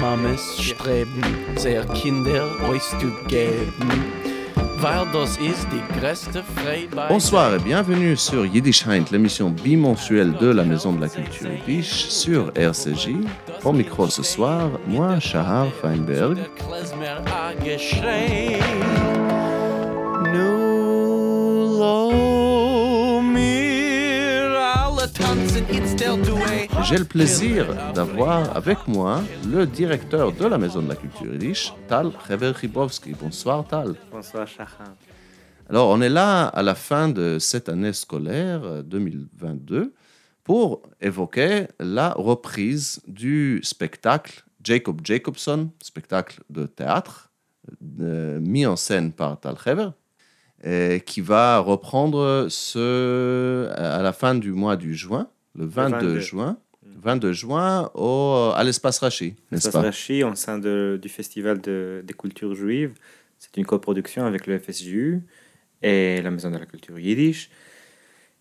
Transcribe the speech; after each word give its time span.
Mames 0.00 0.56
streben, 0.60 1.20
sehr 1.56 1.84
Kinder 1.86 2.44
auszugeben. 2.64 4.04
Weil 4.78 5.04
das 5.12 5.36
ist 5.38 5.66
die 5.72 5.82
größte 5.98 6.44
Freiheit. 6.54 7.08
Bonsoir 7.08 7.54
et 7.54 7.64
bienvenue 7.64 8.16
sur 8.16 8.44
Yiddish 8.44 8.86
Heint, 8.86 9.10
l'émission 9.10 9.50
bimensuelle 9.50 10.32
de 10.34 10.50
la 10.52 10.62
Maison 10.64 10.92
de 10.92 11.00
la 11.00 11.08
Culture 11.08 11.50
Yiddish 11.50 12.08
sur 12.08 12.52
RCJ. 12.54 13.16
Au 13.64 13.72
micro 13.72 14.06
ce 14.06 14.22
soir, 14.22 14.70
moi, 14.86 15.18
Shahar 15.18 15.66
Feinberg. 15.82 16.38
Tanzen 25.14 25.64
jetzt 25.72 26.00
der. 26.00 26.25
J'ai 26.88 26.98
le 26.98 27.04
plaisir 27.04 27.66
d'avoir 27.94 28.56
avec 28.56 28.86
moi 28.86 29.20
le 29.50 29.66
directeur 29.66 30.30
de 30.30 30.46
la 30.46 30.56
Maison 30.56 30.80
de 30.80 30.88
la 30.88 30.94
Culture 30.94 31.32
Yiddish, 31.32 31.72
Tal 31.88 32.12
Hever 32.30 32.52
Chibowski. 32.60 33.12
Bonsoir 33.20 33.66
Tal. 33.66 33.96
Bonsoir 34.12 34.46
Shahar. 34.46 34.94
Alors, 35.68 35.88
on 35.88 36.00
est 36.00 36.08
là 36.08 36.46
à 36.46 36.62
la 36.62 36.76
fin 36.76 37.08
de 37.08 37.38
cette 37.40 37.68
année 37.68 37.92
scolaire 37.92 38.62
euh, 38.62 38.82
2022 38.82 39.94
pour 40.44 40.82
évoquer 41.00 41.66
la 41.80 42.10
reprise 42.12 43.02
du 43.08 43.58
spectacle 43.64 44.44
Jacob 44.62 45.00
Jacobson, 45.02 45.70
spectacle 45.82 46.40
de 46.50 46.66
théâtre 46.66 47.32
euh, 48.00 48.38
mis 48.40 48.64
en 48.64 48.76
scène 48.76 49.10
par 49.10 49.40
Tal 49.40 49.56
Hever, 49.66 49.88
et 50.62 51.02
qui 51.04 51.20
va 51.20 51.58
reprendre 51.58 52.46
ce, 52.48 53.72
à 53.74 54.02
la 54.02 54.12
fin 54.12 54.36
du 54.36 54.52
mois 54.52 54.76
du 54.76 54.94
juin, 54.94 55.28
le 55.56 55.66
22, 55.66 55.96
22. 55.96 56.20
juin, 56.20 56.58
22 57.02 57.32
juin 57.32 57.90
au, 57.94 58.52
à 58.54 58.62
l'espace 58.64 58.98
Rachi, 58.98 59.34
pas? 59.72 59.82
Rachi, 59.82 60.22
au 60.24 60.34
sein 60.34 60.58
de- 60.58 60.98
du 61.00 61.08
Festival 61.08 61.60
de- 61.60 62.02
des 62.04 62.14
cultures 62.14 62.54
juives. 62.54 62.92
C'est 63.38 63.56
une 63.56 63.66
coproduction 63.66 64.24
avec 64.26 64.46
le 64.46 64.58
FSJU 64.58 65.22
et 65.82 66.22
la 66.22 66.30
Maison 66.30 66.50
de 66.50 66.58
la 66.58 66.66
culture 66.66 66.98
yiddish. 66.98 67.50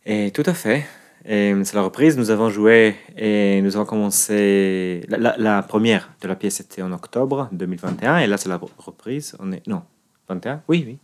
Et 0.06 0.32
tout 0.32 0.44
à 0.46 0.54
fait. 0.54 0.86
Et 1.28 1.54
c'est 1.64 1.74
la 1.76 1.82
reprise. 1.82 2.18
Nous 2.18 2.30
avons 2.30 2.50
joué 2.50 2.96
et 3.18 3.62
nous 3.62 3.76
avons 3.76 3.86
commencé. 3.86 5.04
La, 5.10 5.18
la- 5.18 5.38
la 5.38 5.64
première 5.64 6.12
de 6.22 6.28
la 6.28 6.36
pièce 6.36 6.60
était 6.60 6.82
en 6.82 6.92
octobre 6.92 7.50
2021. 7.52 8.20
Et 8.20 8.28
là, 8.28 8.38
c'est 8.38 8.50
la 8.50 8.58
reprise. 8.58 9.36
On 9.40 9.52
est, 9.52 9.66
non, 9.68 9.82
21 10.30 10.62
Oui, 10.68 10.84
oui. 10.88 10.98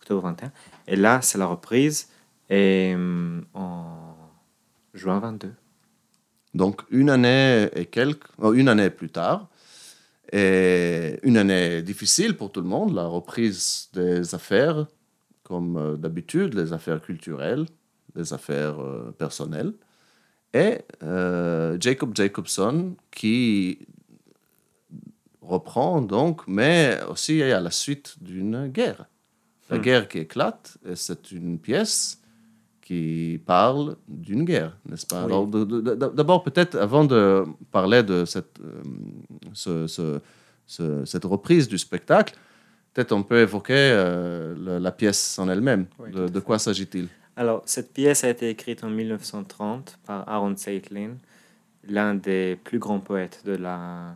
Octobre 0.00 0.22
21. 0.22 0.52
Et 0.86 0.96
là, 0.96 1.20
c'est 1.20 1.36
la 1.38 1.46
reprise. 1.46 2.08
Et 2.48 2.92
hum, 2.94 3.44
en 3.54 4.14
juin 4.94 5.18
22. 5.18 5.52
Donc, 6.56 6.82
une 6.90 7.10
année 7.10 7.68
et 7.74 7.84
quelques, 7.84 8.28
oh, 8.38 8.54
une 8.54 8.68
année 8.68 8.88
plus 8.88 9.10
tard, 9.10 9.48
et 10.32 11.18
une 11.22 11.36
année 11.36 11.82
difficile 11.82 12.34
pour 12.34 12.50
tout 12.50 12.62
le 12.62 12.66
monde, 12.66 12.94
la 12.94 13.06
reprise 13.06 13.90
des 13.92 14.34
affaires, 14.34 14.86
comme 15.42 15.76
euh, 15.76 15.96
d'habitude, 15.96 16.54
les 16.54 16.72
affaires 16.72 17.02
culturelles, 17.02 17.66
les 18.14 18.32
affaires 18.32 18.80
euh, 18.80 19.14
personnelles, 19.18 19.74
et 20.54 20.78
euh, 21.02 21.76
Jacob 21.78 22.16
Jacobson 22.16 22.96
qui 23.10 23.78
reprend 25.42 26.00
donc, 26.00 26.40
mais 26.48 26.98
aussi 27.10 27.42
à 27.42 27.60
la 27.60 27.70
suite 27.70 28.16
d'une 28.22 28.68
guerre. 28.68 29.04
La 29.68 29.76
Hmm. 29.76 29.82
guerre 29.82 30.08
qui 30.08 30.18
éclate, 30.20 30.78
et 30.88 30.96
c'est 30.96 31.32
une 31.32 31.58
pièce 31.58 32.22
qui 32.86 33.40
parle 33.44 33.96
d'une 34.06 34.44
guerre, 34.44 34.76
n'est-ce 34.88 35.06
pas? 35.06 35.26
Oui. 35.26 35.32
D'abord, 36.14 36.44
peut-être, 36.44 36.76
avant 36.76 37.04
de 37.04 37.44
parler 37.72 38.04
de 38.04 38.24
cette, 38.24 38.60
euh, 38.60 38.80
ce- 39.54 39.88
ce- 39.88 40.20
ce- 40.66 41.04
cette 41.04 41.24
reprise 41.24 41.66
du 41.66 41.78
spectacle, 41.78 42.34
peut-être 42.94 43.10
on 43.10 43.24
peut 43.24 43.40
évoquer 43.40 43.74
euh, 43.76 44.78
la 44.78 44.92
pièce 44.92 45.36
en 45.40 45.48
elle-même. 45.48 45.86
Oui, 45.98 46.12
de, 46.12 46.38
quoi 46.40 46.60
s'agit-il? 46.60 47.08
Alors, 47.34 47.62
cette 47.66 47.92
pièce 47.92 48.22
a 48.22 48.30
été 48.30 48.48
écrite 48.50 48.84
en 48.84 48.90
1930 48.90 49.98
par 50.06 50.28
Aaron 50.28 50.56
Zeitlin, 50.56 51.16
l'un 51.88 52.14
des 52.14 52.56
plus 52.62 52.78
grands 52.78 53.00
poètes 53.00 53.42
de 53.44 53.56
la, 53.56 54.14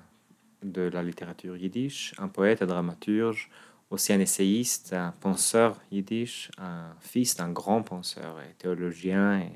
de 0.62 0.82
la 0.82 1.02
littérature 1.02 1.56
yiddish, 1.56 2.14
un 2.18 2.28
poète, 2.28 2.62
un 2.62 2.66
dramaturge, 2.66 3.50
aussi 3.90 4.12
un 4.12 4.20
essayiste, 4.20 4.92
un 4.92 5.12
penseur 5.20 5.76
yiddish, 5.90 6.50
un 6.58 6.94
fils 7.00 7.36
d'un 7.36 7.50
grand 7.50 7.82
penseur 7.82 8.40
et 8.40 8.54
théologien 8.54 9.40
et 9.40 9.50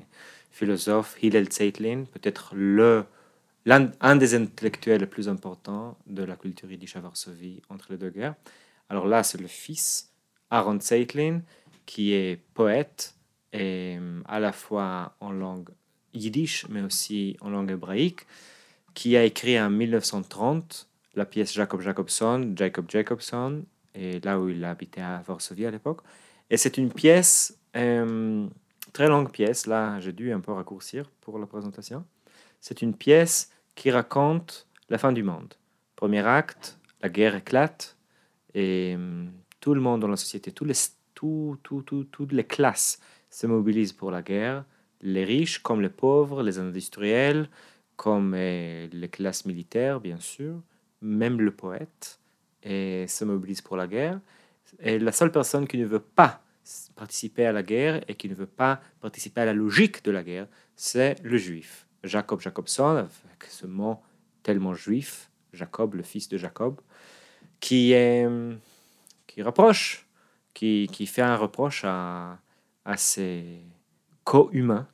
philosophe, 0.51 1.17
Hillel 1.21 1.51
Zeitlin, 1.51 2.03
peut-être 2.11 2.53
le 2.53 3.05
un 3.67 4.15
des 4.15 4.35
intellectuels 4.35 5.01
les 5.01 5.07
plus 5.07 5.27
importants 5.27 5.97
de 6.05 6.23
la 6.23 6.35
culture 6.35 6.71
yiddish 6.71 6.95
à 6.95 6.99
Varsovie 6.99 7.61
entre 7.69 7.87
les 7.91 7.97
deux 7.97 8.11
guerres. 8.11 8.35
Alors 8.89 9.07
là, 9.07 9.23
c'est 9.23 9.41
le 9.41 9.47
fils, 9.47 10.11
Aaron 10.51 10.79
Zeitlin, 10.79 11.41
qui 11.87 12.13
est 12.13 12.39
poète, 12.53 13.15
et 13.53 13.97
euh, 13.99 14.21
à 14.25 14.39
la 14.39 14.51
fois 14.51 15.15
en 15.19 15.31
langue 15.31 15.69
yiddish, 16.13 16.67
mais 16.69 16.81
aussi 16.81 17.37
en 17.41 17.49
langue 17.49 17.71
hébraïque, 17.71 18.27
qui 18.93 19.17
a 19.17 19.23
écrit 19.23 19.59
en 19.59 19.69
1930 19.69 20.87
la 21.15 21.25
pièce 21.25 21.53
Jacob 21.53 21.81
Jacobson, 21.81 22.53
Jacob 22.55 22.85
Jacobson, 22.89 23.63
et 23.95 24.19
là 24.19 24.39
où 24.39 24.49
il 24.49 24.63
habitait 24.63 25.01
à 25.01 25.21
Varsovie 25.25 25.65
à 25.65 25.71
l'époque. 25.71 26.01
Et 26.49 26.57
c'est 26.57 26.77
une 26.77 26.91
pièce, 26.91 27.57
euh, 27.75 28.47
très 28.93 29.07
longue 29.07 29.31
pièce, 29.31 29.65
là 29.65 29.99
j'ai 29.99 30.13
dû 30.13 30.31
un 30.31 30.39
peu 30.39 30.51
raccourcir 30.51 31.09
pour 31.21 31.39
la 31.39 31.45
présentation. 31.45 32.05
C'est 32.59 32.81
une 32.81 32.93
pièce 32.95 33.51
qui 33.75 33.91
raconte 33.91 34.67
la 34.89 34.97
fin 34.97 35.11
du 35.11 35.23
monde. 35.23 35.53
Premier 35.95 36.25
acte, 36.25 36.77
la 37.01 37.09
guerre 37.09 37.35
éclate, 37.35 37.97
et 38.53 38.95
euh, 38.97 39.25
tout 39.59 39.73
le 39.73 39.81
monde 39.81 40.01
dans 40.01 40.07
la 40.07 40.17
société, 40.17 40.51
toutes 40.51 42.31
les 42.31 42.43
classes 42.43 42.99
se 43.29 43.47
mobilisent 43.47 43.93
pour 43.93 44.11
la 44.11 44.21
guerre, 44.21 44.65
les 45.01 45.25
riches 45.25 45.59
comme 45.59 45.81
les 45.81 45.89
pauvres, 45.89 46.41
les 46.41 46.59
industriels, 46.59 47.49
comme 47.95 48.33
euh, 48.35 48.87
les 48.91 49.09
classes 49.09 49.45
militaires, 49.45 49.99
bien 49.99 50.19
sûr, 50.19 50.61
même 51.01 51.39
le 51.41 51.51
poète, 51.51 52.19
et 52.65 53.05
se 53.07 53.23
mobilise 53.23 53.61
pour 53.61 53.77
la 53.77 53.87
guerre. 53.87 54.19
Et 54.79 54.99
la 54.99 55.11
seule 55.11 55.31
personne 55.31 55.67
qui 55.67 55.77
ne 55.77 55.85
veut 55.85 55.99
pas 56.01 56.41
participer 56.95 57.45
à 57.45 57.51
la 57.51 57.61
guerre 57.61 58.03
et 58.07 58.15
qui 58.15 58.27
ne 58.27 58.33
veut 58.33 58.47
pas 58.47 58.81
participer 58.99 59.41
à 59.41 59.45
la 59.45 59.53
logique 59.53 60.03
de 60.03 60.11
la 60.11 60.23
guerre, 60.23 60.47
c'est 60.75 61.21
le 61.23 61.37
juif. 61.37 61.85
Jacob 62.03 62.41
Jacobson, 62.41 62.97
avec 62.97 63.43
ce 63.49 63.67
mot 63.67 64.01
tellement 64.43 64.73
juif, 64.73 65.29
Jacob, 65.53 65.93
le 65.93 66.03
fils 66.03 66.27
de 66.27 66.37
Jacob, 66.37 66.81
qui, 67.59 67.93
est, 67.93 68.27
qui 69.27 69.41
reproche, 69.43 70.07
qui, 70.53 70.89
qui 70.91 71.05
fait 71.05 71.21
un 71.21 71.35
reproche 71.35 71.83
à, 71.85 72.39
à 72.83 72.97
ses 72.97 73.61
co-humains, 74.23 74.87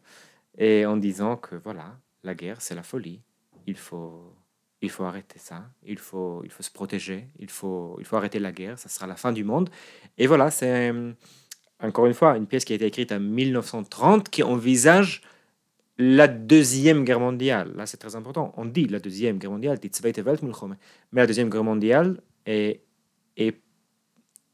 et 0.58 0.86
en 0.86 0.98
disant 0.98 1.38
que 1.38 1.56
voilà, 1.56 1.98
la 2.24 2.36
guerre, 2.36 2.62
c'est 2.62 2.76
la 2.76 2.84
folie. 2.84 3.22
Il 3.66 3.78
faut, 3.78 4.34
il 4.82 4.90
faut 4.90 5.04
arrêter 5.04 5.38
ça, 5.38 5.70
il 5.86 6.00
faut, 6.00 6.42
il 6.44 6.50
faut 6.50 6.64
se 6.64 6.72
protéger, 6.72 7.28
il 7.40 7.50
faut, 7.50 7.98
il 8.00 8.06
faut 8.06 8.16
arrêter 8.16 8.40
la 8.40 8.52
guerre, 8.52 8.80
ça 8.80 8.90
sera 8.90 9.08
la 9.08 9.16
fin 9.16 9.32
du 9.32 9.44
monde. 9.44 9.70
Et 10.18 10.28
voilà, 10.28 10.50
c'est 10.50 10.92
euh, 10.92 11.14
encore 11.80 12.08
une 12.08 12.14
fois 12.14 12.38
une 12.38 12.48
pièce 12.48 12.66
qui 12.66 12.74
a 12.74 12.76
été 12.76 12.86
écrite 12.86 13.12
en 13.12 13.20
1930 13.20 14.30
qui 14.30 14.44
envisage 14.44 15.22
la 15.98 16.28
deuxième 16.28 17.04
guerre 17.04 17.20
mondiale. 17.20 17.74
Là, 17.76 17.86
c'est 17.86 17.98
très 17.98 18.16
important. 18.16 18.54
On 18.58 18.66
dit 18.66 18.88
la 18.88 19.00
deuxième 19.00 19.38
guerre 19.38 19.52
mondiale, 19.52 19.78
die 19.78 19.92
Zweite. 19.94 20.20
Mais 21.12 21.22
la 21.22 21.28
deuxième 21.28 21.50
guerre 21.50 21.64
mondiale 21.64 22.20
est, 22.46 22.82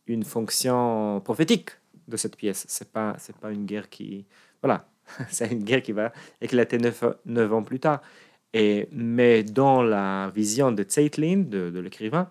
une 0.09 0.23
fonction 0.23 1.19
prophétique 1.23 1.71
de 2.07 2.15
cette 2.15 2.38
pièce. 2.38 2.65
C'est 2.69 2.91
pas, 2.91 3.17
pas 3.41 3.51
une 3.51 3.65
guerre 3.65 3.89
qui, 3.89 4.25
voilà, 4.61 4.88
c'est 5.29 5.51
une 5.51 5.63
guerre 5.63 5.81
qui 5.81 5.91
va 5.91 6.13
éclater 6.39 6.77
neuf 6.77 7.53
ans 7.53 7.63
plus 7.63 7.79
tard. 7.79 8.01
Mais 8.53 9.43
dans 9.43 9.81
la 9.83 10.31
vision 10.33 10.71
de 10.71 10.85
Zeitlin, 10.87 11.43
de, 11.47 11.79
l'écrivain, 11.79 12.29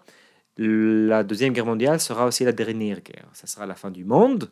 la 0.57 1.23
deuxième 1.23 1.53
guerre 1.53 1.67
mondiale 1.67 2.01
sera 2.01 2.27
aussi 2.27 2.45
la 2.45 2.53
dernière 2.53 3.01
guerre. 3.01 3.29
Ça 3.33 3.47
sera 3.47 3.67
la 3.67 3.75
fin 3.75 3.91
du 3.91 4.05
monde. 4.05 4.51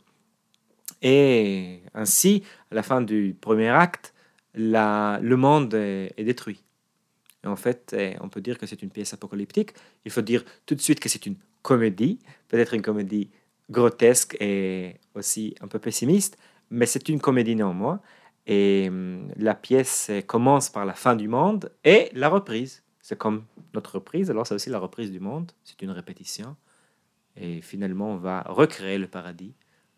Et 1.03 1.81
ainsi, 1.95 2.43
à 2.71 2.75
la 2.75 2.83
fin 2.83 3.01
du 3.01 3.37
premier 3.41 3.69
acte, 3.69 4.15
le 4.55 5.35
monde 5.35 5.75
est, 5.75 6.25
détruit. 6.25 6.63
En 7.45 7.57
fait, 7.57 7.95
eh, 7.97 8.17
on 8.21 8.29
peut 8.29 8.41
dire 8.41 8.57
que 8.57 8.67
c'est 8.67 8.83
une 8.83 8.91
pièce 8.91 9.13
apocalyptique. 9.13 9.75
Il 10.07 10.11
faut 10.11 10.23
dire 10.23 10.45
tout 10.65 10.75
de 10.75 10.81
suite 10.81 10.99
que 11.01 11.11
c'est 11.11 11.27
une 11.27 11.37
comédie, 11.61 12.19
peut-être 12.49 12.73
une 12.73 12.81
comédie 12.81 13.31
grotesque 13.71 14.37
et 14.41 14.97
aussi 15.15 15.55
un 15.61 15.69
peu 15.69 15.79
pessimiste, 15.79 16.39
mais 16.71 16.87
c'est 16.87 17.09
une 17.09 17.21
comédie 17.21 17.55
néanmoins. 17.55 18.01
Et 18.47 18.87
hum, 18.89 19.29
la 19.37 19.55
pièce 19.55 20.11
eh, 20.11 20.23
commence 20.23 20.71
par 20.71 20.85
la 20.85 20.95
fin 20.95 21.17
du 21.17 21.29
monde 21.29 21.71
et 21.85 22.11
la 22.13 22.29
reprise. 22.29 22.83
C'est 23.01 23.19
comme 23.19 23.45
notre 23.75 23.97
reprise, 23.97 24.31
alors 24.31 24.47
c'est 24.47 24.55
aussi 24.55 24.71
la 24.71 24.79
reprise 24.79 25.11
du 25.11 25.21
monde. 25.21 25.53
C'est 25.65 25.83
une 25.83 25.91
répétition. 25.91 26.57
Et 27.37 27.61
finalement, 27.61 28.13
on 28.13 28.17
va 28.17 28.43
recréer 28.43 28.99
le 28.99 29.09
paradis, 29.09 29.55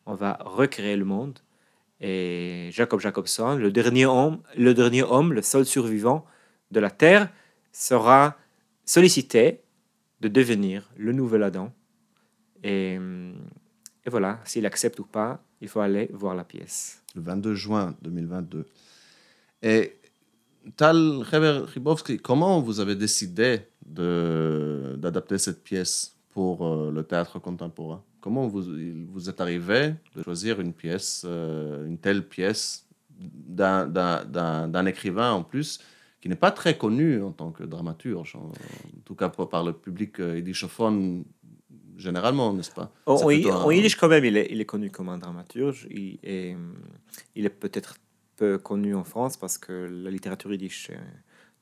on 0.07 0.15
va 0.15 0.39
recréer 0.41 0.97
le 0.97 1.05
monde. 1.05 1.39
Et 2.01 2.69
Jacob 2.73 3.01
Jacobson, 3.01 3.57
le 3.57 3.71
dernier 3.71 4.07
homme, 4.07 4.43
le 4.57 4.75
dernier 4.75 5.03
homme, 5.03 5.33
le 5.33 5.43
seul 5.43 5.65
survivant 5.65 6.25
de 6.71 6.81
la 6.81 6.91
Terre, 6.91 7.31
sera 7.73 8.37
sollicité 8.85 9.61
de 10.21 10.29
devenir 10.29 10.91
le 10.97 11.13
nouvel 11.13 11.43
Adam. 11.43 11.73
Et, 12.63 12.99
et 14.07 14.11
voilà, 14.11 14.41
s'il 14.45 14.65
accepte 14.67 15.01
ou 15.01 15.05
pas, 15.05 15.43
il 15.61 15.69
faut 15.69 15.81
aller 15.81 16.09
voir 16.13 16.35
la 16.35 16.45
pièce. 16.45 17.03
Le 17.17 17.23
22 17.23 17.55
juin 17.55 17.97
2022. 18.03 18.65
Et 19.63 19.97
Tal 20.77 21.23
Ribowski, 21.23 22.19
comment 22.19 22.61
vous 22.61 22.81
avez 22.81 22.95
décidé 22.95 23.63
d'adapter 23.85 25.39
cette 25.39 25.63
pièce 25.63 26.17
pour 26.31 26.67
euh, 26.67 26.91
le 26.93 27.03
théâtre 27.03 27.39
contemporain? 27.39 28.03
Comment 28.21 28.47
vous, 28.49 28.65
vous 29.13 29.29
êtes 29.29 29.41
arrivé 29.41 29.95
de 30.15 30.23
choisir 30.23 30.61
une 30.61 30.73
pièce, 30.73 31.23
euh, 31.25 31.87
une 31.87 31.99
telle 31.99 32.27
pièce 32.27 32.87
d'un 33.19 34.87
écrivain 34.87 35.33
en 35.33 35.43
plus 35.43 35.81
qui 36.21 36.29
n'est 36.29 36.35
pas 36.35 36.51
très 36.51 36.77
connu 36.77 37.23
en 37.23 37.31
tant 37.31 37.53
que 37.53 37.63
dramaturge, 37.63 38.37
en, 38.37 38.51
tout 39.05 39.15
cas 39.15 39.29
par 39.29 39.63
le 39.63 39.73
public 39.73 40.19
euh, 40.19 40.37
généralement, 41.97 42.53
n'est-ce 42.53 42.71
pas? 42.71 42.91
En, 43.07 43.31
yiddish, 43.31 43.97
quand 43.97 44.09
même, 44.09 44.25
il 44.25 44.37
est, 44.37 44.49
il 44.51 44.61
est, 44.61 44.65
connu 44.65 44.91
comme 44.91 45.09
un 45.09 45.19
dramaturge. 45.19 45.87
Il 45.91 46.19
est, 46.23 46.57
il 47.35 47.47
est 47.47 47.51
peut-être 47.51 47.97
peu 48.37 48.59
connu 48.59 48.95
en 48.95 49.05
France 49.05 49.37
parce 49.37 49.59
que 49.59 49.73
la 49.73 50.11
littérature 50.11 50.53
yiddish, 50.53 50.91
euh, 50.91 50.97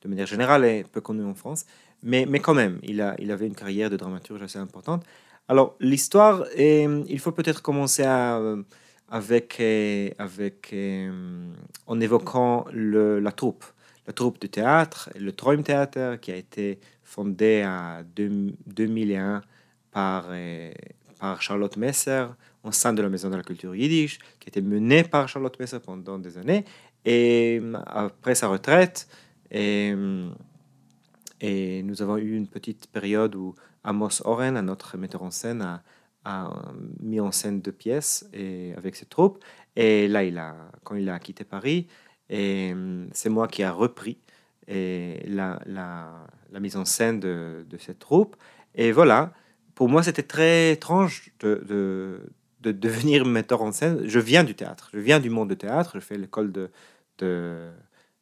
de 0.03 0.09
manière 0.09 0.27
générale, 0.27 0.65
est 0.65 0.85
peu 0.91 1.01
connue 1.01 1.25
en 1.25 1.35
France. 1.35 1.65
Mais, 2.03 2.27
mais 2.27 2.41
quand 2.41 2.55
même, 2.55 2.79
il, 2.83 3.01
a, 3.01 3.15
il 3.19 3.31
avait 3.31 3.47
une 3.47 3.55
carrière 3.55 3.91
de 3.91 3.97
dramaturge 3.97 4.43
assez 4.43 4.59
importante. 4.59 5.05
Alors, 5.49 5.77
l'histoire, 5.81 6.45
il 6.57 7.19
faut 7.19 7.33
peut-être 7.33 7.63
commencer 7.63 8.03
à, 8.03 8.39
euh, 8.39 8.63
avec, 9.09 9.59
euh, 9.61 10.11
avec, 10.19 10.75
en 11.87 12.01
évoquant 12.01 12.67
le, 12.73 13.21
la 13.21 13.33
troupe. 13.33 13.65
La 14.07 14.13
troupe 14.13 14.39
de 14.41 14.47
théâtre, 14.47 15.09
le 15.19 15.33
Traumtheater, 15.33 16.21
qui 16.21 16.31
a 16.31 16.37
été 16.37 16.79
fondé 17.03 17.65
en 17.67 18.03
2001 18.17 19.41
par, 19.95 20.27
par 21.21 21.41
Charlotte 21.41 21.77
Messer 21.79 22.27
au 22.65 22.73
sein 22.73 22.93
de 22.93 23.01
la 23.01 23.09
Maison 23.09 23.31
de 23.31 23.37
la 23.37 23.43
Culture 23.43 23.75
Yiddish, 23.75 24.19
qui 24.41 24.49
été 24.49 24.61
menée 24.61 25.05
par 25.05 25.29
Charlotte 25.29 25.59
Messer 25.61 25.81
pendant 25.81 26.19
des 26.19 26.37
années. 26.37 26.65
Et 27.05 27.63
après 27.87 28.35
sa 28.35 28.49
retraite, 28.49 29.09
et, 29.51 29.95
et 31.41 31.83
nous 31.83 32.03
avons 32.03 32.17
eu 32.17 32.37
une 32.37 32.49
petite 32.49 32.89
période 32.89 33.35
où 33.37 33.55
Amos 33.85 34.23
Oren, 34.25 34.61
notre 34.61 34.97
metteur 34.97 35.23
en 35.23 35.31
scène, 35.31 35.81
a, 36.25 36.51
mis 37.01 37.21
en 37.21 37.31
scène 37.31 37.61
deux 37.61 37.73
pièces 37.73 38.27
et, 38.33 38.73
avec 38.77 38.97
ses 38.97 39.07
troupes. 39.07 39.45
Et 39.77 40.09
là, 40.09 40.25
il 40.25 40.39
a, 40.39 40.57
quand 40.83 40.95
il 40.95 41.09
a 41.11 41.19
quitté 41.19 41.45
Paris, 41.45 41.87
c'est 42.31 43.29
moi 43.29 43.47
qui 43.49 43.63
a 43.63 43.71
repris 43.71 44.19
et 44.67 45.23
la, 45.27 45.61
la, 45.67 46.27
la, 46.51 46.61
mise 46.61 46.77
en 46.77 46.87
scène 46.87 47.21
de, 47.21 47.67
de 47.69 47.77
cette 47.77 47.99
troupe. 47.99 48.37
Et 48.75 48.93
voilà, 48.93 49.35
pour 49.75 49.89
moi, 49.89 50.03
c'était 50.03 50.23
très 50.23 50.73
étrange 50.73 51.33
de, 51.41 51.65
de, 51.67 52.21
de, 52.61 52.73
devenir 52.73 53.25
metteur 53.27 53.63
en 53.63 53.73
scène. 53.73 54.03
Je 54.07 54.19
viens 54.19 54.45
du 54.45 54.55
théâtre, 54.55 54.91
je 54.93 54.99
viens 54.99 55.21
du 55.21 55.31
monde 55.31 55.49
du 55.51 55.57
théâtre, 55.57 55.93
je 55.95 56.01
fais 56.01 56.17
l'école 56.17 56.53
de, 56.53 56.71
de, 57.19 57.71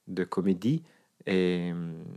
de, 0.09 0.25
comédie 0.25 0.83
et, 1.27 1.73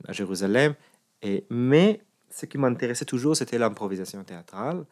à 0.07 0.13
Jérusalem. 0.13 0.75
Et, 1.21 1.45
mais 1.49 2.01
ce 2.29 2.45
qui 2.45 2.57
m'intéressait 2.57 3.05
toujours, 3.05 3.35
c'était 3.35 3.57
l'improvisation 3.57 4.23
théâtrale. 4.23 4.85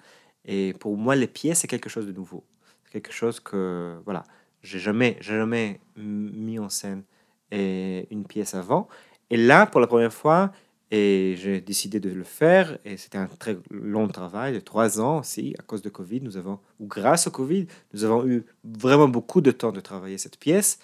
Et 0.45 0.73
pour 0.79 0.97
moi, 0.97 1.15
les 1.15 1.27
pièces, 1.27 1.59
c'est 1.59 1.67
quelque 1.67 1.89
chose 1.89 2.05
de 2.05 2.11
nouveau. 2.11 2.43
C'est 2.85 2.91
quelque 2.91 3.13
chose 3.13 3.39
que, 3.39 3.97
voilà, 4.05 4.23
j'ai 4.61 4.79
jamais, 4.79 5.17
jamais 5.21 5.79
mis 5.95 6.59
en 6.59 6.69
scène 6.69 7.03
une 7.51 8.25
pièce 8.27 8.55
avant. 8.55 8.87
Et 9.29 9.37
là, 9.37 9.65
pour 9.65 9.79
la 9.79 9.87
première 9.87 10.13
fois, 10.13 10.51
et 10.95 11.35
j'ai 11.37 11.59
décidé 11.59 11.99
de 11.99 12.11
le 12.11 12.23
faire. 12.23 12.77
Et 12.85 12.97
c'était 12.97 13.17
un 13.17 13.25
très 13.25 13.57
long 13.71 14.07
travail 14.07 14.53
de 14.53 14.59
trois 14.59 15.01
ans 15.01 15.21
aussi, 15.21 15.55
à 15.57 15.63
cause 15.63 15.81
de 15.81 15.89
Covid. 15.89 16.21
Nous 16.21 16.37
avons, 16.37 16.59
ou 16.79 16.85
grâce 16.85 17.25
au 17.25 17.31
Covid, 17.31 17.65
nous 17.93 18.03
avons 18.03 18.27
eu 18.27 18.45
vraiment 18.63 19.07
beaucoup 19.07 19.41
de 19.41 19.49
temps 19.49 19.71
de 19.71 19.79
travailler 19.79 20.19
cette 20.19 20.37
pièce. 20.37 20.77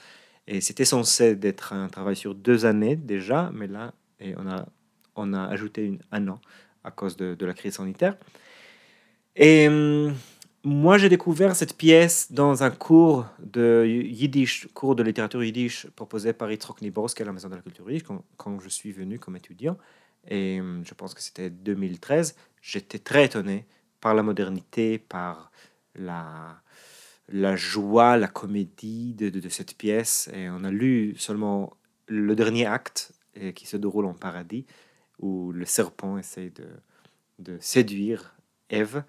Et 0.48 0.62
c'était 0.62 0.84
censé 0.84 1.38
être 1.44 1.74
un 1.74 1.90
travail 1.90 2.16
sur 2.16 2.34
deux 2.34 2.66
années 2.66 2.96
déjà, 2.96 3.52
mais 3.54 3.68
là, 3.68 3.94
et 4.20 4.34
on, 4.36 4.50
a, 4.50 4.66
on 5.16 5.32
a 5.32 5.44
ajouté 5.44 6.00
un 6.12 6.28
an 6.28 6.42
à 6.84 6.90
cause 6.90 7.16
de, 7.16 7.36
de 7.36 7.46
la 7.46 7.54
crise 7.54 7.76
sanitaire. 7.76 8.18
Et 9.36 9.68
hum, 9.68 10.16
moi, 10.64 10.98
j'ai 10.98 11.08
découvert 11.08 11.56
cette 11.56 11.78
pièce 11.78 12.32
dans 12.32 12.64
un 12.64 12.70
cours 12.70 13.26
de 13.40 13.86
yiddish, 13.88 14.68
cours 14.74 14.94
de 14.94 15.04
littérature 15.04 15.42
yiddish 15.42 15.88
proposé 15.96 16.34
par 16.34 16.52
Yitzhak 16.52 16.82
Niborsk 16.82 17.22
à 17.22 17.26
la 17.26 17.32
Maison 17.32 17.48
de 17.48 17.56
la 17.56 17.62
Culture 17.62 17.90
Yiddish 17.90 18.08
quand, 18.36 18.60
je 18.60 18.68
suis 18.68 18.92
venu 18.92 19.20
comme 19.20 19.38
étudiant. 19.38 19.78
Et 20.28 20.60
hum, 20.60 20.84
je 20.86 20.94
pense 20.94 21.14
que 21.14 21.22
c'était 21.22 21.50
2013. 21.50 22.36
J'étais 22.62 23.00
très 23.00 23.26
étonné 23.26 23.66
par 24.02 24.14
la 24.14 24.22
modernité, 24.22 24.98
par 24.98 25.50
la, 25.96 26.62
joie, 27.56 28.18
la 28.18 28.28
comédie 28.28 29.14
de, 29.14 29.50
cette 29.50 29.78
pièce. 29.78 30.30
Et 30.34 30.50
on 30.50 30.66
a 30.66 30.72
lu 30.72 31.16
seulement 31.18 31.78
le 32.08 32.36
dernier 32.36 32.66
acte 32.66 33.14
qui 33.56 33.66
se 33.66 33.78
déroule 33.78 34.06
en 34.06 34.14
paradis, 34.14 34.66
où 35.20 35.54
le 35.54 35.64
serpent 35.64 36.18
essaie 36.18 36.50
de, 36.50 36.68
de 37.40 37.58
séduire 37.62 38.36
Ève. 38.70 39.04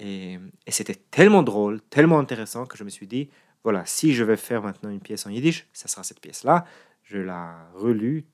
Et, 0.00 0.38
c'était 0.68 0.94
tellement 0.94 1.42
drôle, 1.42 1.80
tellement 1.90 2.18
intéressant 2.18 2.66
que 2.66 2.76
je 2.76 2.84
me 2.84 2.90
suis 2.90 3.06
dit, 3.06 3.28
voilà, 3.64 3.84
si 3.86 4.14
je 4.14 4.24
vais 4.24 4.36
faire 4.36 4.62
maintenant 4.62 4.90
une 4.90 5.00
pièce 5.00 5.26
en 5.26 5.30
yiddish, 5.30 5.66
ça 5.72 5.88
sera 5.88 6.02
cette 6.02 6.20
pièce-là. 6.20 6.64
Je 7.02 7.18
la 7.18 7.56
relue 7.74 8.24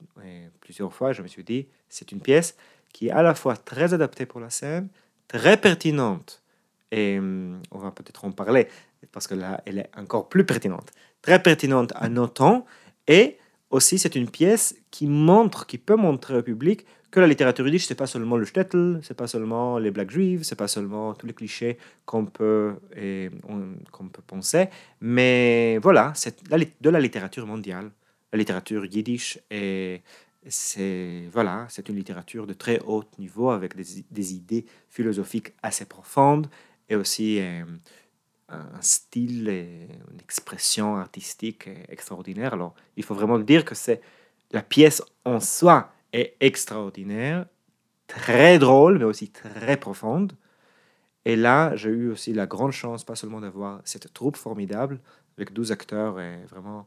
plusieurs 0.61 0.93
fois, 0.93 1.13
je 1.13 1.23
me 1.23 1.29
suis 1.29 1.45
dit, 1.45 1.69
c'est 1.89 2.13
une 2.13 2.21
pièce 2.21 2.57
qui 2.93 3.09
est 3.09 3.11
à 3.11 3.23
la 3.23 3.35
fois 3.35 3.57
très 3.57 3.95
adaptée 3.95 4.27
pour 4.27 4.41
la 4.41 4.51
scène, 4.51 4.89
très 5.29 5.57
pertinente, 5.57 6.43
et 6.91 7.19
hum, 7.19 7.61
on 7.71 7.79
va 7.79 7.91
peut-être 7.91 8.25
en 8.25 8.31
parler, 8.31 8.69
parce 9.13 9.27
que 9.27 9.35
là, 9.35 9.61
elle 9.67 9.79
est 9.79 9.91
encore 9.97 10.29
plus 10.29 10.45
pertinente, 10.45 10.91
très 11.23 11.43
pertinente 11.43 11.93
à 11.97 12.09
nos 12.09 12.29
temps, 12.29 12.67
et 13.07 13.39
aussi 13.75 13.99
c'est 13.99 14.15
une 14.15 14.31
pièce 14.31 14.77
qui 14.91 15.07
montre, 15.07 15.67
qui 15.67 15.79
peut 15.79 15.97
montrer 15.97 16.37
au 16.37 16.43
public 16.43 16.87
que 17.11 17.21
la 17.21 17.27
littérature 17.27 17.67
yiddish, 17.67 17.87
c'est 17.87 17.95
pas 17.95 18.07
seulement 18.07 18.37
le 18.37 18.45
shtetl, 18.45 19.01
c'est 19.03 19.17
pas 19.17 19.29
seulement 19.29 19.79
les 19.79 19.91
black 19.91 20.11
juifs, 20.11 20.43
c'est 20.43 20.57
pas 20.57 20.67
seulement 20.67 21.15
tous 21.15 21.27
les 21.27 21.33
clichés 21.33 21.79
qu'on 22.07 22.27
peut, 22.27 22.75
qu'on 23.93 24.09
peut 24.09 24.23
penser, 24.27 24.69
mais 25.01 25.79
voilà, 25.79 26.13
c'est 26.17 26.43
de 26.51 26.91
la 26.91 27.01
littérature 27.01 27.47
mondiale. 27.47 27.91
La 28.33 28.39
littérature 28.39 28.85
yiddish 28.85 29.39
est, 29.51 30.03
c'est 30.49 31.29
voilà, 31.33 31.67
c'est 31.69 31.89
une 31.89 31.97
littérature 31.97 32.49
de 32.49 32.53
très 32.53 32.81
haut 32.81 33.05
niveau 33.19 33.51
avec 33.51 33.77
des, 33.77 34.05
des 34.11 34.35
idées 34.35 34.67
philosophiques 34.89 35.53
assez 35.63 35.85
profondes 35.85 36.49
et 36.89 36.97
aussi 36.97 37.39
euh, 37.41 37.63
un 38.49 38.81
style 38.81 39.49
et 39.49 39.89
une 40.13 40.21
expression 40.21 40.97
artistique 40.97 41.69
extraordinaire. 41.89 42.55
Alors, 42.55 42.75
il 42.97 43.03
faut 43.03 43.15
vraiment 43.15 43.39
dire 43.39 43.65
que 43.65 43.75
c'est 43.75 44.01
la 44.53 44.63
pièce 44.63 45.03
en 45.25 45.41
soi 45.41 45.93
est 46.13 46.37
extraordinaire, 46.41 47.47
très 48.07 48.59
drôle, 48.59 48.99
mais 48.99 49.05
aussi 49.05 49.31
très 49.31 49.77
profonde. 49.77 50.35
Et 51.25 51.37
là, 51.37 51.75
j'ai 51.75 51.89
eu 51.89 52.11
aussi 52.11 52.33
la 52.35 52.47
grande 52.47 52.73
chance, 52.73 53.03
pas 53.03 53.17
seulement 53.17 53.41
d'avoir 53.41 53.81
cette 53.85 54.13
troupe 54.13 54.37
formidable, 54.37 55.01
avec 55.37 55.53
12 55.53 55.73
acteurs, 55.73 56.21
et 56.21 56.45
vraiment, 56.45 56.87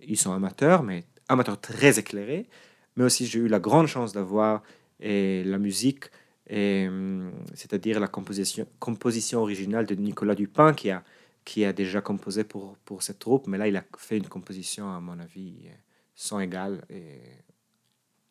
ils 0.00 0.18
sont 0.18 0.32
amateurs, 0.32 0.82
mais 0.82 1.04
amateurs 1.28 1.60
très 1.60 1.98
éclairés, 1.98 2.48
mais 2.96 3.04
aussi 3.04 3.26
j'ai 3.26 3.38
eu 3.38 3.48
la 3.48 3.60
grande 3.60 3.86
chance 3.86 4.12
d'avoir 4.12 4.62
la 4.98 5.58
musique, 5.58 6.10
c'est-à-dire 6.50 8.00
la 8.00 8.08
composition, 8.08 8.66
composition 8.78 9.40
originale 9.40 9.86
de 9.86 9.94
Nicolas 9.94 10.34
Dupin, 10.34 10.74
qui 10.74 10.90
a, 10.90 11.04
qui 11.44 11.64
a 11.64 11.72
déjà 11.72 12.00
composé 12.00 12.44
pour, 12.44 12.76
pour 12.84 13.02
cette 13.02 13.18
troupe, 13.18 13.46
mais 13.46 13.58
là, 13.58 13.68
il 13.68 13.76
a 13.76 13.84
fait 13.96 14.16
une 14.16 14.28
composition, 14.28 14.92
à 14.92 15.00
mon 15.00 15.18
avis, 15.18 15.68
sans 16.14 16.40
égal 16.40 16.84
et 16.90 17.20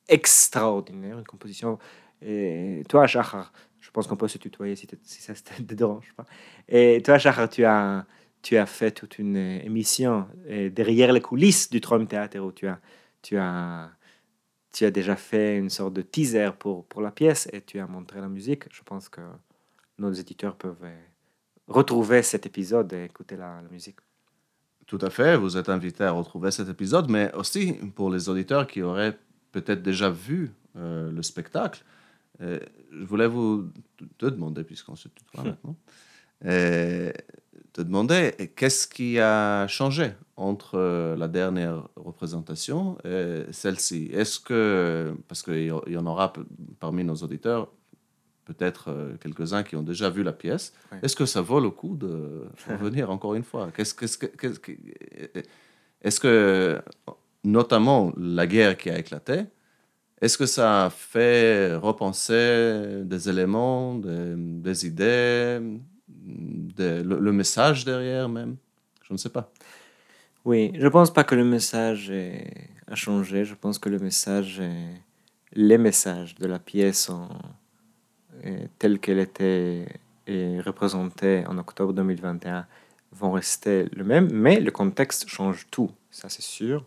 extraordinaire, 0.08 1.20
une 1.20 1.26
composition. 1.26 1.80
Et 2.22 2.84
toi, 2.90 3.08
Shahar, 3.08 3.54
je 3.80 3.90
pense 3.92 4.08
qu'on 4.08 4.18
peut 4.18 4.28
se 4.28 4.38
tutoyer 4.38 4.76
si, 4.76 4.88
si 5.04 5.22
ça 5.22 5.34
te 5.34 5.62
dérange 5.74 6.14
pas. 6.16 6.26
Et 6.68 7.02
toi, 7.04 7.18
Shahar, 7.18 7.50
tu 7.50 7.64
as, 7.64 8.06
tu 8.42 8.58
as 8.58 8.66
fait 8.66 8.92
toute 8.92 9.20
une 9.20 9.38
émission 9.38 10.28
derrière 10.48 11.14
les 11.14 11.22
coulisses 11.22 11.70
du 11.70 11.82
Trom 11.82 12.08
Théâtre 12.08 12.40
où 12.40 12.52
tu, 12.52 12.68
as, 13.38 13.92
tu 14.72 14.86
as 14.86 14.92
déjà 14.92 15.16
fait 15.16 15.58
une 15.58 15.70
sorte 15.70 15.94
de 15.94 16.02
teaser 16.02 16.52
pour, 16.58 16.86
pour 16.86 17.02
la 17.02 17.12
pièce 17.12 17.50
et 17.52 17.62
tu 17.62 17.80
as 17.80 17.88
montré 17.88 18.22
la 18.22 18.30
musique. 18.30 18.64
Je 18.72 18.82
pense 18.84 19.10
que 19.10 19.22
nos 19.98 20.12
éditeurs 20.12 20.56
peuvent 20.56 20.86
retrouver 21.68 22.24
cet 22.24 22.46
épisode 22.46 22.92
et 22.94 23.06
écouter 23.06 23.36
la, 23.36 23.62
la 23.62 23.70
musique. 23.70 23.98
Tout 24.86 25.00
à 25.02 25.10
fait, 25.10 25.38
vous 25.38 25.56
êtes 25.56 25.70
invité 25.70 26.04
à 26.04 26.12
retrouver 26.12 26.50
cet 26.52 26.68
épisode, 26.68 27.10
mais 27.10 27.32
aussi 27.36 27.74
pour 27.96 28.10
les 28.10 28.28
auditeurs 28.28 28.66
qui 28.66 28.82
auraient 28.82 29.18
peut-être 29.52 29.82
déjà 29.82 30.10
vu 30.10 30.52
euh, 30.76 31.12
le 31.12 31.22
spectacle, 31.24 31.84
euh, 32.42 32.60
je 32.92 33.04
voulais 33.04 33.28
vous 33.28 33.72
te 34.18 34.26
demander, 34.26 34.64
puisqu'on 34.64 34.96
se 34.96 35.10
tutoie 35.10 35.44
maintenant, 35.44 35.76
euh, 36.46 37.12
te 37.79 37.83
demander 37.83 38.33
qu'est-ce 38.57 38.88
qui 38.88 39.19
a 39.19 39.65
changé 39.67 40.12
entre 40.36 40.77
euh, 40.77 41.15
la 41.15 41.29
dernière 41.29 41.88
représentation 41.95 42.98
et 43.05 43.43
celle-ci? 43.51 44.09
Est-ce 44.12 44.41
que, 44.41 45.15
parce 45.29 45.41
qu'il 45.43 45.74
y 45.88 45.98
en 45.98 46.05
aura 46.05 46.33
parmi 46.81 47.05
nos 47.05 47.15
auditeurs, 47.15 47.71
peut-être 48.43 48.89
euh, 48.89 49.15
quelques-uns 49.21 49.63
qui 49.63 49.77
ont 49.77 49.81
déjà 49.81 50.09
vu 50.09 50.24
la 50.24 50.33
pièce, 50.33 50.74
est-ce 51.01 51.15
que 51.15 51.25
ça 51.25 51.39
vaut 51.39 51.62
le 51.62 51.69
coup 51.69 51.95
de 51.95 52.48
revenir 52.67 53.12
encore 53.12 53.36
une 53.36 53.43
fois? 53.43 53.69
Qu'est-ce, 53.74 53.95
qu'est-ce, 53.95 54.17
qu'est-ce, 54.17 54.59
Est-ce 56.01 56.19
que, 56.19 56.81
notamment 57.45 58.12
la 58.17 58.45
guerre 58.45 58.75
qui 58.75 58.89
a 58.89 59.00
éclaté, 59.00 59.45
est-ce 60.21 60.38
que 60.38 60.45
ça 60.45 60.88
a 60.88 60.89
fait 60.89 61.75
repenser 61.75 63.03
des 63.05 63.29
éléments, 63.29 63.95
des, 63.95 64.86
idées, 64.86 65.62
le, 66.77 67.31
message 67.31 67.86
derrière 67.86 68.29
même? 68.29 68.55
Je 69.03 69.13
ne 69.13 69.17
sais 69.17 69.29
pas. 69.29 69.51
Oui, 70.45 70.71
je 70.75 70.83
ne 70.83 70.89
pense 70.89 71.12
pas 71.12 71.24
que 71.24 71.36
le 71.36 71.43
message 71.43 72.12
a 72.88 72.95
changé. 72.95 73.45
Je 73.45 73.55
pense 73.55 73.77
que 73.77 73.89
le 73.89 74.00
message, 74.00 74.62
les 75.53 75.77
messages 75.77 76.36
de 76.36 76.48
la 76.48 76.59
pièce 76.59 77.12
telle 78.77 79.00
qu'elle 79.00 79.19
était 79.19 79.86
représentée 80.65 81.43
en 81.48 81.57
octobre 81.57 81.93
2021 81.93 82.65
vont 83.12 83.31
rester 83.31 83.86
le 83.93 84.03
même, 84.03 84.29
mais 84.31 84.59
le 84.59 84.71
contexte 84.71 85.27
change 85.27 85.67
tout, 85.71 85.91
ça 86.12 86.29
c'est 86.29 86.43
sûr. 86.43 86.86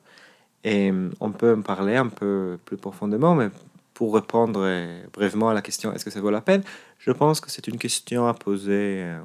Et 0.65 0.91
euh, 0.91 1.11
on 1.21 1.33
peut 1.33 1.57
en 1.57 1.63
parler 1.63 1.97
un 1.97 2.09
peu 2.09 2.59
plus 2.65 2.77
profondément, 2.77 3.35
mais 3.35 3.49
pour 3.95 4.15
répondre 4.15 4.61
euh, 4.63 5.03
brièvement 5.13 5.51
à 5.51 5.55
la 5.55 5.63
question 5.63 5.93
est-ce 5.93 6.05
que 6.05 6.11
ça 6.11 6.21
vaut 6.21 6.31
la 6.31 6.41
peine, 6.41 6.63
je 6.99 7.11
pense 7.11 7.41
que 7.41 7.51
c'est 7.51 7.67
une 7.69 7.79
question 7.79 8.27
à 8.27 8.35
poser 8.35 9.03
euh, 9.03 9.21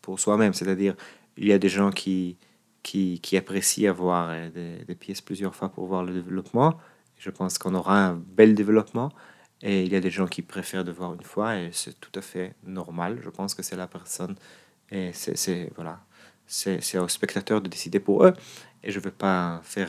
pour 0.00 0.20
soi-même. 0.20 0.52
C'est-à-dire, 0.54 0.94
il 1.36 1.46
y 1.46 1.52
a 1.52 1.58
des 1.58 1.68
gens 1.68 1.90
qui, 1.90 2.36
qui, 2.82 3.36
apprécient 3.36 3.90
avoir 3.90 4.50
des, 4.50 4.84
des, 4.84 4.94
pièces 4.94 5.20
plusieurs 5.20 5.54
fois 5.54 5.70
pour 5.70 5.86
voir 5.86 6.04
le 6.04 6.12
développement. 6.12 6.78
Je 7.18 7.30
pense 7.30 7.58
qu'on 7.58 7.74
aura 7.74 8.06
un 8.06 8.14
bel 8.14 8.54
développement. 8.54 9.10
Et 9.62 9.84
il 9.84 9.92
y 9.92 9.96
a 9.96 10.00
des 10.00 10.10
gens 10.10 10.26
qui 10.26 10.42
préfèrent 10.42 10.84
de 10.84 10.90
voir 10.90 11.14
une 11.14 11.22
fois 11.22 11.56
et 11.56 11.70
c'est 11.72 11.98
tout 12.00 12.10
à 12.18 12.22
fait 12.22 12.54
normal. 12.64 13.20
Je 13.22 13.30
pense 13.30 13.54
que 13.54 13.62
c'est 13.62 13.76
la 13.76 13.86
personne 13.86 14.34
et 14.90 15.12
c'est 15.12 15.70
voilà, 15.76 16.00
c'est 16.46 16.98
au 16.98 17.08
spectateur 17.08 17.60
de 17.60 17.68
décider 17.68 18.00
pour 18.00 18.26
eux. 18.26 18.34
Et 18.82 18.90
je 18.90 18.98
ne 18.98 19.04
veux 19.04 19.12
pas 19.12 19.60
faire 19.62 19.88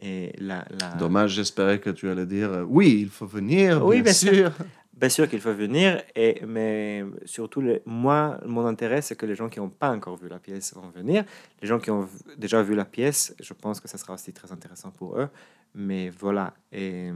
Et 0.00 0.32
la, 0.38 0.64
Dommage, 0.98 1.32
j'espérais 1.32 1.78
que 1.78 1.90
tu 1.90 2.08
allais 2.08 2.26
dire 2.26 2.50
euh, 2.50 2.64
oui, 2.66 3.00
il 3.02 3.08
faut 3.08 3.26
venir, 3.26 3.84
oui, 3.84 4.02
bien, 4.02 4.12
sûr. 4.12 4.52
Bien 4.94 5.08
sûr 5.08 5.28
qu'il 5.28 5.40
faut 5.40 5.52
venir, 5.52 6.02
et, 6.14 6.42
mais 6.46 7.04
surtout, 7.24 7.62
moi, 7.86 8.38
mon 8.46 8.66
intérêt, 8.66 9.02
c'est 9.02 9.16
que 9.16 9.26
les 9.26 9.34
gens 9.34 9.48
qui 9.48 9.58
n'ont 9.58 9.68
pas 9.68 9.90
encore 9.90 10.16
vu 10.16 10.28
la 10.28 10.38
pièce 10.38 10.74
vont 10.74 10.90
venir. 10.90 11.24
Les 11.60 11.68
gens 11.68 11.78
qui 11.78 11.90
ont 11.90 12.08
déjà 12.38 12.62
vu 12.62 12.74
la 12.74 12.84
pièce, 12.84 13.34
je 13.40 13.52
pense 13.52 13.80
que 13.80 13.88
ça 13.88 13.98
sera 13.98 14.14
aussi 14.14 14.32
très 14.32 14.52
intéressant 14.52 14.90
pour 14.90 15.18
eux. 15.18 15.28
Mais 15.74 16.10
voilà, 16.10 16.54
et 16.70 17.10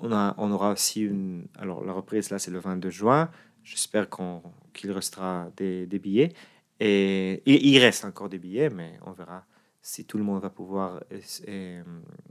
on, 0.00 0.12
a, 0.12 0.34
on 0.38 0.50
aura 0.50 0.72
aussi 0.72 1.02
une... 1.02 1.46
Alors, 1.58 1.84
la 1.84 1.92
reprise, 1.92 2.30
là, 2.30 2.38
c'est 2.38 2.50
le 2.50 2.58
22 2.58 2.90
juin. 2.90 3.30
J'espère 3.62 4.08
qu'on 4.08 4.42
qu'il 4.72 4.90
restera 4.92 5.48
des, 5.56 5.86
des, 5.86 5.98
billets. 5.98 6.32
Et 6.80 7.42
il 7.46 7.78
reste 7.78 8.04
encore 8.04 8.28
des 8.28 8.38
billets, 8.38 8.68
mais 8.68 8.98
on 9.06 9.12
verra 9.12 9.44
si 9.84 10.04
tout 10.06 10.18
le 10.18 10.24
monde 10.24 10.40
va 10.40 10.50
pouvoir 10.50 11.02
euh, 11.12 11.20
euh, 11.46 11.82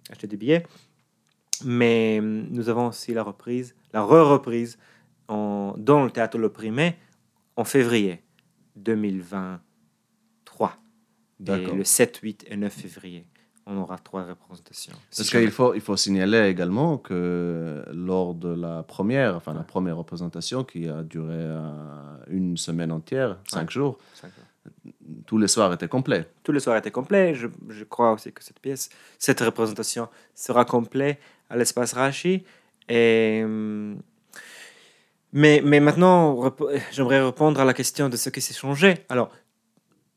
acheter 0.10 0.28
des 0.28 0.38
billets. 0.38 0.66
Mais 1.64 2.20
euh, 2.20 2.46
nous 2.50 2.68
avons 2.68 2.88
aussi 2.88 3.14
la 3.14 3.24
reprise, 3.24 3.76
la 3.94 4.04
re-reprise 4.04 4.80
en, 5.28 5.76
dans 5.78 6.04
le 6.04 6.10
théâtre 6.10 6.40
L'Opprimé 6.40 6.98
en 7.56 7.64
février 7.64 8.24
2023. 8.76 10.78
le 11.48 11.84
7, 11.84 12.18
8 12.18 12.46
et 12.50 12.58
9 12.58 12.74
février. 12.74 13.28
On 13.66 13.78
aura 13.78 13.98
trois 14.00 14.26
représentations. 14.26 14.98
Parce 15.16 15.30
qu'il 15.30 15.52
faut, 15.52 15.74
il 15.74 15.80
faut 15.80 15.96
signaler 15.96 16.50
également 16.50 16.98
que 16.98 17.86
lors 17.94 18.34
de 18.34 18.50
la 18.50 18.84
première, 18.84 19.38
enfin 19.38 19.54
la 19.54 19.64
première 19.64 19.96
représentation 19.96 20.66
qui 20.66 20.90
a 20.90 21.02
duré 21.04 21.48
une 22.28 22.58
semaine 22.58 22.92
entière, 22.92 23.38
cinq 23.48 23.70
jours, 23.70 24.00
cinq 24.16 24.34
jours 24.36 24.43
tous 25.26 25.38
les 25.38 25.48
soirs 25.48 25.74
étaient 25.74 25.88
complets. 25.88 26.28
Tous 26.44 26.52
les 26.52 26.60
soirs 26.60 26.78
étaient 26.78 26.92
complets. 26.92 27.34
Je, 27.36 27.48
crois 27.84 28.14
aussi 28.14 28.32
que 28.32 28.44
cette 28.44 28.60
pièce, 28.60 28.90
cette 29.18 29.40
représentation 29.40 30.10
sera 30.36 30.66
complète 30.66 31.20
à 31.50 31.58
l'espace 31.58 31.94
Rachi. 31.94 32.44
Euh, 32.92 33.96
mais, 35.32 35.62
maintenant, 35.62 36.54
j'aimerais 36.92 37.24
répondre 37.24 37.60
à 37.60 37.66
la 37.66 37.74
question 37.74 38.10
de 38.10 38.18
ce 38.18 38.30
qui 38.30 38.42
s'est 38.42 38.54
changé. 38.54 39.06
Alors, 39.10 39.32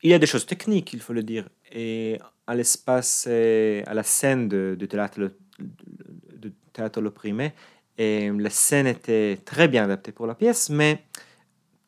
il 0.02 0.10
y 0.10 0.14
a 0.14 0.18
des 0.18 0.26
choses 0.26 0.46
techniques, 0.46 0.92
il 0.92 1.00
faut 1.00 1.14
le 1.14 1.22
dire. 1.22 1.48
Et 1.72 2.18
à 2.46 2.54
l'espace, 2.54 3.26
à 3.26 3.94
la 3.94 4.02
scène 4.02 4.48
de, 4.48 4.76
théâtre, 4.86 5.32
de 5.58 6.52
théâtre 6.72 7.00
l'opprimé, 7.00 7.54
et 7.98 8.30
la 8.30 8.50
scène 8.50 8.86
était 8.86 9.38
très 9.44 9.68
bien 9.68 9.84
adaptée 9.84 10.12
pour 10.12 10.26
la 10.26 10.34
pièce, 10.34 10.68
mais 10.68 11.02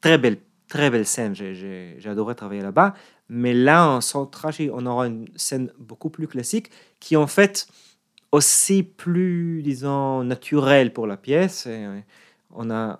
très 0.00 0.16
belle 0.16 0.38
très 0.68 0.90
belle 0.90 1.06
scène, 1.06 1.34
j'ai 1.34 1.98
adoré 2.06 2.34
travailler 2.34 2.62
là-bas. 2.62 2.94
Mais 3.28 3.52
là, 3.54 3.88
en 3.88 4.00
Centragie, 4.00 4.70
on 4.72 4.86
aura 4.86 5.06
une 5.06 5.26
scène 5.36 5.72
beaucoup 5.78 6.10
plus 6.10 6.28
classique 6.28 6.70
qui, 7.00 7.16
en 7.16 7.26
fait, 7.26 7.68
aussi 8.32 8.82
plus, 8.82 9.62
disons, 9.62 10.24
naturelle 10.24 10.92
pour 10.92 11.06
la 11.06 11.16
pièce. 11.16 11.64
Euh, 11.66 12.00
on, 12.50 12.70
a, 12.70 12.96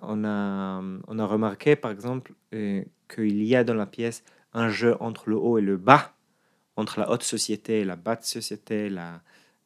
remarqué, 1.25 1.75
par 1.75 1.91
exemple, 1.91 2.33
euh, 2.53 2.83
qu'il 3.13 3.43
y 3.43 3.55
a 3.55 3.63
dans 3.63 3.73
la 3.73 3.85
pièce 3.85 4.23
un 4.53 4.69
jeu 4.69 4.95
entre 4.99 5.29
le 5.29 5.35
haut 5.35 5.57
et 5.57 5.61
le 5.61 5.77
bas, 5.77 6.13
entre 6.75 6.99
la 6.99 7.09
haute 7.11 7.23
société 7.23 7.81
et 7.81 7.85
la 7.85 7.95
basse 7.95 8.29
société, 8.29 8.89
la, 8.89 9.21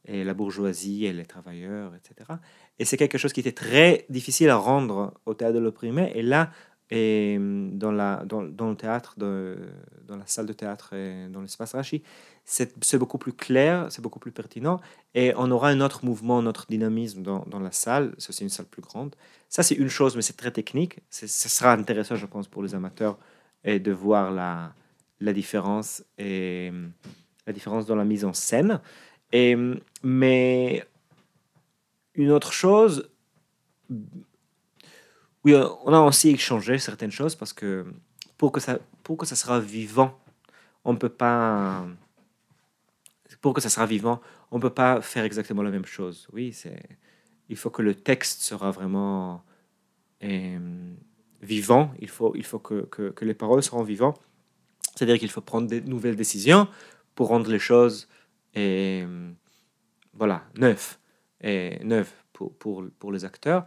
la 0.07 0.33
bourgeoisie 0.33 1.05
et 1.05 1.13
les 1.13 1.25
travailleurs, 1.25 1.93
etc. 1.95 2.39
Et 2.79 2.85
c'est 2.85 2.97
quelque 2.97 3.17
chose 3.17 3.33
qui 3.33 3.39
était 3.39 3.51
très 3.51 4.05
difficile 4.09 4.49
à 4.49 4.55
rendre 4.55 5.13
au 5.25 5.33
théâtre 5.33 5.55
de 5.55 5.59
l'opprimé. 5.59 6.11
Et 6.15 6.21
là, 6.21 6.51
et 6.93 7.39
mm, 7.39 7.79
dans, 7.79 7.91
la, 7.91 8.23
dans, 8.23 8.43
dans 8.43 8.69
le 8.69 8.75
théâtre, 8.75 9.15
dans 9.17 10.15
la 10.15 10.27
salle 10.27 10.45
de 10.45 10.53
théâtre 10.53 10.93
et 10.93 11.27
dans 11.27 11.41
l'espace 11.41 11.73
Rachi, 11.73 12.03
c'est 12.45 12.97
beaucoup 12.97 13.17
plus 13.17 13.33
clair, 13.33 13.87
c'est 13.89 14.01
beaucoup 14.01 14.19
plus 14.19 14.31
pertinent. 14.31 14.79
Et 15.15 15.33
on 15.35 15.49
aura 15.49 15.69
un 15.69 15.81
autre 15.81 16.05
mouvement, 16.05 16.37
un 16.37 16.45
autre 16.45 16.67
dynamisme 16.69 17.23
dans, 17.23 17.45
dans 17.47 17.59
la 17.59 17.71
salle. 17.71 18.13
C'est 18.19 18.29
aussi 18.29 18.43
une 18.43 18.49
salle 18.49 18.67
plus 18.67 18.83
grande. 18.83 19.15
Ça, 19.49 19.63
c'est 19.63 19.73
une 19.73 19.87
chose, 19.87 20.15
mais 20.15 20.21
c'est 20.21 20.37
très 20.37 20.51
technique. 20.51 20.99
Ce 21.09 21.27
sera 21.27 21.73
intéressant, 21.73 22.15
je 22.15 22.27
pense, 22.27 22.47
pour 22.47 22.61
les 22.61 22.75
amateurs 22.75 23.17
et 23.63 23.79
de 23.79 23.91
voir 23.91 24.31
la, 24.31 24.73
la 25.19 25.33
différence 25.33 26.03
et 26.19 26.69
mm, 26.69 26.91
la 27.47 27.53
différence 27.53 27.87
dans 27.87 27.95
la 27.95 28.05
mise 28.05 28.23
en 28.23 28.33
scène. 28.33 28.79
Et, 29.31 29.55
mm, 29.55 29.79
mais 30.03 30.85
une 32.13 32.29
autre 32.29 32.53
chose, 32.53 33.09
oui, 35.45 35.53
euh, 35.53 35.67
on 35.83 35.93
a 35.93 35.99
aussi 35.99 36.29
échangé 36.29 36.77
certaines 36.77 37.11
choses 37.11 37.35
parce 37.35 37.53
que 37.53 37.85
pour 38.37 38.51
que 38.51 38.59
ça, 38.59 38.79
pour 39.03 39.17
que 39.17 39.25
ça 39.25 39.35
sera 39.35 39.59
vivant, 39.59 40.17
on 40.85 40.95
peut 40.95 41.09
pas. 41.09 41.85
Pour 43.41 43.53
que 43.53 43.61
ça 43.61 43.69
sera 43.69 43.85
vivant, 43.85 44.21
on 44.51 44.59
peut 44.59 44.69
pas 44.69 45.01
faire 45.01 45.23
exactement 45.25 45.63
la 45.63 45.71
même 45.71 45.85
chose. 45.85 46.27
Oui, 46.33 46.53
c'est. 46.53 46.81
Il 47.49 47.57
faut 47.57 47.69
que 47.69 47.81
le 47.81 47.93
texte 47.93 48.41
sera 48.41 48.71
vraiment 48.71 49.43
euh, 50.23 50.93
vivant. 51.41 51.93
Il 51.99 52.09
faut, 52.09 52.33
il 52.35 52.45
faut 52.45 52.59
que, 52.59 52.83
que, 52.85 53.25
les 53.25 53.33
paroles 53.33 53.61
seront 53.61 53.83
vivantes. 53.83 54.19
C'est-à-dire 54.95 55.19
qu'il 55.19 55.29
faut 55.29 55.41
prendre 55.41 55.67
des 55.67 55.81
nouvelles 55.81 56.15
décisions 56.15 56.67
pour 57.15 57.27
rendre 57.27 57.51
les 57.51 57.59
choses 57.59 58.07
et, 58.53 59.03
euh, 59.05 59.31
voilà, 60.13 60.43
neuves, 60.55 60.97
et 61.41 61.83
neuves 61.83 62.11
pour, 62.31 62.53
pour, 62.55 62.85
pour 62.97 63.11
les 63.11 63.25
acteurs. 63.25 63.65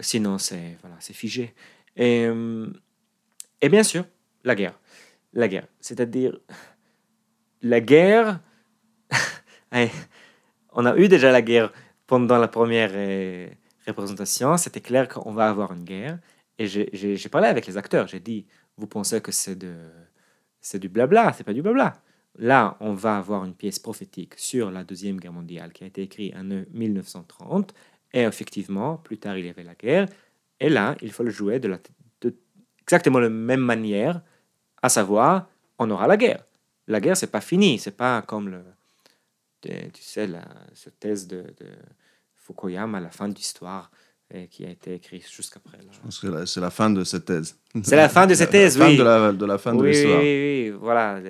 Sinon, 0.00 0.38
c'est 0.38 0.76
voilà, 0.80 0.96
figé. 1.00 1.54
Et, 1.96 2.26
euh, 2.26 2.68
et 3.60 3.68
bien 3.68 3.82
sûr, 3.82 4.04
la 4.44 4.54
guerre. 4.54 4.78
La 5.32 5.48
guerre. 5.48 5.66
C'est-à-dire, 5.80 6.38
la 7.62 7.80
guerre. 7.80 8.40
on 10.72 10.86
a 10.86 10.96
eu 10.96 11.08
déjà 11.08 11.32
la 11.32 11.42
guerre 11.42 11.72
pendant 12.06 12.38
la 12.38 12.48
première 12.48 12.90
euh, 12.94 13.48
représentation. 13.86 14.56
C'était 14.56 14.80
clair 14.80 15.08
qu'on 15.08 15.32
va 15.32 15.48
avoir 15.48 15.72
une 15.72 15.84
guerre. 15.84 16.18
Et 16.58 16.66
j'ai 16.66 17.28
parlé 17.28 17.48
avec 17.48 17.66
les 17.66 17.76
acteurs. 17.76 18.06
J'ai 18.06 18.20
dit 18.20 18.46
Vous 18.76 18.86
pensez 18.86 19.20
que 19.20 19.32
c'est 19.32 19.56
de, 19.56 19.74
c'est 20.60 20.78
du 20.78 20.88
blabla? 20.88 21.32
C'est 21.32 21.44
pas 21.44 21.52
du 21.52 21.62
blabla. 21.62 22.00
Là, 22.38 22.76
on 22.80 22.92
va 22.92 23.16
avoir 23.16 23.44
une 23.44 23.54
pièce 23.54 23.78
prophétique 23.78 24.34
sur 24.36 24.70
la 24.70 24.84
Deuxième 24.84 25.18
Guerre 25.18 25.32
mondiale 25.32 25.72
qui 25.72 25.84
a 25.84 25.86
été 25.86 26.02
écrite 26.02 26.34
en 26.36 26.44
1930 26.44 27.72
et 28.12 28.22
effectivement, 28.22 28.96
plus 28.96 29.18
tard, 29.18 29.36
il 29.36 29.46
y 29.46 29.48
avait 29.48 29.64
la 29.64 29.74
guerre. 29.74 30.08
Et 30.60 30.68
là, 30.68 30.96
il 31.02 31.12
faut 31.12 31.22
le 31.22 31.30
jouer 31.30 31.58
de, 31.58 31.68
la, 31.68 31.78
de 32.20 32.34
exactement 32.82 33.18
la 33.18 33.28
même 33.28 33.60
manière, 33.60 34.22
à 34.82 34.88
savoir, 34.88 35.48
on 35.78 35.90
aura 35.90 36.06
la 36.06 36.16
guerre. 36.16 36.44
La 36.86 37.00
guerre, 37.00 37.16
c'est 37.16 37.30
pas 37.30 37.40
fini. 37.40 37.78
C'est 37.78 37.96
pas 37.96 38.22
comme 38.22 38.48
le, 38.48 38.62
tu 39.60 40.02
sais, 40.02 40.26
la, 40.26 40.44
cette 40.74 40.98
thèse 40.98 41.26
de, 41.26 41.42
de, 41.42 41.66
Fukuyama 42.36 42.98
à 42.98 43.00
la 43.00 43.10
fin 43.10 43.28
de 43.28 43.34
l'histoire. 43.34 43.90
qui 44.50 44.64
a 44.64 44.70
été 44.70 44.94
écrit 44.94 45.20
jusqu'après. 45.20 45.78
Je 45.90 45.98
pense 45.98 46.18
que 46.20 46.46
c'est 46.46 46.60
la 46.60 46.70
fin 46.70 46.90
de 46.90 47.04
cette 47.04 47.24
thèse. 47.24 47.58
C'est 47.82 47.96
la 47.96 48.08
fin 48.08 48.26
de 48.26 48.34
cette 48.34 48.50
thèse, 48.58 48.78
la 48.78 48.84
fin 48.86 48.90
oui. 48.90 48.96
De 48.96 49.02
la, 49.02 49.32
de 49.32 49.46
la 49.46 49.58
fin 49.58 49.74
de 49.74 49.82
oui, 49.82 49.90
l'histoire. 49.90 50.20
oui, 50.20 50.24
oui, 50.24 50.70
oui, 50.70 50.78
voilà. 50.80 51.20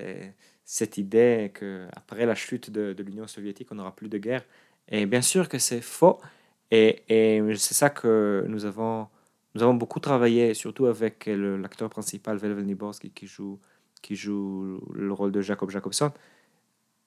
Cette 0.64 0.98
idée 0.98 1.52
qu'après 1.54 2.26
la 2.26 2.34
chute 2.34 2.70
de, 2.70 2.92
de 2.92 3.02
l'Union 3.02 3.26
soviétique, 3.26 3.68
on 3.70 3.76
n'aura 3.76 3.94
plus 3.94 4.08
de 4.08 4.18
guerre. 4.18 4.44
Et 4.88 5.06
bien 5.06 5.22
sûr 5.22 5.48
que 5.48 5.58
c'est 5.58 5.80
faux. 5.80 6.20
Et, 6.70 7.02
et 7.08 7.40
c'est 7.56 7.74
ça 7.74 7.90
que 7.90 8.44
nous 8.48 8.64
avons, 8.64 9.08
nous 9.54 9.62
avons 9.62 9.74
beaucoup 9.74 10.00
travaillé, 10.00 10.54
surtout 10.54 10.86
avec 10.86 11.26
l'acteur 11.26 11.88
principal, 11.88 12.36
Velvel 12.36 12.64
Niborski, 12.64 13.10
qui 13.10 13.26
joue, 13.26 13.58
qui 14.02 14.16
joue 14.16 14.80
le 14.92 15.12
rôle 15.12 15.32
de 15.32 15.40
Jacob 15.40 15.70
Jacobson. 15.70 16.12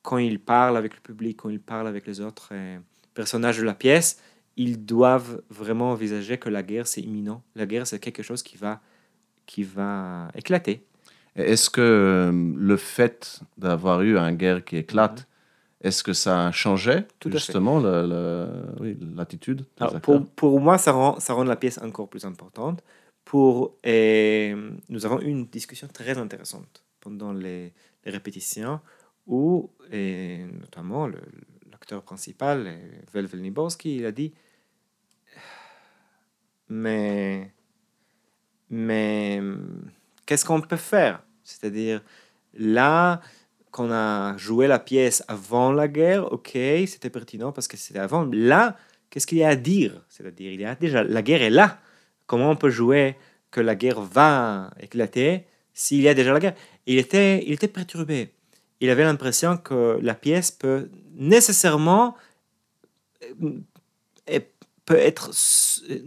Quand 0.02 0.18
il 0.18 0.40
parle 0.40 0.78
avec 0.78 0.96
le 0.96 1.02
public, 1.02 1.38
quand 1.38 1.50
il 1.50 1.60
parle 1.60 1.88
avec 1.88 2.08
les 2.08 2.22
autres 2.22 2.50
euh, 2.54 2.80
personnages 3.14 3.60
de 3.60 3.64
la 3.64 3.74
pièce, 3.74 4.22
ils 4.56 4.84
doivent 4.86 5.42
vraiment 5.50 5.92
envisager 5.92 6.38
que 6.38 6.50
la 6.50 6.64
guerre, 6.64 6.88
c'est 6.88 7.02
imminent. 7.02 7.44
La 7.56 7.66
guerre, 7.66 7.86
c'est 7.86 8.00
quelque 8.00 8.24
chose 8.24 8.42
qui 8.42 8.58
va, 8.58 8.82
qui 9.46 9.64
va 9.64 10.30
éclater. 10.36 10.84
Est-ce 11.36 11.70
que 11.70 11.82
euh, 11.82 12.32
le 12.58 12.78
fait 12.78 13.42
d'avoir 13.58 14.02
eu 14.02 14.18
une 14.18 14.36
guerre 14.36 14.64
qui 14.66 14.78
éclate, 14.78 15.28
est-ce 15.82 16.04
que 16.04 16.14
ça 16.14 16.48
a 16.48 16.52
changé 16.52 16.96
Mhm. 16.96 17.06
Tout 17.20 17.32
justement 17.32 17.78
oui, 18.80 18.98
l'attitude 19.16 19.66
pour, 20.02 20.26
pour 20.26 20.60
moi, 20.60 20.78
ça 20.78 20.92
rend, 20.92 21.20
ça 21.20 21.34
rend 21.34 21.44
la 21.44 21.56
pièce 21.56 21.78
encore 21.80 22.10
plus 22.10 22.26
importante. 22.26 22.84
Pour, 23.26 23.76
et 23.84 24.56
nous 24.90 25.06
avons 25.06 25.22
eu 25.22 25.28
une 25.28 25.46
discussion 25.46 25.88
très 25.88 26.18
intéressante 26.18 26.84
pendant 27.00 27.32
les, 27.32 27.74
les 28.04 28.12
répétitions 28.12 28.80
où, 29.28 29.70
et 29.92 30.46
notamment, 30.60 31.08
l'acteur 31.72 32.02
principal, 32.02 32.76
Velvel 33.14 33.42
Niborski, 33.42 33.98
il 33.98 34.06
a 34.06 34.12
dit 34.12 34.34
Mais, 36.70 37.52
mais 38.70 39.42
qu'est-ce 40.26 40.46
qu'on 40.46 40.62
peut 40.62 40.76
faire? 40.76 41.22
C'est-à-dire, 41.44 42.02
là, 42.54 43.22
qu'on 43.72 43.92
a 43.92 44.36
joué 44.38 44.68
la 44.68 44.80
pièce 44.80 45.24
avant 45.28 45.72
la 45.72 45.88
guerre, 45.88 46.32
ok, 46.32 46.52
c'était 46.88 47.10
pertinent 47.10 47.52
parce 47.52 47.68
que 47.68 47.78
c'était 47.78 48.00
avant. 48.00 48.28
Là, 48.32 48.78
qu'est-ce 49.10 49.28
qu'il 49.28 49.38
y 49.38 49.44
a 49.44 49.50
à 49.50 49.56
dire? 49.56 50.04
C'est-à-dire, 50.10 50.52
il 50.52 50.62
y 50.62 50.66
a 50.66 50.76
déjà 50.76 51.04
la 51.04 51.22
guerre 51.22 51.42
est 51.42 51.50
là. 51.50 51.80
Comment 52.28 52.52
on 52.52 52.56
peut 52.56 52.70
jouer 52.70 53.16
que 53.52 53.62
la 53.62 53.76
guerre 53.76 54.02
va 54.02 54.72
éclater 54.80 55.46
s'il 55.74 56.02
y 56.02 56.08
a 56.08 56.14
déjà 56.14 56.34
la 56.34 56.40
guerre? 56.40 56.56
Il 56.86 56.98
était, 56.98 57.44
il 57.46 57.54
était 57.54 57.68
perturbé. 57.68 58.32
Il 58.82 58.90
avait 58.90 59.04
l'impression 59.04 59.58
que 59.58 60.00
la 60.02 60.14
pièce 60.14 60.52
peut 60.52 60.90
nécessairement 61.16 62.16
euh, 63.44 63.60
peut 64.90 64.98
être 64.98 65.30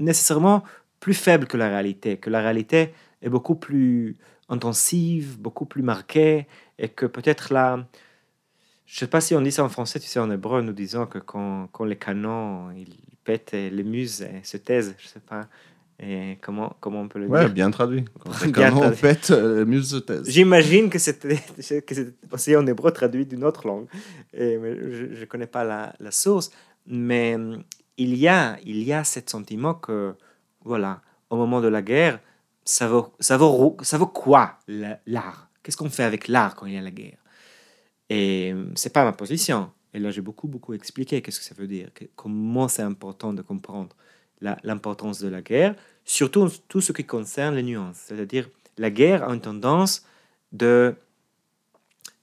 nécessairement 0.01 0.65
plus 0.99 1.15
faible 1.15 1.47
que 1.47 1.57
la 1.57 1.69
réalité, 1.69 2.17
que 2.17 2.31
la 2.31 2.41
réalité 2.41 2.93
est 3.23 3.29
beaucoup 3.29 3.55
plus 3.55 4.17
intensive, 4.49 5.39
beaucoup 5.39 5.67
plus 5.67 5.83
marquée, 5.83 6.49
et 6.83 6.89
que 6.91 7.07
peut-être 7.07 7.53
là, 7.55 7.87
je 8.87 8.99
sais 8.99 9.07
pas 9.07 9.21
si 9.23 9.35
on 9.35 9.41
dit 9.41 9.53
ça 9.53 9.65
en 9.65 9.69
français, 9.71 9.99
tu 10.01 10.07
sais, 10.09 10.19
en 10.21 10.31
hébreu, 10.31 10.61
nous 10.61 10.73
disons 10.73 11.07
que 11.07 11.19
quand, 11.19 11.69
quand 11.73 11.85
les 11.85 11.97
canons 11.97 12.71
ils 12.73 13.17
pètent 13.25 13.55
et 13.55 13.71
les 13.71 13.85
muses 13.85 14.27
se 14.43 14.57
taisent, 14.59 14.95
je 14.99 15.07
sais 15.07 15.21
pas, 15.21 15.49
et 16.01 16.39
comment, 16.43 16.77
comment 16.81 17.03
on 17.03 17.09
peut 17.09 17.21
le 17.21 17.29
Ouais, 17.29 17.41
dire? 17.45 17.51
bien 17.55 17.71
traduit. 17.71 18.05
Quand 18.19 18.31
Bien 18.31 18.39
c'est 18.41 18.53
canon, 18.53 18.77
traduit. 18.81 18.95
en 18.95 18.99
fait, 18.99 19.31
euh, 19.31 19.59
les 19.61 19.65
muses 19.65 19.91
se 19.93 19.97
taisent. 19.99 20.29
J'imagine 20.29 20.91
que 20.95 20.99
c'était 20.99 21.39
aussi 22.33 22.57
en 22.57 22.67
hébreu 22.67 22.91
traduit 22.91 23.25
d'une 23.25 23.45
autre 23.45 23.67
langue. 23.69 23.87
Et, 24.35 24.59
je 24.61 25.21
ne 25.21 25.25
connais 25.27 25.47
pas 25.47 25.63
la, 25.63 25.95
la 26.01 26.11
source. 26.11 26.51
Mais 26.87 27.37
hum, 27.37 27.63
il 27.97 28.17
y 28.17 28.27
a, 28.27 28.59
il 28.65 28.83
y 28.83 28.93
a 28.93 29.05
ce 29.05 29.21
sentiment 29.25 29.75
que, 29.75 30.15
voilà, 30.65 31.01
au 31.31 31.37
moment 31.37 31.61
de 31.61 31.69
la 31.69 31.83
guerre, 31.83 32.19
ça 32.65 32.89
vaut, 32.89 33.13
ça 33.21 33.37
vaut, 33.37 33.77
ça 33.83 33.97
vaut 33.99 34.07
quoi 34.09 34.59
la- 34.67 34.99
l'art? 35.07 35.49
Qu'est-ce 35.63 35.77
qu'on 35.77 35.91
fait 35.91 36.05
avec 36.05 36.29
l'art 36.29 36.55
quand 36.57 36.67
il 36.67 36.75
y 36.75 36.77
a 36.77 36.83
la 36.83 36.91
guerre? 36.91 37.19
Et 38.09 38.53
hum, 38.53 38.73
c'est 38.77 38.93
pas 38.93 39.05
ma 39.05 39.13
position. 39.13 39.71
Et 39.95 39.99
là, 39.99 40.11
j'ai 40.11 40.21
beaucoup, 40.23 40.49
beaucoup 40.49 40.73
expliqué 40.75 41.21
qu'est-ce 41.23 41.39
que 41.39 41.45
ça 41.45 41.55
veut 41.55 41.67
dire, 41.67 41.91
comment 42.17 42.69
c'est 42.69 42.83
important 42.83 43.33
de 43.33 43.43
comprendre 43.43 43.95
la- 44.41 44.59
l'importance 44.65 45.21
de 45.21 45.29
la 45.29 45.43
guerre, 45.43 45.75
surtout 46.05 46.49
tout 46.69 46.81
ce 46.81 46.93
qui 46.93 47.05
concerne 47.05 47.55
les 47.55 47.63
nuances. 47.63 47.97
C'est-à-dire, 48.07 48.49
la 48.79 48.91
guerre 48.91 49.29
a 49.29 49.35
une 49.35 49.41
tendance 49.41 50.07
de 50.51 50.95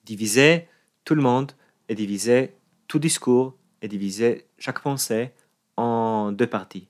diviser 0.04 0.68
tout 1.06 1.16
le 1.16 1.22
monde 1.22 1.52
et 1.88 1.96
diviser 1.96 2.56
tout 2.88 3.00
discours 3.00 3.56
et 3.82 3.88
diviser 3.88 4.46
chaque 4.58 4.82
pensée 4.82 5.32
en 5.78 6.32
deux 6.32 6.48
parties. 6.48 6.88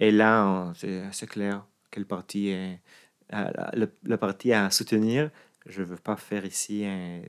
Et 0.00 0.10
là, 0.10 0.72
c'est 1.12 1.26
clair 1.28 1.64
quel 1.90 2.06
parti 2.06 2.48
est 2.48 2.80
euh, 3.32 3.50
le, 3.74 3.92
le 4.02 4.16
parti 4.16 4.52
à 4.52 4.70
soutenir. 4.70 5.30
Je 5.66 5.80
ne 5.80 5.86
veux 5.86 5.96
pas 5.96 6.16
faire 6.16 6.44
ici 6.44 6.84
un- 6.84 7.22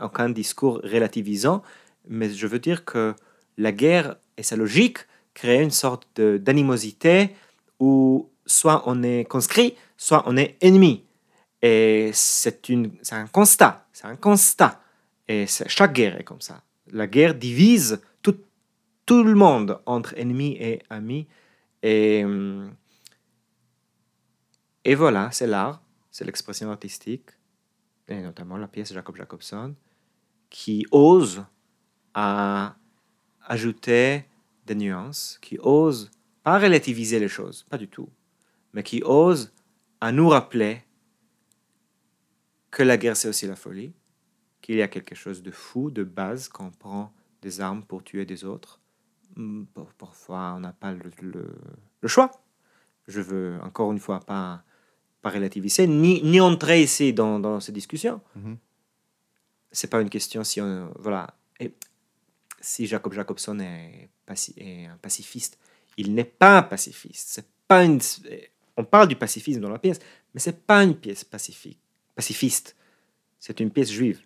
aucun 0.00 0.28
discours 0.28 0.80
relativisant, 0.82 1.62
mais 2.08 2.30
je 2.30 2.46
veux 2.46 2.58
dire 2.58 2.84
que 2.84 3.14
la 3.56 3.72
guerre 3.72 4.16
et 4.36 4.42
sa 4.42 4.56
logique 4.56 4.98
créent 5.34 5.62
une 5.62 5.70
sorte 5.70 6.20
d'animosité 6.20 7.34
où 7.78 8.30
soit 8.44 8.82
on 8.86 9.02
est 9.02 9.24
conscrit, 9.24 9.74
soit 9.96 10.22
on 10.26 10.36
est 10.36 10.56
ennemi. 10.60 11.04
Et 11.62 12.10
c'est 12.12 12.70
un 13.12 13.26
constat, 13.26 13.86
c'est 13.92 14.06
un 14.06 14.16
constat. 14.16 14.80
Et 15.28 15.46
chaque 15.46 15.92
guerre 15.92 16.20
est 16.20 16.24
comme 16.24 16.40
ça. 16.40 16.62
La 16.92 17.06
guerre 17.06 17.34
divise 17.34 18.00
tout, 18.22 19.22
le 19.22 19.34
monde 19.34 19.80
entre 19.86 20.14
ennemis 20.18 20.56
et 20.58 20.82
amis. 20.90 21.28
Et, 21.82 22.24
hum, 22.24 22.74
et 24.84 24.96
voilà, 24.96 25.30
c'est 25.30 25.46
l'art, 25.46 25.80
c'est 26.10 26.24
l'expression 26.24 26.70
artistique, 26.72 27.30
et 28.08 28.20
notamment 28.22 28.56
la 28.56 28.68
pièce 28.68 28.92
Jacob 28.92 29.16
Jacobson, 29.16 29.74
qui 30.50 30.86
ose 30.90 31.44
à 32.14 32.76
ajouter 33.46 34.24
des 34.66 34.74
nuances, 34.74 35.38
qui 35.42 35.58
ose 35.60 36.10
pas 36.42 36.58
relativiser 36.58 37.18
les 37.18 37.28
choses, 37.28 37.64
pas 37.64 37.78
du 37.78 37.88
tout, 37.88 38.08
mais 38.72 38.82
qui 38.82 39.02
ose 39.04 39.52
à 40.00 40.12
nous 40.12 40.28
rappeler 40.28 40.82
que 42.70 42.82
la 42.82 42.96
guerre 42.96 43.16
c'est 43.16 43.28
aussi 43.28 43.46
la 43.46 43.56
folie, 43.56 43.92
qu'il 44.60 44.76
y 44.76 44.82
a 44.82 44.88
quelque 44.88 45.14
chose 45.14 45.42
de 45.42 45.50
fou, 45.50 45.90
de 45.90 46.04
base, 46.04 46.48
quand 46.48 46.66
on 46.66 46.70
prend 46.70 47.12
des 47.42 47.60
armes 47.60 47.84
pour 47.84 48.02
tuer 48.04 48.24
des 48.26 48.44
autres. 48.44 48.80
Hmm, 49.36 49.64
par- 49.66 49.86
Parfois, 49.94 50.54
on 50.56 50.60
n'a 50.60 50.72
pas 50.72 50.92
le, 50.92 51.10
le- 51.20 51.54
le 52.00 52.08
choix. 52.08 52.30
Je 53.06 53.20
veux 53.20 53.58
encore 53.62 53.92
une 53.92 53.98
fois 54.00 54.20
pas, 54.20 54.64
pas 55.26 55.32
relativiser, 55.32 55.88
ni, 55.88 56.22
ni 56.22 56.40
entrer 56.40 56.82
ici 56.82 57.12
dans, 57.12 57.40
dans 57.40 57.58
ces 57.58 57.72
discussions. 57.72 58.20
Mhm. 58.36 58.56
C'est 59.72 59.90
pas 59.90 60.00
une 60.00 60.08
question 60.08 60.44
si 60.44 60.60
on, 60.60 60.92
voilà. 60.98 61.34
Et 61.58 61.72
si 62.60 62.86
Jacob 62.86 63.12
Jacobson 63.12 63.58
est, 63.58 64.08
paci- 64.26 64.54
est 64.56 64.86
un 64.86 64.96
pacifiste, 64.96 65.58
il 65.96 66.14
n'est 66.14 66.24
pas 66.42 66.58
un 66.58 66.62
pacifiste. 66.62 67.28
C'est 67.34 67.48
pas 67.66 67.84
une, 67.84 68.00
on 68.76 68.84
parle 68.84 69.08
du 69.08 69.16
pacifisme 69.16 69.60
dans 69.60 69.70
la 69.70 69.80
pièce, 69.80 69.98
mais 70.32 70.40
c'est 70.40 70.64
pas 70.64 70.84
une 70.84 70.94
pièce 70.94 71.24
pacifique, 71.24 71.80
pacifiste. 72.14 72.76
C'est 73.40 73.58
une 73.58 73.70
pièce 73.70 73.90
juive. 73.90 74.20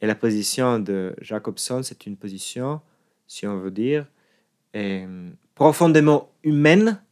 Et 0.00 0.06
la 0.06 0.14
position 0.14 0.78
de 0.78 1.16
Jacobson, 1.20 1.82
c'est 1.82 2.06
une 2.06 2.16
position, 2.16 2.80
si 3.26 3.44
on 3.46 3.58
veut 3.58 3.72
dire, 3.72 4.06
euh, 4.76 5.30
profondément 5.56 6.30
humaine 6.44 7.02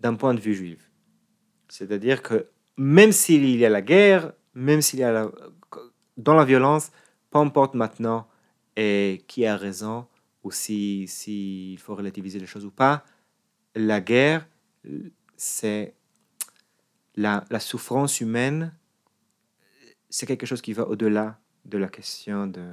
d'un 0.00 0.14
point 0.14 0.32
de 0.32 0.40
vue 0.40 0.54
juif. 0.54 0.85
C'est-à-dire 1.68 2.22
que 2.22 2.48
même 2.76 3.12
s'il 3.12 3.48
y 3.56 3.64
a 3.64 3.68
la 3.70 3.82
guerre, 3.82 4.32
même 4.54 4.82
s'il 4.82 5.00
y 5.00 5.02
a 5.02 5.12
la- 5.12 5.30
dans 6.16 6.34
la 6.34 6.44
violence, 6.44 6.90
peu 7.30 7.38
importe 7.38 7.74
maintenant 7.74 8.28
et 8.76 9.24
qui 9.26 9.46
a 9.46 9.56
raison 9.56 10.06
ou 10.42 10.50
s'il 10.50 11.08
si, 11.08 11.72
s'il 11.72 11.78
faut 11.78 11.94
relativiser 11.94 12.38
les 12.38 12.46
choses 12.46 12.64
ou 12.64 12.70
pas, 12.70 13.04
la 13.74 14.00
guerre, 14.00 14.46
c'est 15.36 15.94
la, 17.16 17.44
la 17.50 17.60
souffrance 17.60 18.20
humaine, 18.20 18.74
c'est 20.08 20.26
quelque 20.26 20.46
chose 20.46 20.62
qui 20.62 20.72
va 20.72 20.86
au-delà 20.86 21.38
de 21.64 21.78
la 21.78 21.88
question 21.88 22.46
de 22.46 22.64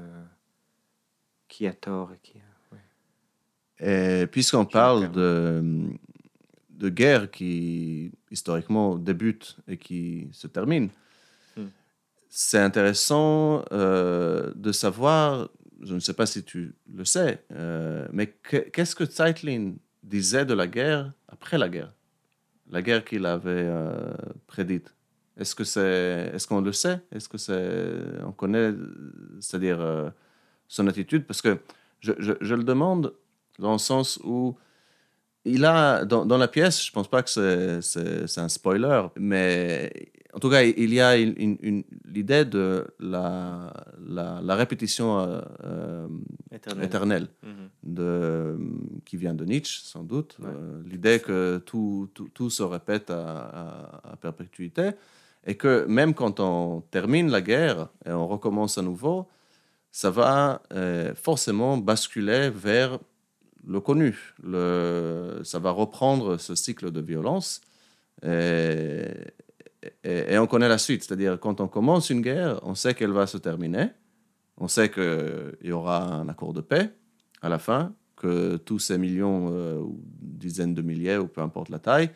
qui 1.48 1.68
a 1.68 1.74
tort 1.74 2.14
et 2.14 2.20
qui 2.22 2.38
a... 2.38 2.76
ouais. 3.86 4.28
Puisqu'on 4.28 4.66
parle 4.66 5.12
de, 5.12 5.90
de 6.74 6.90
guerre 6.90 7.30
qui 7.32 8.12
historiquement 8.32 8.96
débute 8.98 9.58
et 9.68 9.78
qui 9.78 10.28
se 10.32 10.48
termine, 10.48 10.90
Hmm. 11.56 11.68
c'est 12.30 12.58
intéressant 12.60 13.64
euh, 13.72 14.52
de 14.56 14.72
savoir, 14.72 15.50
je 15.82 15.94
ne 15.94 16.00
sais 16.00 16.16
pas 16.16 16.26
si 16.26 16.44
tu 16.44 16.74
le 16.92 17.06
sais, 17.06 17.44
euh, 17.52 18.08
mais 18.12 18.28
que- 18.42 18.58
qu'est-ce 18.74 18.96
que 18.96 19.06
Zeitlin 19.06 19.74
disait 20.02 20.46
de 20.46 20.56
la 20.56 20.66
guerre 20.68 21.14
après 21.28 21.60
la 21.60 21.70
guerre? 21.70 21.94
La 22.72 22.82
guerre 22.82 23.06
qu'il 23.06 23.26
avait 23.28 23.52
euh, 23.68 24.14
prédite. 24.48 24.96
Est-ce 25.38 25.54
que 25.54 25.64
c'est, 25.64 26.32
est-ce 26.34 26.48
qu'on 26.48 26.62
le 26.62 26.72
sait? 26.74 27.00
Est-ce 27.12 27.30
que 27.30 27.38
c'est, 27.38 28.24
on 28.26 28.32
connaît, 28.32 28.74
c'est-à-dire 29.40 30.12
son 30.68 30.88
attitude? 30.88 31.26
Parce 31.26 31.42
que 31.42 31.60
je, 32.00 32.14
je- 32.18 32.34
je 32.42 32.56
le 32.56 32.64
demande 32.64 33.14
dans 33.60 33.74
le 33.74 33.78
sens 33.80 34.20
où 34.24 34.56
il 35.46 35.66
a, 35.66 36.06
dans, 36.06 36.26
dans 36.26 36.38
la 36.38 36.48
pièce, 36.48 36.86
je 36.86 36.92
pense 36.92 37.08
pas 37.10 37.22
que 37.24 37.30
c'est- 37.30 38.40
un 38.40 38.50
spoiler, 38.50 39.04
mais 39.18 39.92
en 40.34 40.40
tout 40.40 40.50
cas, 40.50 40.64
il 40.64 40.94
y 40.94 41.00
a 41.02 41.16
une- 41.18 41.36
une- 41.38 41.58
une- 41.62 41.84
l'idée 42.06 42.44
de 42.46 42.88
la, 43.00 43.72
la, 44.08 44.40
la 44.42 44.56
répétition 44.56 45.20
euh, 45.20 45.42
euh, 45.64 46.08
Éternel. 46.52 46.86
éternelle, 46.86 47.28
Mhm. 47.44 47.70
de, 47.84 48.58
qui 49.06 49.18
vient 49.18 49.34
de 49.36 49.46
Nietzsche, 49.46 49.82
sans 49.84 50.04
doute. 50.04 50.38
Ouais. 50.40 50.48
Euh, 50.50 50.82
l'idée 50.90 51.20
que 51.20 51.58
tout, 51.60 52.10
tout, 52.14 52.30
tout 52.34 52.50
se 52.50 52.64
répète 52.64 53.10
à, 53.12 53.22
à- 54.04 54.12
à 54.14 54.16
perpétuité, 54.16 54.92
et 55.46 55.56
que 55.56 55.86
même 55.88 56.14
quand 56.14 56.40
on 56.40 56.82
termine 56.90 57.30
la 57.30 57.42
guerre 57.42 57.90
et 58.06 58.12
on 58.12 58.28
recommence 58.28 58.78
à 58.78 58.82
nouveau, 58.82 59.28
ça 59.92 60.10
va 60.10 60.64
euh, 60.74 61.14
forcément 61.16 61.78
basculer 61.78 62.50
vers 62.50 62.98
le 63.66 63.80
connu. 63.80 64.34
Ça 65.44 65.60
va 65.60 65.72
reprendre 65.72 66.38
ce 66.38 66.56
cycle 66.56 66.92
de 66.92 67.02
violence. 67.02 67.62
Et, 70.04 70.38
on 70.38 70.48
connaît 70.48 70.70
la 70.70 70.78
suite. 70.78 71.04
C'est-à-dire, 71.04 71.40
quand 71.40 71.62
on 71.62 71.68
commence 71.68 72.10
une 72.10 72.22
guerre, 72.22 72.60
on 72.64 72.76
sait 72.76 72.94
qu'elle 72.94 73.12
va 73.12 73.28
se 73.28 73.38
terminer. 73.38 73.90
On 74.58 74.68
sait 74.68 74.90
qu'il 74.90 75.58
y 75.64 75.72
aura 75.72 76.04
un 76.04 76.30
accord 76.30 76.54
de 76.54 76.62
paix 76.62 76.92
à 77.42 77.50
la 77.50 77.60
fin, 77.60 77.94
que 78.16 78.56
tous 78.58 78.80
ces 78.80 78.98
millions 78.98 79.50
euh, 79.52 79.80
ou 79.80 80.00
dizaines 80.22 80.74
de 80.74 80.82
milliers, 80.82 81.18
ou 81.18 81.28
peu 81.28 81.42
importe 81.42 81.70
la 81.70 81.80
taille, 81.80 82.10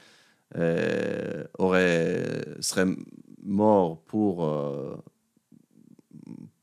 euh, 0.56 1.44
seraient 2.62 2.88
morts 3.44 4.02
pour, 4.04 4.46
euh, 4.46 4.96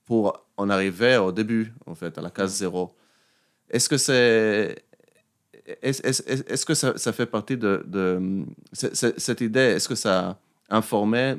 pour 0.07 0.47
en 0.57 0.71
arriver 0.71 1.19
au 1.19 1.33
début, 1.33 1.75
en 1.87 1.95
fait, 1.95 2.17
à 2.17 2.23
la 2.23 2.31
case 2.31 2.55
zéro. 2.55 2.95
Est-ce 3.71 3.89
que 3.89 3.97
c'est. 3.97 4.83
Est-ce 5.83 6.03
est-ce- 6.07 6.23
est-ce 6.53 6.67
que 6.67 6.75
ça, 6.75 6.97
ça 6.99 7.13
fait 7.13 7.27
partie 7.27 7.57
de. 7.57 7.83
de 7.87 8.45
cette 8.73 9.41
idée, 9.41 9.61
est-ce 9.61 9.89
que 9.89 9.95
ça 9.95 10.39
a 10.69 10.77
informé 10.77 11.37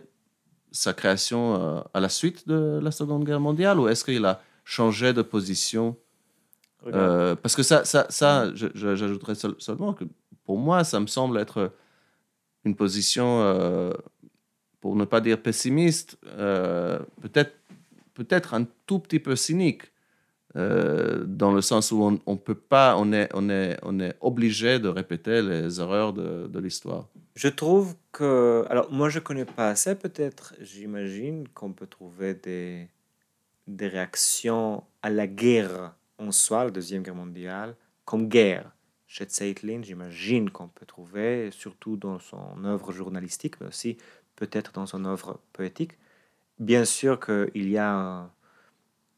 sa 0.71 0.93
création 0.93 1.55
euh, 1.55 1.81
à 1.93 1.99
la 1.99 2.09
suite 2.09 2.47
de 2.47 2.79
la 2.81 2.91
Seconde 2.91 3.23
Guerre 3.23 3.39
mondiale 3.39 3.79
ou 3.79 3.87
est-ce 3.87 4.03
qu'il 4.03 4.25
a 4.25 4.41
changé 4.63 5.13
de 5.13 5.21
position? 5.21 5.95
Euh, 6.87 7.35
Parce 7.35 7.55
que 7.55 7.63
ça, 7.63 7.85
ça, 7.85 8.05
ça 8.09 8.51
j'ajouterais 8.53 9.35
seul- 9.35 9.55
seulement 9.59 9.93
que 9.93 10.03
pour 10.43 10.57
moi, 10.57 10.83
ça 10.83 10.99
me 10.99 11.07
semble 11.07 11.37
être 11.39 11.71
une 12.63 12.75
position, 12.75 13.41
euh, 13.41 13.91
pour 14.81 14.95
ne 14.95 15.05
pas 15.05 15.21
dire 15.21 15.41
pessimiste, 15.41 16.17
euh, 16.25 16.99
peut-être 17.21 17.53
peut-être 18.15 18.53
un 18.53 18.65
tout 18.85 18.99
petit 18.99 19.19
peu 19.19 19.35
cynique, 19.35 19.83
euh, 20.57 21.25
dans 21.27 21.51
le 21.51 21.61
sens 21.61 21.91
où 21.91 22.01
on, 22.01 22.19
on 22.25 22.37
peut 22.37 22.55
pas, 22.55 22.95
on 22.97 23.11
est, 23.11 23.29
obligé 24.21 24.79
de 24.79 24.87
répéter 24.87 25.41
les 25.41 25.81
erreurs 25.81 26.13
de, 26.13 26.59
l'histoire. 26.59 27.09
Je 27.35 27.49
trouve 27.49 27.95
que. 28.13 28.65
Alors, 28.69 28.89
moi, 28.89 29.09
je 29.09 29.19
connais 29.19 29.43
pas 29.43 29.69
assez, 29.69 29.95
peut-être. 29.95 30.53
J'imagine 30.61 31.49
qu'on 31.49 31.73
peut 31.73 31.87
trouver 31.87 32.35
des, 32.35 32.87
réactions 33.77 34.83
à 35.01 35.09
la 35.09 35.27
guerre 35.27 35.93
en 36.17 36.31
soi, 36.31 36.63
la 36.63 36.71
Deuxième 36.71 37.03
Guerre 37.03 37.15
mondiale, 37.15 37.75
comme 38.05 38.29
guerre. 38.29 38.71
Chez 39.07 39.25
Zeitlin, 39.27 39.81
j'imagine 39.83 40.49
qu'on 40.49 40.67
peut 40.69 40.85
trouver, 40.85 41.49
surtout 41.51 41.97
dans 41.97 42.19
son 42.19 42.63
œuvre 42.63 42.93
journalistique, 42.93 43.59
mais 43.59 43.67
aussi 43.67 43.97
peut-être 44.37 44.71
dans 44.71 44.85
son 44.85 45.03
œuvre 45.03 45.39
poétique. 45.51 45.97
Bien 46.59 46.85
sûr 46.85 47.19
qu'il 47.19 47.69
y 47.69 47.77
a. 47.77 48.29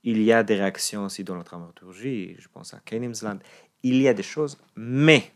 Il 0.10 0.24
y 0.24 0.32
a 0.32 0.41
des 0.41 0.56
réactions 0.56 1.04
aussi 1.04 1.26
dans 1.26 1.36
la 1.36 1.43
dramaturgie, 1.43 2.38
je 2.39 2.48
pense 2.48 2.74
à 2.74 2.80
Kenimsland. 2.80 3.39
Il 3.84 3.98
y 4.02 4.08
a 4.08 4.13
des 4.13 4.24
choses, 4.24 4.58
mais 4.78 5.34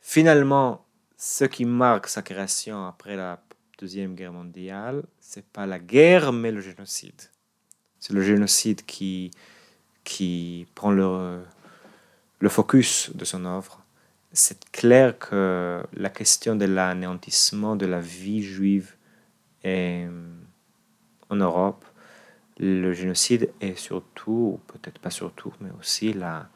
finalement, 0.00 0.86
ce 1.16 1.46
qui 1.46 1.64
marque 1.64 2.06
sa 2.06 2.22
création 2.22 2.86
après 2.86 3.16
la 3.16 3.42
Deuxième 3.76 4.14
Guerre 4.14 4.32
mondiale, 4.32 5.02
c'est 5.18 5.44
pas 5.44 5.66
la 5.66 5.80
guerre, 5.80 6.32
mais 6.32 6.52
le 6.52 6.60
génocide. 6.60 7.22
C'est 7.98 8.12
le 8.12 8.22
génocide 8.22 8.86
qui, 8.86 9.32
qui 10.04 10.68
prend 10.76 10.92
le, 10.92 11.42
le 12.38 12.48
focus 12.48 13.10
de 13.16 13.24
son 13.24 13.44
œuvre. 13.46 13.84
C'est 14.32 14.70
clair 14.70 15.18
que 15.18 15.82
la 15.92 16.10
question 16.10 16.54
de 16.54 16.66
l'anéantissement 16.66 17.74
de 17.74 17.86
la 17.86 17.98
vie 17.98 18.44
juive 18.44 18.94
est, 19.64 20.06
en 21.28 21.34
Europe, 21.34 21.84
le 22.60 22.92
génocide 22.92 23.50
est 23.60 23.76
surtout, 23.76 24.60
ou 24.60 24.60
peut-être 24.66 24.98
pas 24.98 25.10
surtout, 25.10 25.52
mais 25.60 25.70
aussi 25.78 26.12
la, 26.12 26.48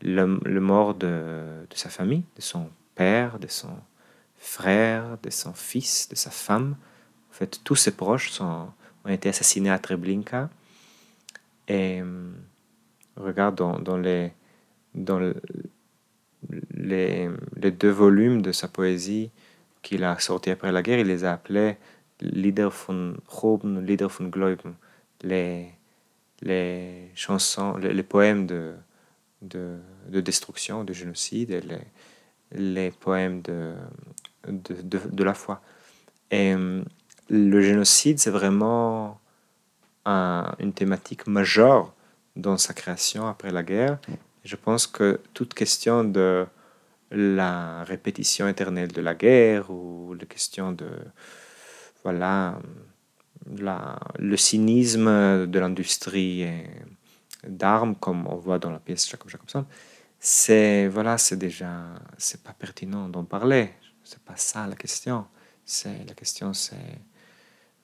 le, 0.00 0.26
mort 0.60 0.94
de, 0.94 1.66
sa 1.74 1.90
famille, 1.90 2.22
de 2.36 2.40
son 2.40 2.70
père, 2.94 3.40
de 3.40 3.48
son 3.48 3.76
frère, 4.36 5.18
de 5.22 5.30
son 5.30 5.52
fils, 5.52 6.08
de 6.08 6.14
sa 6.14 6.30
femme. 6.30 6.76
En 7.30 7.34
fait, 7.34 7.60
tous 7.64 7.74
ses 7.74 7.90
proches 7.90 8.40
ont 8.40 8.68
été 9.08 9.28
assassinés 9.28 9.70
à 9.70 9.78
Treblinka. 9.80 10.50
Et 11.66 12.00
euh, 12.00 12.30
regarde 13.16 13.56
dans, 13.56 13.96
les, 13.96 14.32
dans 14.94 15.18
le- 15.18 15.34
les, 16.74 17.28
deux 17.56 17.90
volumes 17.90 18.40
de 18.40 18.52
sa 18.52 18.68
poésie 18.68 19.30
qu'il 19.82 20.04
a 20.04 20.16
sortis 20.20 20.50
après 20.50 20.70
la 20.70 20.82
guerre, 20.82 21.00
il 21.00 21.08
les 21.08 21.24
a 21.24 21.32
appelés 21.32 21.76
Lieder 22.20 22.68
von 22.70 23.16
Groben, 23.26 23.84
Lieder 23.84 24.08
von 24.08 24.28
Gläuben, 24.28 24.74
les, 25.24 25.72
les 26.42 27.10
chansons, 27.14 27.76
les, 27.76 28.02
poèmes 28.02 28.46
de, 28.46 28.74
de, 29.42 29.78
de 30.08 30.20
destruction, 30.20 30.84
de 30.84 30.92
génocide, 30.92 31.50
et 31.50 31.60
les, 31.60 31.84
les 32.52 32.90
poèmes 32.90 33.42
de, 33.42 33.74
de, 34.46 34.74
de, 34.82 34.98
de 35.10 35.24
la 35.24 35.34
foi. 35.34 35.60
Et 36.30 36.54
euh, 36.54 36.82
le 37.30 37.60
génocide, 37.60 38.18
c'est 38.18 38.30
vraiment 38.30 39.20
un- 40.04 40.54
une 40.58 40.72
thématique 40.72 41.26
majeure 41.26 41.92
dans 42.36 42.58
sa 42.58 42.74
création 42.74 43.26
après 43.26 43.50
la 43.50 43.62
guerre. 43.62 43.98
Je 44.44 44.56
pense 44.56 44.86
que 44.86 45.20
toute 45.32 45.54
question 45.54 46.04
de 46.04 46.46
la 47.10 47.84
répétition 47.84 48.48
éternelle 48.48 48.92
de 48.92 49.00
la 49.00 49.14
guerre 49.14 49.70
ou 49.70 50.14
la 50.18 50.26
question 50.26 50.72
de 50.72 50.88
voilà 52.02 52.58
le 53.46 54.36
cynisme 54.36 55.46
de 55.46 55.58
l'industrie 55.58 56.46
d'armes 57.46 57.94
comme 57.96 58.26
on 58.26 58.36
voit 58.36 58.58
dans 58.58 58.70
la 58.70 58.78
pièce 58.78 59.08
Jacob 59.08 59.28
Jacobson 59.28 59.66
c'est 60.26 60.88
voilà 60.88 61.18
c'est 61.18 61.36
déjà 61.36 61.84
c'est 62.16 62.42
pas 62.42 62.54
pertinent 62.54 63.10
d'en 63.10 63.24
parler. 63.24 63.68
C'est 64.04 64.20
pas 64.20 64.36
ça 64.36 64.66
la 64.66 64.74
question. 64.74 65.26
C'est 65.66 66.02
la 66.08 66.14
question 66.14 66.54
c'est 66.54 66.98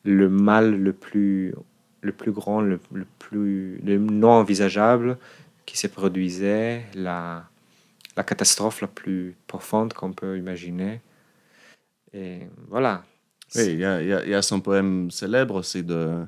le 0.05 0.31
mal 0.31 0.75
le 0.75 0.94
plus 0.94 1.55
le 2.01 2.12
plus 2.12 2.33
grand 2.33 2.62
le, 2.62 2.81
le 2.92 3.07
plus 3.18 3.79
non 3.85 4.31
envisageable 4.31 5.18
qui 5.66 5.77
se 5.77 5.87
produisait 5.87 6.87
la 6.94 7.44
catastrophe 8.27 8.81
la 8.81 8.88
plus 8.88 9.37
profonde 9.46 9.92
qu'on 9.92 10.14
peut 10.14 10.38
imaginer. 10.38 11.03
Et 12.14 12.40
voilà 12.68 13.05
Oui, 13.56 13.64
il 13.66 13.78
y 13.80 13.84
a, 13.84 14.02
y 14.02 14.30
y 14.30 14.42
son 14.42 14.60
poème 14.60 15.10
célèbre 15.10 15.56
aussi, 15.56 15.82
de, 15.82 16.24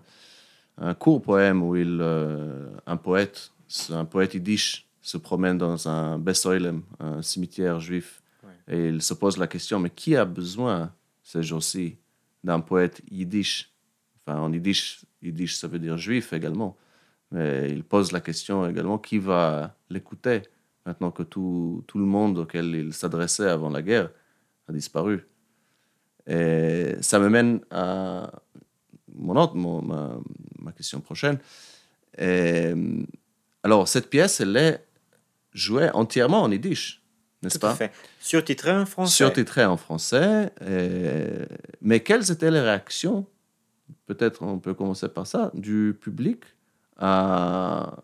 un 0.79 0.95
court 0.95 1.23
poème 1.23 1.63
où 1.63 1.77
il, 1.77 1.99
euh, 2.01 2.69
un 2.87 2.97
poète, 2.97 3.53
un 3.91 4.05
poète 4.05 4.35
yiddish, 4.35 4.87
se 5.01 5.17
promène 5.17 5.59
dans 5.59 5.89
un 5.89 6.19
Besoilem, 6.19 6.83
un 7.01 7.23
cimetière 7.23 7.81
juif, 7.81 8.21
Ouais. 8.45 8.75
et 8.77 8.89
il 8.89 9.03
se 9.03 9.15
pose 9.15 9.37
la 9.39 9.47
question, 9.47 9.79
mais 9.79 9.91
qui 9.91 10.17
a 10.17 10.25
besoin 10.25 10.93
ces 11.23 11.45
jours-ci 11.45 11.97
d'un 12.43 12.59
poète 12.61 13.01
yiddish? 13.09 13.71
Enfin, 14.27 14.41
en 14.41 14.53
yiddish, 14.53 15.05
yiddish 15.23 15.55
ça 15.57 15.69
veut 15.69 15.79
dire 15.79 15.97
juif 15.97 16.33
également, 16.33 16.77
mais 17.31 17.71
il 17.71 17.85
pose 17.85 18.11
la 18.11 18.21
question 18.21 18.69
également, 18.69 18.99
qui 18.99 19.19
va 19.19 19.77
l'écouter 19.91 20.43
maintenant 20.85 21.13
que 21.13 21.23
tout, 21.23 21.85
tout 21.87 21.99
le 21.99 22.05
monde 22.05 22.39
auquel 22.39 22.67
il 22.75 22.93
s'adressait 22.93 23.49
avant 23.49 23.71
la 23.71 23.83
guerre 23.83 24.11
a 24.69 24.73
disparu? 24.73 25.25
Et 26.27 26.95
ça 27.01 27.19
me 27.19 27.29
mène 27.29 27.61
à 27.71 28.31
mon 29.15 29.37
autre, 29.37 29.55
mon- 29.55 29.83
ma, 29.83 30.17
ma 30.61 30.73
question 30.73 31.01
prochaine. 31.01 31.39
Et, 32.19 32.73
alors, 33.63 33.89
cette 33.89 34.09
pièce, 34.11 34.41
elle 34.41 34.57
est 34.57 34.85
jouée 35.53 35.91
entièrement 35.95 36.43
en 36.43 36.51
yiddish, 36.51 37.03
n'est-ce 37.43 37.59
pas? 37.59 37.75
fait 37.75 37.93
surtitré 38.21 38.71
en 38.73 38.87
français 38.87 39.15
Surtitrée 39.17 39.65
en 39.65 39.77
français. 39.77 40.51
et- 40.67 41.47
Mais 41.81 42.01
quelles 42.01 42.31
étaient 42.31 42.51
les 42.51 42.61
réactions, 42.61 43.27
peut-être 44.07 44.43
on 44.43 44.59
peut 44.59 44.75
commencer 44.75 45.09
par 45.09 45.27
ça, 45.27 45.51
du 45.55 45.97
public 46.01 46.41
à 46.99 47.97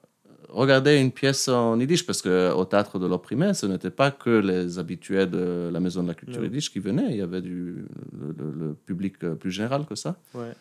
regarder 0.48 0.98
une 1.00 1.12
pièce 1.12 1.48
en 1.48 1.78
yiddish 1.78 2.04
Parce 2.06 2.22
qu'au 2.22 2.64
théâtre 2.64 2.98
de 2.98 3.06
l'opprimé, 3.06 3.54
ce 3.54 3.66
n'était 3.66 3.90
pas 3.90 4.10
que 4.10 4.30
les 4.30 4.78
habitués 4.78 5.26
de 5.26 5.70
la 5.72 5.80
Maison 5.80 6.02
de 6.02 6.08
la 6.08 6.14
Culture 6.14 6.38
Non. 6.40 6.44
yiddish 6.46 6.72
qui 6.72 6.78
venaient, 6.80 7.10
il 7.10 7.16
y 7.16 7.22
avait 7.22 7.42
du, 7.42 7.84
le, 8.18 8.34
le- 8.38 8.54
le 8.68 8.74
public 8.74 9.14
euh, 9.24 9.34
plus 9.34 9.50
général 9.50 9.84
que 9.86 9.94
ça. 9.94 10.16
Ouais. 10.34 10.52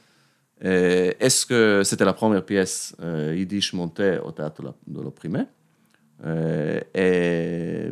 Est-ce 0.59 1.45
que 1.45 1.83
c'était 1.83 2.05
la 2.05 2.13
première 2.13 2.43
pièce 2.43 2.95
euh, 3.01 3.35
yiddish 3.37 3.73
montée 3.73 4.17
au 4.25 4.31
théâtre 4.31 4.63
de 4.87 5.01
l'opprimé 5.01 5.41
Euh, 6.25 6.81
Et 6.95 7.91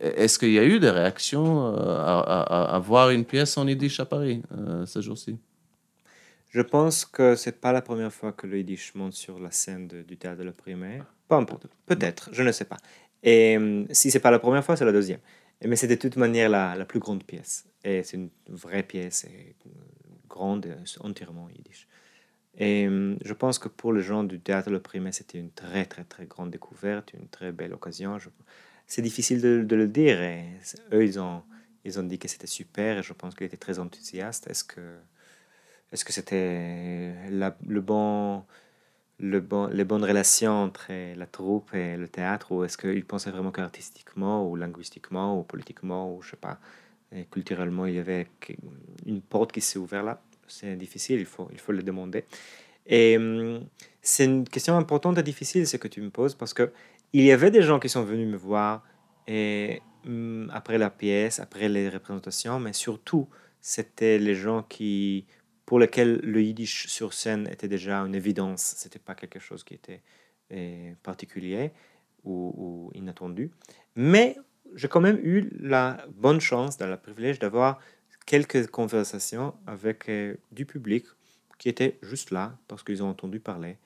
est-ce 0.00 0.38
qu'il 0.38 0.52
y 0.52 0.58
a 0.60 0.64
eu 0.64 0.78
des 0.78 0.90
réactions 0.90 1.74
à, 1.74 2.20
à- 2.20 2.76
à 2.76 2.78
voir 2.78 3.10
une 3.10 3.24
pièce 3.24 3.58
en 3.58 3.66
yiddish 3.66 3.98
à 3.98 4.04
Paris 4.04 4.40
euh, 4.56 4.86
ce 4.86 5.00
jour-ci 5.00 5.36
Je 6.48 6.62
pense 6.62 7.04
que 7.04 7.34
c'est 7.34 7.60
pas 7.60 7.72
la 7.72 7.82
première 7.82 8.12
fois 8.12 8.32
que 8.32 8.46
le 8.46 8.58
Yiddish 8.58 8.94
monte 8.94 9.12
sur 9.12 9.38
la 9.38 9.50
scène 9.50 9.86
du 9.86 10.16
théâtre 10.16 10.38
de 10.38 10.44
l'opprimé. 10.44 11.02
Peu 11.28 11.34
importe, 11.34 11.66
peut-être, 11.86 12.30
je 12.32 12.42
ne 12.42 12.52
sais 12.52 12.64
pas. 12.64 12.78
Et 13.22 13.56
hum, 13.56 13.86
si 13.90 14.10
c'est 14.10 14.20
pas 14.20 14.30
la 14.30 14.38
première 14.38 14.64
fois, 14.64 14.76
c'est 14.76 14.84
la 14.84 14.92
deuxième. 14.92 15.20
Mais 15.64 15.76
c'est 15.76 15.88
de 15.88 15.94
toute 15.96 16.16
manière 16.16 16.48
la, 16.48 16.74
la 16.74 16.84
plus 16.84 17.00
grande 17.00 17.24
pièce. 17.24 17.66
Et 17.84 18.02
c'est 18.02 18.16
une 18.16 18.30
vraie 18.48 18.82
pièce, 18.82 19.26
euh, 19.28 19.70
grande, 20.28 20.66
et 20.66 21.00
entièrement 21.00 21.48
Yiddish. 21.50 21.88
Et 22.58 22.88
je 23.24 23.32
pense 23.34 23.58
que 23.60 23.68
pour 23.68 23.92
les 23.92 24.02
gens 24.02 24.24
du 24.24 24.40
théâtre 24.40 24.68
de 24.68 24.72
l'opprimé, 24.72 25.12
c'était 25.12 25.38
une 25.38 25.52
très 25.52 25.84
très 25.84 26.02
très 26.02 26.26
grande 26.26 26.50
découverte, 26.50 27.12
une 27.12 27.28
très 27.28 27.52
belle 27.52 27.72
occasion. 27.72 28.18
C'est 28.86 29.02
difficile 29.02 29.40
de, 29.40 29.76
le 29.76 29.86
dire. 29.86 30.18
Eux, 30.92 31.04
ils 31.04 31.20
ont, 31.20 31.42
ils 31.84 32.00
ont 32.00 32.02
dit 32.02 32.18
que 32.18 32.26
c'était 32.26 32.48
super 32.48 32.98
et 32.98 33.02
je 33.04 33.12
pense 33.12 33.36
qu'ils 33.36 33.46
étaient 33.46 33.56
très 33.56 33.78
enthousiastes. 33.78 34.48
Est-ce 34.50 34.64
que 34.64 34.80
est-ce 35.92 36.04
que 36.04 36.12
c'était 36.12 37.14
le 37.30 37.80
bon, 37.80 38.44
le 39.18 39.40
bon, 39.40 39.66
les 39.68 39.84
bonnes 39.84 40.04
relations 40.04 40.52
entre 40.64 40.92
la 41.16 41.26
troupe 41.26 41.74
et 41.74 41.96
le 41.96 42.08
théâtre 42.08 42.52
ou 42.52 42.64
est-ce 42.64 42.76
qu'ils 42.78 43.04
pensaient 43.04 43.30
vraiment 43.30 43.50
qu'artistiquement 43.50 44.48
ou 44.48 44.56
linguistiquement 44.56 45.38
ou 45.38 45.42
politiquement 45.42 46.14
ou 46.14 46.22
je 46.22 46.30
sais 46.30 46.36
pas, 46.36 46.58
et 47.12 47.24
culturellement 47.24 47.86
il 47.86 47.94
y 47.94 47.98
avait 47.98 48.28
une 49.06 49.22
porte 49.22 49.52
qui 49.52 49.60
s'est 49.60 49.78
ouverte 49.78 50.04
là? 50.06 50.22
C'est 50.46 50.76
difficile, 50.76 51.20
il 51.20 51.26
faut, 51.26 51.48
il 51.52 51.58
faut 51.60 51.72
le 51.72 51.82
demander. 51.82 52.24
Et 52.86 53.18
hum, 53.18 53.66
c'est 54.00 54.24
une 54.24 54.48
question 54.48 54.76
importante 54.78 55.18
et 55.18 55.22
difficile 55.22 55.66
ce 55.66 55.76
que 55.76 55.88
tu 55.88 56.00
me 56.00 56.10
poses 56.10 56.34
parce 56.34 56.54
que 56.54 56.72
il 57.12 57.24
y 57.24 57.32
avait 57.32 57.50
des 57.50 57.62
gens 57.62 57.78
qui 57.78 57.88
sont 57.88 58.02
venus 58.04 58.28
me 58.28 58.36
voir 58.36 58.82
et 59.26 59.82
hum, 60.06 60.50
après 60.54 60.78
la 60.78 60.90
pièce, 60.90 61.40
après 61.40 61.68
les 61.68 61.88
représentations, 61.88 62.60
mais 62.60 62.72
surtout 62.72 63.28
c'était 63.60 64.18
les 64.18 64.34
gens 64.34 64.62
qui 64.62 65.26
pour 65.68 65.78
lesquels 65.78 66.18
le 66.22 66.42
yiddish 66.42 66.86
sur 66.86 67.12
scène 67.12 67.46
était 67.52 67.68
déjà 67.68 67.98
une 67.98 68.14
évidence. 68.14 68.72
C'était 68.78 68.98
pas 68.98 69.14
quelque 69.14 69.38
chose 69.38 69.64
qui 69.64 69.74
était 69.74 70.00
eh, 70.48 70.94
particulier 71.02 71.72
ou, 72.24 72.54
ou 72.56 72.90
inattendu. 72.94 73.50
Mais 73.94 74.38
j'ai 74.74 74.88
quand 74.88 75.02
même 75.02 75.20
eu 75.22 75.50
la 75.60 76.06
bonne 76.08 76.40
chance, 76.40 76.80
le 76.80 76.96
privilège 76.96 77.38
d'avoir 77.38 77.80
quelques 78.24 78.68
conversations 78.68 79.52
avec 79.66 80.06
eh, 80.08 80.38
du 80.52 80.64
public 80.64 81.04
qui 81.58 81.68
était 81.68 81.98
juste 82.00 82.30
là 82.30 82.56
parce 82.66 82.82
qu'ils 82.82 83.02
ont 83.02 83.10
entendu 83.10 83.38
parler 83.38 83.76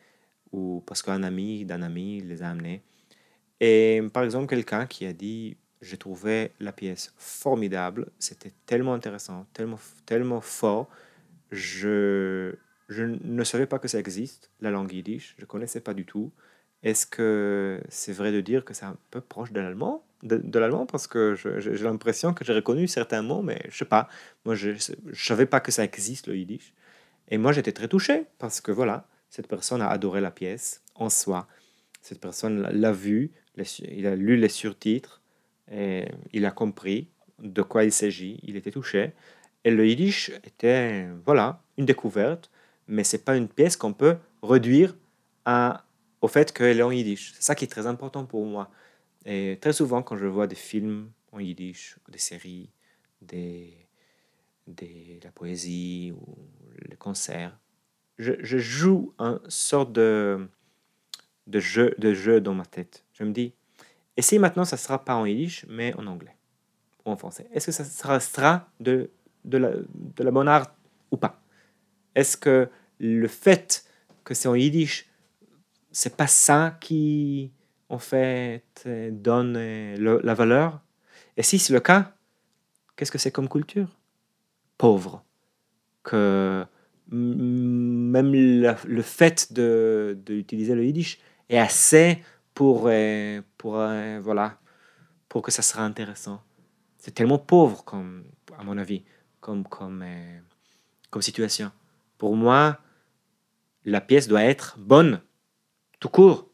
ou 0.52 0.84
parce 0.86 1.02
qu'un 1.02 1.24
ami 1.24 1.64
d'un 1.64 1.82
ami 1.82 2.20
les 2.20 2.44
a 2.44 2.50
amenés. 2.50 2.84
Et 3.58 4.00
par 4.12 4.22
exemple, 4.22 4.46
quelqu'un 4.46 4.86
qui 4.86 5.04
a 5.04 5.12
dit 5.12 5.56
J'ai 5.80 5.96
trouvé 5.96 6.52
la 6.60 6.70
pièce 6.70 7.12
formidable, 7.16 8.12
c'était 8.20 8.52
tellement 8.66 8.94
intéressant, 8.94 9.46
tellement, 9.52 9.80
tellement 10.06 10.40
fort 10.40 10.88
je, 11.52 12.54
je 12.88 13.04
ne 13.04 13.44
savais 13.44 13.66
pas 13.66 13.78
que 13.78 13.86
ça 13.86 13.98
existe, 13.98 14.50
la 14.60 14.70
langue 14.70 14.92
yiddish. 14.92 15.34
Je 15.36 15.42
ne 15.42 15.46
connaissais 15.46 15.80
pas 15.80 15.94
du 15.94 16.04
tout. 16.04 16.32
Est-ce 16.82 17.06
que 17.06 17.80
c'est 17.88 18.12
vrai 18.12 18.32
de 18.32 18.40
dire 18.40 18.64
que 18.64 18.74
c'est 18.74 18.86
un 18.86 18.96
peu 19.10 19.20
proche 19.20 19.52
de 19.52 19.60
l'allemand? 19.60 20.04
De, 20.24 20.58
l'allemand 20.58 20.86
Parce 20.86 21.06
que 21.06 21.34
j'ai 21.36 21.84
l'impression 21.84 22.34
que 22.34 22.44
j'ai 22.44 22.52
reconnu 22.52 22.88
certains 22.88 23.22
mots, 23.22 23.42
mais 23.42 23.60
je 23.68 23.78
sais 23.78 23.84
pas. 23.84 24.08
Moi, 24.44 24.54
je 24.54 24.70
ne 24.70 25.14
savais 25.14 25.46
pas 25.46 25.60
que 25.60 25.70
ça 25.70 25.84
existe, 25.84 26.26
le 26.26 26.36
yiddish. 26.36 26.72
Et 27.28 27.38
moi, 27.38 27.52
j'étais 27.52 27.72
très 27.72 27.88
touché 27.88 28.24
parce 28.38 28.60
que 28.60 28.72
voilà, 28.72 29.06
cette 29.30 29.46
personne 29.46 29.80
a 29.80 29.88
adoré 29.88 30.20
la 30.20 30.30
pièce 30.30 30.82
en 30.94 31.08
soi. 31.08 31.46
Cette 32.00 32.20
personne 32.20 32.62
l'a- 32.62 32.92
vue, 32.92 33.30
il 33.78 34.06
a 34.06 34.16
lu 34.16 34.36
les 34.36 34.48
surtitres, 34.48 35.22
et 35.70 36.06
il 36.32 36.44
a 36.46 36.50
compris 36.50 37.08
de 37.38 37.62
quoi 37.62 37.84
il 37.84 37.92
s'agit, 37.92 38.40
il 38.42 38.56
était 38.56 38.70
touché. 38.70 39.12
Et 39.64 39.70
le 39.70 39.86
yiddish 39.86 40.30
était, 40.44 41.06
voilà, 41.24 41.62
une 41.78 41.86
découverte, 41.86 42.50
mais 42.88 43.04
c'est 43.04 43.24
pas 43.24 43.36
une 43.36 43.48
pièce 43.48 43.76
qu'on 43.76 43.92
peut 43.92 44.16
réduire 44.42 44.96
à, 45.44 45.84
au 46.20 46.28
fait 46.28 46.52
qu'elle 46.52 46.80
est 46.80 46.82
en 46.82 46.90
yiddish. 46.90 47.32
C'est 47.34 47.42
ça 47.42 47.54
qui 47.54 47.64
est 47.64 47.68
très 47.68 47.86
important 47.86 48.24
pour 48.24 48.44
moi. 48.44 48.70
Et 49.24 49.58
très 49.60 49.72
souvent, 49.72 50.02
quand 50.02 50.16
je 50.16 50.26
vois 50.26 50.46
des 50.46 50.56
films 50.56 51.10
en 51.30 51.38
yiddish, 51.38 51.96
des 52.08 52.18
séries, 52.18 52.70
des, 53.20 53.76
des, 54.66 55.20
la 55.22 55.30
poésie 55.30 56.12
ou 56.12 56.36
les 56.88 56.96
concerts, 56.96 57.56
je, 58.18 58.32
je 58.40 58.58
joue 58.58 59.14
un 59.18 59.40
sorte 59.48 59.92
de, 59.92 60.48
de, 61.46 61.60
jeu, 61.60 61.94
de 61.98 62.12
jeu 62.14 62.40
dans 62.40 62.54
ma 62.54 62.66
tête. 62.66 63.04
Je 63.12 63.24
me 63.24 63.32
dis, 63.32 63.54
et 64.16 64.22
si 64.22 64.38
maintenant 64.38 64.64
ça 64.64 64.76
sera 64.76 65.04
pas 65.04 65.14
en 65.14 65.24
yiddish, 65.24 65.64
mais 65.68 65.94
en 65.94 66.06
anglais 66.06 66.36
ou 67.04 67.10
en 67.10 67.16
français 67.16 67.48
Est-ce 67.52 67.66
que 67.66 67.72
ça 67.72 67.84
sera, 67.84 68.20
sera 68.20 68.68
de, 68.80 69.10
de, 69.44 69.58
la, 69.58 69.70
de 69.72 70.22
la 70.24 70.30
bonne 70.30 70.48
art 70.48 70.74
ou 71.10 71.16
pas 71.16 71.40
Est-ce 72.14 72.36
que 72.36 72.68
le 73.00 73.28
fait 73.28 73.84
que 74.24 74.34
c'est 74.34 74.48
en 74.48 74.54
yiddish, 74.54 75.08
c'est 75.90 76.16
pas 76.16 76.26
ça 76.26 76.76
qui, 76.80 77.52
en 77.88 77.98
fait, 77.98 78.88
donne 79.12 79.56
euh, 79.56 79.96
le- 79.96 80.20
la 80.22 80.34
valeur? 80.34 80.80
Et 81.36 81.42
si 81.42 81.58
c'est 81.58 81.72
le 81.72 81.80
cas, 81.80 82.14
qu'est-ce 82.96 83.12
que 83.12 83.18
c'est 83.18 83.32
comme 83.32 83.48
culture? 83.48 83.88
Pauvre. 84.78 85.24
Que 86.04 86.64
même 87.10 88.34
la- 88.62 88.76
le 88.86 89.02
fait 89.02 89.52
de, 89.52 90.18
de 90.24 90.34
utiliser 90.34 90.74
le 90.74 90.84
yiddish 90.84 91.18
est 91.48 91.58
assez 91.58 92.22
pour, 92.54 92.84
euh, 92.86 93.42
pour, 93.58 93.76
euh, 93.78 94.20
voilà, 94.22 94.58
pour 95.28 95.42
que 95.42 95.50
ça 95.50 95.62
sera 95.62 95.84
intéressant. 95.84 96.42
C'est 96.98 97.12
tellement 97.12 97.38
pauvre, 97.38 97.84
comme, 97.84 98.24
à 98.58 98.64
mon 98.64 98.78
avis, 98.78 99.04
comme, 99.42 99.64
comme, 99.64 100.02
euh, 100.02 100.38
comme 101.10 101.20
situation. 101.20 101.70
Pour 102.16 102.34
moi, 102.34 102.78
la 103.84 104.00
pièce 104.00 104.28
doit 104.28 104.44
être 104.44 104.78
bonne, 104.78 105.20
tout 106.00 106.08
court. 106.08 106.48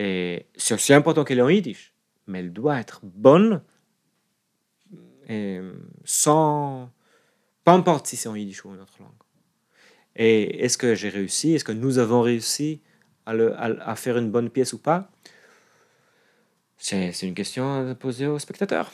Et 0.00 0.46
c'est 0.56 0.74
aussi 0.74 0.92
important 0.92 1.22
qu'elle 1.22 1.38
est 1.38 1.42
en 1.42 1.48
yiddish, 1.48 1.94
mais 2.26 2.40
elle 2.40 2.52
doit 2.52 2.80
être 2.80 3.00
bonne 3.04 3.62
euh, 5.30 5.74
sans... 6.04 6.90
Peu 7.64 7.70
importe 7.70 8.06
si 8.08 8.16
c'est 8.16 8.28
en 8.28 8.34
yiddish 8.34 8.64
ou 8.64 8.70
en 8.70 8.78
autre 8.78 8.96
langue. 8.98 9.12
Et 10.16 10.64
est-ce 10.64 10.78
que 10.78 10.94
j'ai 10.94 11.10
réussi? 11.10 11.54
Est-ce 11.54 11.64
que 11.64 11.72
nous 11.72 11.98
avons 11.98 12.22
réussi 12.22 12.80
à, 13.26 13.32
à- 13.32 13.96
faire 13.96 14.16
une 14.18 14.30
bonne 14.30 14.50
pièce 14.50 14.72
ou 14.72 14.78
pas? 14.78 15.10
C'est 16.76 17.22
une 17.22 17.34
question 17.34 17.90
à 17.90 17.94
poser 17.94 18.26
aux 18.26 18.38
spectateurs. 18.38 18.90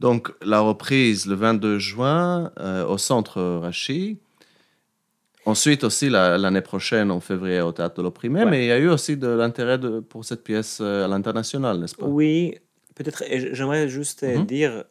Donc, 0.00 0.32
la 0.42 0.60
reprise 0.60 1.26
le 1.26 1.34
22 1.36 1.78
juin 1.78 2.50
euh, 2.58 2.84
au 2.86 2.98
centre 2.98 3.40
Rachi. 3.60 4.18
Ensuite 5.46 5.84
aussi 5.84 6.08
la- 6.10 6.36
l'année 6.38 6.60
prochaine, 6.62 7.10
en 7.10 7.20
février, 7.20 7.60
au 7.60 7.72
théâtre 7.72 7.96
de 7.96 8.02
l'opprimé. 8.02 8.40
Ouais. 8.44 8.50
Mais 8.50 8.64
il 8.64 8.68
y 8.68 8.72
a 8.72 8.78
eu 8.78 8.88
aussi 8.88 9.16
de 9.16 9.28
l'intérêt 9.28 9.78
pour 10.08 10.24
cette 10.24 10.42
pièce 10.42 10.78
euh, 10.80 11.04
à 11.04 11.08
l'international, 11.08 11.78
n'est-ce 11.78 11.94
pas? 11.96 12.06
Oui, 12.06 12.54
peut-être. 12.94 13.22
J'aimerais 13.52 13.88
juste 13.88 14.22
euh, 14.22 14.38
Mhm. 14.38 14.46
dire 14.46 14.84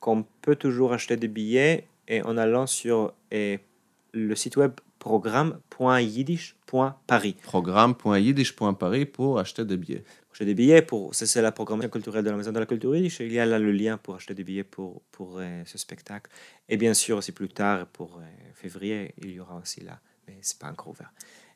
qu'on 0.00 0.24
peut 0.42 0.56
toujours 0.56 0.92
acheter 0.92 1.16
des 1.16 1.28
billets 1.28 1.86
et 2.08 2.22
en 2.22 2.36
allant 2.36 2.66
sur 2.66 3.12
le 3.32 4.34
site 4.34 4.56
web 4.56 4.72
programme.yiddish.paris. 4.98 7.36
Programme.yiddish.paris 7.42 9.06
pour 9.06 9.38
acheter 9.38 9.64
des 9.64 9.76
billets. 9.76 10.04
Acheter 10.34 10.46
des 10.46 10.54
billets 10.54 10.82
pour. 10.82 11.14
C'est 11.14 11.40
la 11.40 11.52
programmation 11.52 11.90
culturelle 11.90 12.24
de 12.24 12.30
la 12.30 12.36
Maison 12.36 12.50
de 12.50 12.58
la 12.58 12.66
Culture 12.66 12.92
et 12.96 13.06
Il 13.20 13.32
y 13.32 13.38
a 13.38 13.46
là 13.46 13.60
le 13.60 13.70
lien 13.70 13.96
pour 13.98 14.16
acheter 14.16 14.34
des 14.34 14.42
billets 14.42 14.64
pour, 14.64 15.00
pour 15.12 15.36
euh, 15.38 15.62
ce 15.64 15.78
spectacle. 15.78 16.28
Et 16.68 16.76
bien 16.76 16.92
sûr, 16.92 17.18
aussi 17.18 17.30
plus 17.30 17.46
tard, 17.48 17.86
pour 17.86 18.18
euh, 18.18 18.24
février, 18.54 19.14
il 19.22 19.30
y 19.30 19.38
aura 19.38 19.54
aussi 19.62 19.80
là. 19.84 20.00
Mais 20.26 20.36
c'est 20.40 20.58
pas 20.58 20.66
encore 20.66 20.88
ouvert. 20.88 21.12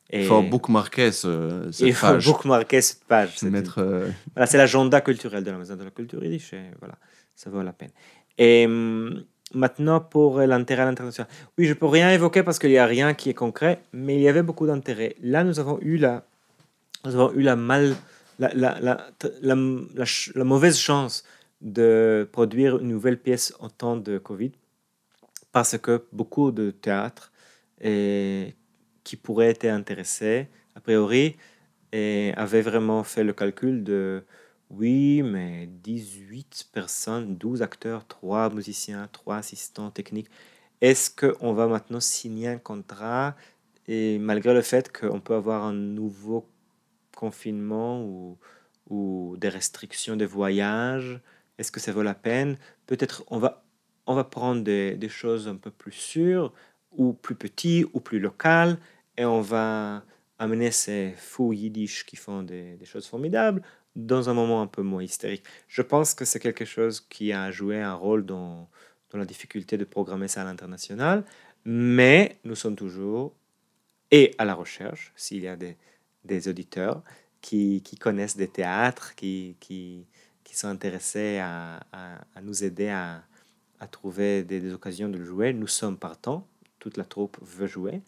Et 0.09 0.21
Il 0.21 0.25
faut 0.27 0.41
bookmarker 0.41 1.11
ce, 1.11 1.67
cette 1.73 1.87
il 1.87 1.93
faut 1.93 2.07
page. 2.07 2.25
bookmarker 2.25 2.81
cette 2.81 3.03
page. 3.03 3.33
C'est 3.35 3.49
mettre, 3.49 3.79
euh, 3.79 4.09
voilà, 4.33 4.47
c'est 4.47 4.57
l'agenda 4.57 5.01
culturel 5.01 5.43
de 5.43 5.51
la 5.51 5.57
Maison 5.57 5.75
de 5.75 5.83
la 5.83 5.91
Culture 5.91 6.23
et 6.23 6.39
voilà, 6.79 6.95
ça 7.35 7.49
vaut 7.49 7.61
la 7.61 7.73
peine. 7.73 7.91
Et 8.37 8.65
hum, 8.65 9.25
maintenant, 9.53 9.99
pour 9.99 10.39
l'intérêt 10.39 10.83
à 10.83 10.85
l'international. 10.85 11.29
Oui, 11.57 11.65
je 11.65 11.73
peux 11.73 11.85
rien 11.85 12.11
évoquer 12.11 12.43
parce 12.43 12.57
qu'il 12.59 12.69
n'y 12.69 12.77
a 12.77 12.85
rien 12.85 13.13
qui 13.13 13.29
est 13.29 13.33
concret, 13.33 13.81
mais 13.91 14.15
il 14.15 14.21
y 14.21 14.29
avait 14.29 14.41
beaucoup 14.41 14.65
d'intérêt. 14.67 15.17
Là, 15.21 15.43
nous 15.43 15.59
avons 15.59 15.79
eu 15.81 15.97
la, 15.97 16.23
nous 17.03 17.13
avons 17.15 17.33
eu 17.33 17.41
la 17.41 17.57
mal, 17.57 17.93
la, 18.39 18.53
la, 18.53 19.11
la, 19.41 20.43
mauvaise 20.45 20.77
chance 20.77 21.23
de 21.61 22.27
produire 22.31 22.79
une 22.79 22.87
nouvelle 22.87 23.19
pièce 23.19 23.53
en 23.59 23.69
temps 23.69 23.97
de 23.97 24.17
Covid 24.17 24.51
parce 25.51 25.77
que 25.77 26.05
beaucoup 26.11 26.51
de 26.51 26.71
théâtres 26.71 27.31
qui 27.81 29.15
pourraient 29.15 29.49
être 29.49 29.65
intéressés, 29.65 30.47
a 30.75 30.79
priori, 30.79 31.37
et 31.91 32.33
avaient 32.37 32.61
vraiment 32.61 33.03
fait 33.03 33.23
le 33.23 33.33
calcul 33.33 33.83
de 33.83 34.23
oui, 34.69 35.23
mais 35.23 35.67
18 35.83 36.69
personnes, 36.71 37.35
12 37.37 37.61
acteurs, 37.63 38.05
3 38.07 38.51
musiciens, 38.51 39.09
3 39.11 39.37
assistants 39.37 39.89
techniques. 39.89 40.29
Est-ce 40.81 41.09
qu'on 41.09 41.53
va 41.53 41.67
maintenant 41.67 41.99
signer 41.99 42.49
un 42.49 42.57
contrat? 42.59 43.35
Et 43.87 44.19
malgré 44.19 44.53
le 44.53 44.61
fait 44.61 44.95
qu'on 44.95 45.19
peut 45.19 45.33
avoir 45.33 45.63
un 45.63 45.73
nouveau 45.73 46.47
confinement 47.19 48.01
ou, 48.01 48.37
des 49.37 49.49
restrictions 49.49 50.15
de 50.15 50.25
voyage 50.25 51.19
Est-ce 51.57 51.71
que 51.71 51.79
ça 51.79 51.91
vaut 51.91 52.01
la 52.01 52.15
peine? 52.15 52.57
Peut-être 52.87 53.23
on 53.27 53.37
va, 53.37 53.63
on 54.07 54.15
va 54.15 54.23
prendre 54.23 54.63
des, 54.63 55.09
choses 55.09 55.47
un 55.47 55.57
peu 55.57 55.69
plus 55.69 55.91
sûres, 55.91 56.51
ou 56.91 57.13
plus 57.13 57.35
petites, 57.35 57.87
ou 57.93 57.99
plus 57.99 58.19
locales, 58.19 58.77
et 59.17 59.25
on 59.25 59.41
va 59.41 60.03
amener 60.39 60.71
ces 60.71 61.13
fous 61.17 61.53
yiddish 61.53 62.05
qui 62.05 62.15
font 62.15 62.41
des, 62.41 62.79
choses 62.83 63.05
formidables 63.05 63.61
dans 63.95 64.29
un 64.29 64.33
moment 64.33 64.61
un 64.61 64.67
peu 64.67 64.81
moins 64.81 65.03
hystérique. 65.03 65.43
Je 65.67 65.83
pense 65.83 66.15
que 66.15 66.25
c'est 66.25 66.39
quelque 66.39 66.65
chose 66.65 67.01
qui 67.01 67.31
a 67.31 67.51
joué 67.51 67.79
un 67.79 67.93
rôle 67.93 68.25
dans 68.25 68.67
la 69.13 69.25
difficulté 69.25 69.77
de 69.77 69.85
programmer 69.85 70.29
ça 70.29 70.41
à 70.41 70.45
l'international, 70.45 71.25
mais 71.65 72.39
nous 72.43 72.55
sommes 72.55 72.77
toujours 72.77 73.35
et 74.09 74.33
à 74.39 74.45
la 74.45 74.55
recherche, 74.55 75.11
s'il 75.15 75.43
y 75.43 75.47
a 75.47 75.55
des, 75.55 75.77
des 76.25 76.47
auditeurs 76.47 77.03
qui, 77.41 77.81
qui, 77.83 77.97
connaissent 77.97 78.37
des 78.37 78.47
théâtres, 78.47 79.15
qui, 79.15 79.55
qui, 79.59 80.05
qui 80.43 80.55
sont 80.57 80.67
intéressés 80.67 81.39
à, 81.39 81.79
à, 81.91 82.41
nous 82.41 82.63
aider 82.63 82.89
à, 82.89 83.23
à 83.79 83.87
trouver 83.87 84.43
des, 84.43 84.73
occasions 84.73 85.09
de 85.09 85.17
le 85.17 85.25
jouer. 85.25 85.53
Nous 85.53 85.67
sommes 85.67 85.97
partants, 85.97 86.47
toute 86.79 86.97
la 86.97 87.05
troupe 87.05 87.37
veut 87.41 87.67
jouer. 87.67 88.01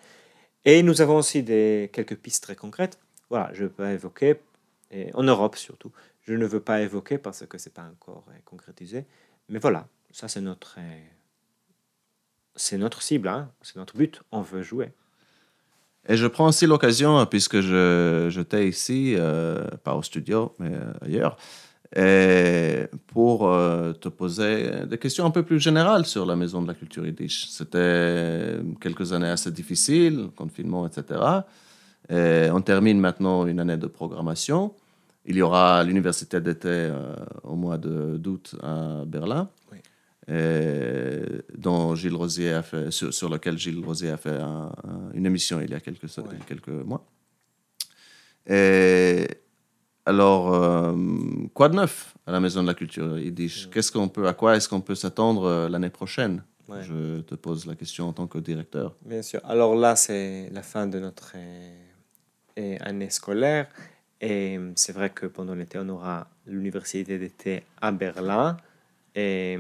Et 0.66 0.84
nous 0.84 1.02
avons 1.02 1.18
aussi 1.18 1.44
des, 1.44 1.90
quelques 1.94 2.16
pistes 2.16 2.44
très 2.44 2.56
concrètes. 2.56 3.00
Voilà, 3.30 3.52
je 3.54 3.66
peux 3.66 3.90
évoquer, 3.90 4.40
et 4.92 5.14
en 5.14 5.24
Europe 5.24 5.56
surtout. 5.56 5.92
Je 6.24 6.34
ne 6.34 6.46
veux 6.46 6.60
pas 6.60 6.82
évoquer 6.82 7.18
parce 7.18 7.46
que 7.46 7.58
ce 7.58 7.70
n'est 7.70 7.74
pas 7.74 7.84
encore 7.84 8.26
concrétisé. 8.46 9.06
Mais 9.50 9.60
voilà, 9.60 9.88
ça 10.12 10.28
c'est 10.28 10.42
notre, 10.42 10.78
c'est 12.56 12.78
notre 12.78 13.02
cible, 13.02 13.28
hein? 13.28 13.52
c'est 13.62 13.78
notre 13.78 13.98
but. 13.98 14.22
On 14.32 14.42
veut 14.42 14.62
jouer. 14.62 14.92
Et 16.10 16.18
je 16.18 16.26
prends 16.28 16.48
aussi 16.48 16.66
l'occasion, 16.66 17.26
puisque 17.26 17.62
je, 17.62 18.28
j'étais 18.30 18.68
ici, 18.68 19.16
euh, 19.18 19.68
pas 19.84 19.96
au 19.96 20.02
studio, 20.02 20.54
mais 20.60 20.72
euh, 20.74 20.94
ailleurs, 21.06 21.38
pour 23.08 23.48
euh, 23.48 23.94
te 23.94 24.10
poser 24.10 24.86
des 24.88 24.98
questions 24.98 25.26
un 25.26 25.32
peu 25.32 25.44
plus 25.44 25.60
générales 25.60 26.06
sur 26.06 26.26
la 26.26 26.36
Maison 26.36 26.62
de 26.62 26.68
la 26.68 26.74
Culture 26.74 27.06
Yiddish. 27.06 27.48
C'était 27.50 28.58
quelques 28.80 29.14
années 29.14 29.30
assez 29.30 29.52
difficiles, 29.52 30.30
confinement, 30.36 30.88
etc. 30.88 31.20
Et 32.10 32.50
on 32.52 32.62
termine 32.62 33.00
maintenant 33.00 33.46
une 33.46 33.60
année 33.60 33.78
de 33.78 33.88
programmation. 33.88 34.74
Il 35.26 35.36
y 35.36 35.42
aura 35.42 35.84
l'université 35.84 36.42
d'été 36.42 36.92
au 37.44 37.56
mois 37.56 37.78
d'août 37.78 38.56
à 38.64 39.04
Berlin, 39.06 39.50
oui. 39.72 39.78
Et, 40.32 41.24
dont 41.58 41.94
Gilles 41.96 42.16
Rosier 42.16 42.54
a 42.54 42.64
fait, 42.64 42.90
sur, 42.90 43.14
sur 43.14 43.30
lequel 43.30 43.58
Gilles 43.58 43.84
Rosier 43.84 44.12
a 44.12 44.18
fait 44.18 44.40
un, 44.40 44.72
une 45.14 45.26
émission 45.26 45.60
il 45.60 45.70
y 45.70 45.74
a 45.74 45.80
quelques, 45.82 46.70
mois. 46.70 47.06
Et 48.48 49.28
alors, 50.06 50.54
euh, 50.54 50.96
quoi 51.54 51.70
de 51.70 51.76
neuf 51.76 52.16
à 52.26 52.32
la 52.32 52.40
Maison 52.40 52.62
de 52.62 52.68
la 52.68 52.74
Culture 52.74 53.20
Yiddish? 53.20 53.66
Ouais. 53.66 53.72
Qu'est-ce 53.74 53.92
qu'on 53.92 54.08
peut, 54.08 54.28
à 54.28 54.34
quoi 54.34 54.56
est-ce 54.56 54.70
qu'on 54.70 54.82
peut 54.82 54.96
s'attendre 54.96 55.44
euh, 55.44 55.70
l'année 55.70 55.90
prochaine? 55.90 56.44
Ouais. 56.70 56.82
Je 56.84 57.22
te 57.22 57.36
pose 57.36 57.66
la 57.66 57.76
question 57.76 58.08
en 58.08 58.14
tant 58.14 58.28
que 58.28 58.38
directeur. 58.38 58.96
Bien 59.06 59.22
sûr. 59.22 59.42
Alors 59.44 59.76
là, 59.76 59.96
c'est 59.98 60.50
la 60.54 60.64
fin 60.64 60.88
de 60.88 61.00
notre 61.00 61.34
euh, 61.36 62.78
année 62.80 63.10
scolaire. 63.10 63.68
Et 64.22 64.60
c'est 64.76 64.94
vrai 64.94 65.10
que 65.10 65.26
pendant 65.26 65.56
l'été, 65.56 65.78
on 65.80 65.90
aura 65.90 66.28
l'université 66.46 67.18
d'été 67.18 67.64
à 67.82 67.92
Berlin. 67.92 68.56
Et 69.16 69.58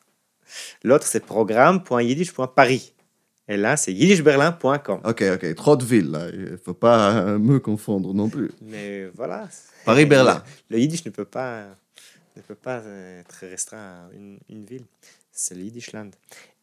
L'autre, 0.83 1.05
c'est 1.05 1.25
programme.yiddish.paris. 1.25 2.93
Et 3.47 3.57
là, 3.57 3.77
c'est 3.77 3.93
yiddishberlin.com. 3.93 5.01
Ok, 5.03 5.21
ok. 5.21 5.55
Trop 5.55 5.75
de 5.75 5.85
villes, 5.85 6.09
là. 6.11 6.29
Il 6.33 6.51
ne 6.51 6.57
faut 6.57 6.73
pas 6.73 7.37
me 7.37 7.59
confondre 7.59 8.13
non 8.13 8.29
plus. 8.29 8.51
Mais 8.61 9.05
voilà. 9.13 9.47
Paris-Berlin. 9.85 10.43
Le, 10.69 10.75
le, 10.75 10.81
yiddish 10.81 11.05
ne 11.05 11.11
peut 11.11 11.25
pas, 11.25 11.65
ne 12.35 12.41
peut 12.41 12.55
pas 12.55 12.81
être 13.19 13.37
restreint 13.41 13.77
à 13.77 14.15
une, 14.15 14.39
une 14.49 14.65
ville. 14.65 14.85
C'est 15.31 15.53
le 15.53 15.61
Yiddishland. 15.61 16.11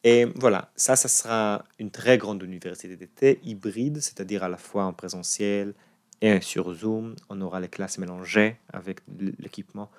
Et 0.02 0.24
voilà, 0.36 0.72
ça, 0.74 0.96
ça 0.96 1.08
sera 1.08 1.64
une 1.78 1.90
très 1.90 2.18
grande 2.18 2.42
université 2.42 2.96
d'été 2.96 3.38
hybride, 3.44 4.00
c'est-à-dire 4.00 4.42
à 4.42 4.48
la 4.48 4.56
fois 4.56 4.84
en 4.84 4.92
présentiel 4.92 5.74
et 6.20 6.40
sur 6.40 6.72
Zoom. 6.72 7.14
On 7.28 7.40
aura 7.40 7.60
les 7.60 7.68
classes 7.68 7.98
mélangées 7.98 8.56
avec 8.72 9.00
l'équipement 9.38 9.90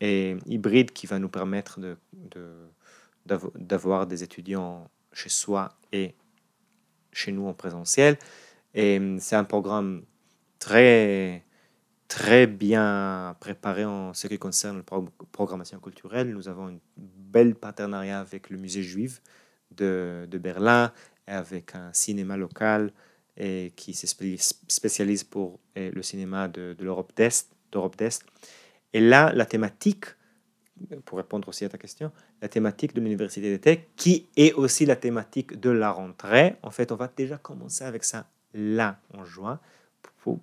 et 0.00 0.36
hybride 0.46 0.92
qui 0.92 1.06
va 1.06 1.18
nous 1.18 1.28
permettre 1.28 1.80
de, 1.80 1.96
de 2.12 2.46
d'avoir 3.56 4.06
des 4.06 4.22
étudiants 4.22 4.88
chez 5.12 5.28
soi 5.28 5.76
et 5.92 6.14
chez 7.12 7.32
nous 7.32 7.46
en 7.46 7.54
présentiel. 7.54 8.18
Et 8.74 9.00
c'est 9.18 9.36
un 9.36 9.44
programme 9.44 10.02
très, 10.58 11.44
très 12.06 12.46
bien 12.46 13.36
préparé 13.40 13.84
en 13.84 14.14
ce 14.14 14.26
qui 14.26 14.38
concerne 14.38 14.78
la 14.78 14.82
pro 14.82 15.08
programmation 15.32 15.78
culturelle. 15.80 16.32
Nous 16.32 16.48
avons 16.48 16.68
un 16.68 16.78
bel 16.96 17.54
partenariat 17.54 18.20
avec 18.20 18.50
le 18.50 18.58
musée 18.58 18.82
juif 18.82 19.22
de, 19.74 20.26
de 20.30 20.38
Berlin 20.38 20.92
et 21.26 21.32
avec 21.32 21.74
un 21.74 21.92
cinéma 21.92 22.36
local 22.36 22.92
et 23.36 23.72
qui 23.76 23.94
se 23.94 24.06
spécialise 24.06 25.24
pour 25.24 25.60
le 25.76 26.02
cinéma 26.02 26.48
de, 26.48 26.76
l'Europe 26.80 27.12
d'Est. 27.16 27.54
Et 28.92 29.00
là, 29.00 29.32
la 29.34 29.46
thématique 29.46 30.06
pour 31.04 31.18
répondre 31.18 31.48
aussi 31.48 31.64
à 31.64 31.68
ta 31.68 31.78
question, 31.78 32.12
la 32.42 32.48
thématique 32.48 32.94
de 32.94 33.00
l'université 33.00 33.50
d'été, 33.50 33.88
qui 33.96 34.28
est 34.36 34.52
aussi 34.52 34.86
la 34.86 34.96
thématique 34.96 35.58
de 35.58 35.70
la 35.70 35.90
rentrée. 35.90 36.56
En 36.62 36.70
fait, 36.70 36.92
on 36.92 36.96
va 36.96 37.10
déjà 37.14 37.38
commencer 37.38 37.84
avec 37.84 38.04
ça 38.04 38.26
là 38.54 38.98
en 39.14 39.24
juin. 39.24 39.60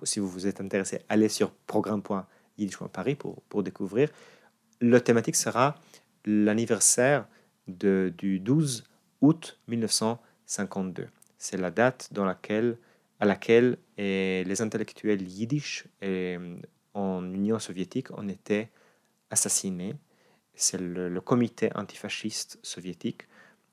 Si 0.04 0.20
vous 0.20 0.28
vous 0.28 0.48
êtes 0.48 0.62
intéressé, 0.62 1.02
allez 1.10 1.30
sur 1.30 1.52
programme.yiddish.paris 1.52 3.16
pour, 3.16 3.42
pour 3.44 3.62
découvrir. 3.62 4.10
La 4.82 5.00
thématique 5.00 5.36
sera 5.36 5.76
l'anniversaire 6.26 7.28
du 7.68 8.40
12 8.40 8.84
août 9.22 9.60
1952. 9.68 11.08
C'est 11.38 11.58
la 11.58 11.72
date 11.72 12.10
dans 12.12 12.26
laquelle, 12.26 12.78
à 13.20 13.26
laquelle 13.26 13.78
les 13.98 14.62
intellectuels 14.62 15.22
yiddish 15.22 15.88
en 16.94 17.34
Union 17.34 17.60
soviétique 17.60 18.12
ont 18.18 18.28
été 18.28 18.70
assassinés 19.30 19.96
c'est 20.56 20.80
le, 20.80 21.22
comité 21.22 21.70
antifasciste 21.76 22.60
soviétique 22.64 23.28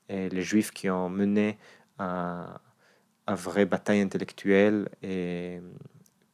et 0.09 0.29
les 0.29 0.41
juifs 0.41 0.71
qui 0.71 0.89
ont 0.89 1.09
mené 1.09 1.57
une 1.99 2.47
un 3.25 3.35
vraie 3.35 3.65
bataille 3.65 4.01
intellectuelle 4.01 4.89
et 5.01 5.61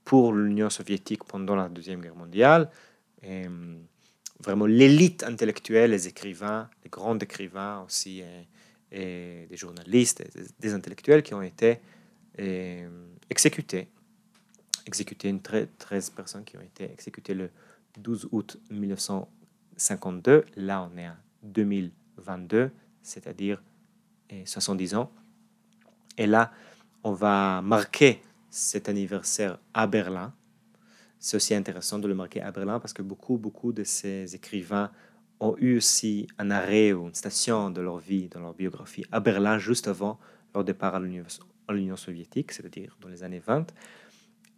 pour 0.03 0.33
l'Union 0.33 0.69
soviétique 0.69 1.23
pendant 1.23 1.55
la 1.55 1.69
Deuxième 1.69 2.01
Guerre 2.01 2.15
mondiale. 2.15 2.69
Et 3.21 3.45
vraiment 4.39 4.65
l'élite 4.65 5.23
intellectuelle, 5.23 5.91
les 5.91 6.07
écrivains, 6.07 6.69
les 6.83 6.89
grands 6.89 7.17
écrivains 7.19 7.83
aussi, 7.83 8.23
et, 8.91 9.45
des 9.47 9.57
journalistes, 9.57 10.23
des, 10.59 10.73
intellectuels 10.73 11.21
qui 11.21 11.35
ont 11.35 11.43
été 11.43 11.79
exécutés. 13.29 13.87
Exécutés, 14.87 15.29
une 15.29 15.41
13 15.41 16.09
personnes 16.09 16.43
qui 16.43 16.57
ont 16.57 16.61
été 16.61 16.85
exécutées 16.91 17.35
le 17.35 17.51
12 17.99 18.29
août 18.31 18.57
1900. 18.71 19.29
52, 19.79 20.45
là 20.57 20.87
on 20.91 20.97
est 20.97 21.07
en 21.07 21.15
2022, 21.43 22.71
c'est-à-dire 23.01 23.61
70 24.45 24.95
ans. 24.95 25.11
Et 26.17 26.27
là, 26.27 26.51
on 27.03 27.13
va 27.13 27.61
marquer 27.61 28.21
cet 28.49 28.89
anniversaire 28.89 29.57
à 29.73 29.87
Berlin. 29.87 30.33
C'est 31.17 31.37
aussi 31.37 31.55
intéressant 31.55 31.99
de 31.99 32.07
le 32.07 32.13
marquer 32.15 32.41
à 32.41 32.51
Berlin 32.51 32.79
parce 32.79 32.93
que 32.93 33.01
beaucoup, 33.01 33.37
beaucoup 33.37 33.71
de 33.71 33.83
ces 33.83 34.35
écrivains 34.35 34.91
ont 35.39 35.55
eu 35.57 35.77
aussi 35.77 36.27
un 36.37 36.51
arrêt 36.51 36.91
ou 36.91 37.07
une 37.07 37.15
station 37.15 37.71
de 37.71 37.81
leur 37.81 37.97
vie, 37.97 38.27
dans 38.27 38.41
leur 38.41 38.53
biographie, 38.53 39.05
à 39.11 39.19
Berlin, 39.19 39.57
juste 39.57 39.87
avant 39.87 40.19
leur 40.53 40.63
départ 40.63 40.95
à 40.95 40.99
l'Union 40.99 41.95
soviétique, 41.95 42.51
c'est-à-dire 42.51 42.97
dans 42.99 43.07
les 43.07 43.23
années 43.23 43.39
20. 43.39 43.73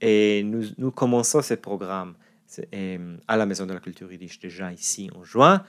Et 0.02 0.42
nous, 0.44 0.64
nous 0.78 0.92
commençons 0.92 1.42
ce 1.42 1.54
programme 1.54 2.16
à 3.28 3.38
la 3.38 3.46
Maison 3.46 3.66
de 3.66 3.74
la 3.74 3.80
Culture 3.80 4.12
Yiddish 4.12 4.40
déjà 4.40 4.72
ici 4.72 5.10
en 5.16 5.24
juin. 5.24 5.64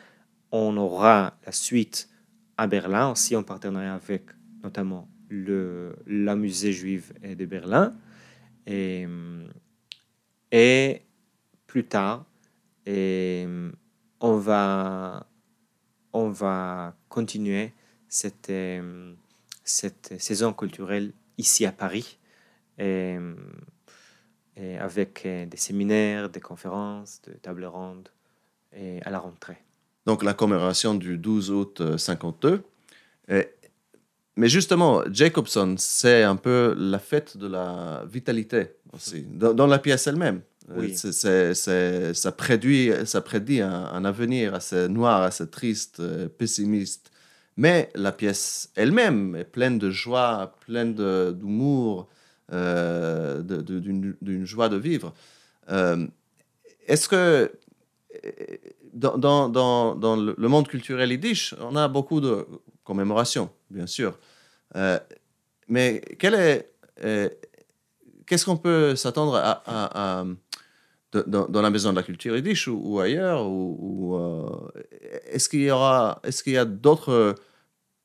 On 0.50 0.76
aura 0.76 1.38
la 1.46 1.52
suite 1.52 2.08
à 2.56 2.66
Berlin, 2.66 3.10
aussi 3.10 3.34
en 3.36 3.42
partenariat 3.42 3.94
avec 3.94 4.24
notamment 4.62 5.08
le, 5.28 5.96
la 6.06 6.36
musée 6.36 6.72
juive 6.72 7.12
de 7.22 7.46
Berlin. 7.46 7.94
Et, 8.66 9.06
et 10.50 11.02
plus 11.66 11.84
tard, 11.84 12.26
et 12.86 13.46
on, 14.20 14.36
va, 14.36 15.26
on 16.12 16.28
va 16.30 16.94
continuer 17.08 17.72
cette, 18.08 18.50
euh, 18.50 19.14
cette 19.64 20.20
saison 20.20 20.52
culturelle 20.52 21.12
ici 21.38 21.64
à 21.64 21.72
Paris, 21.72 22.18
et 24.56 24.76
avec 24.78 25.22
euh, 25.26 25.46
des 25.46 25.56
séminaires, 25.56 26.28
des 26.28 26.40
conférences, 26.40 27.20
des 27.26 27.34
tables 27.38 27.64
rondes, 27.64 28.08
et 28.76 29.02
à 29.02 29.10
la 29.10 29.18
rentrée. 29.18 29.58
Donc 30.06 30.22
la 30.24 30.34
commémoration 30.34 30.94
du 30.94 31.18
12 31.18 31.50
août 31.50 31.96
52. 31.96 32.62
Et- 33.28 33.48
mais 34.36 34.48
justement, 34.48 35.02
Jacobson, 35.10 35.74
c'est 35.78 36.22
un 36.22 36.36
peu 36.36 36.74
la 36.78 36.98
fête 36.98 37.36
de 37.36 37.46
la 37.46 38.02
vitalité 38.10 38.70
aussi, 38.94 39.22
dans, 39.22 39.52
dans 39.52 39.66
la 39.66 39.78
pièce 39.78 40.06
elle-même. 40.06 40.40
Euh, 40.70 42.12
ça, 42.14 42.32
prédit, 42.32 42.90
ça 43.04 43.20
prédit 43.20 43.60
un, 43.60 43.70
un 43.86 44.04
avenir 44.04 44.54
assez 44.54 44.88
noir, 44.88 45.22
assez 45.22 45.48
triste, 45.50 46.00
euh, 46.00 46.28
pessimiste. 46.28 47.10
Mais 47.56 47.90
la 47.94 48.12
pièce 48.12 48.70
elle-même 48.74 49.36
est 49.36 49.44
pleine 49.44 49.78
de 49.78 49.90
joie, 49.90 50.56
pleine 50.64 50.94
de- 50.94 51.32
d'humour, 51.36 52.08
euh, 52.08 52.21
d'une 52.50 54.16
d'une 54.20 54.46
joie 54.46 54.68
de 54.68 54.76
vivre. 54.76 55.12
Euh, 55.70 56.06
Est-ce 56.86 57.08
que 57.08 57.50
euh, 58.24 58.56
dans, 58.94 60.16
le 60.16 60.48
monde 60.48 60.68
culturel 60.68 61.10
yiddish, 61.10 61.54
on 61.60 61.76
a 61.76 61.88
beaucoup 61.88 62.20
de 62.20 62.46
commémorations, 62.84 63.50
bien 63.70 63.86
sûr. 63.86 64.18
Euh, 64.76 64.98
mais 65.68 66.02
euh, 67.04 67.28
qu'est-ce 68.26 68.44
qu'on 68.44 68.56
peut 68.56 68.96
s'attendre 68.96 69.36
à, 69.36 70.24
dans, 71.26 71.62
la 71.62 71.70
maison 71.70 71.90
de 71.90 71.96
la 71.96 72.02
culture 72.02 72.36
yiddish 72.36 72.68
ou, 72.68 73.00
ailleurs 73.00 73.46
ou, 73.46 74.16
euh, 74.16 74.70
Est-ce 75.30 75.48
qu'il 75.48 75.60
y 75.60 75.68
est-ce 75.68 76.42
qu'il 76.42 76.52
y 76.54 76.58
a 76.58 76.64
d'autres 76.64 77.34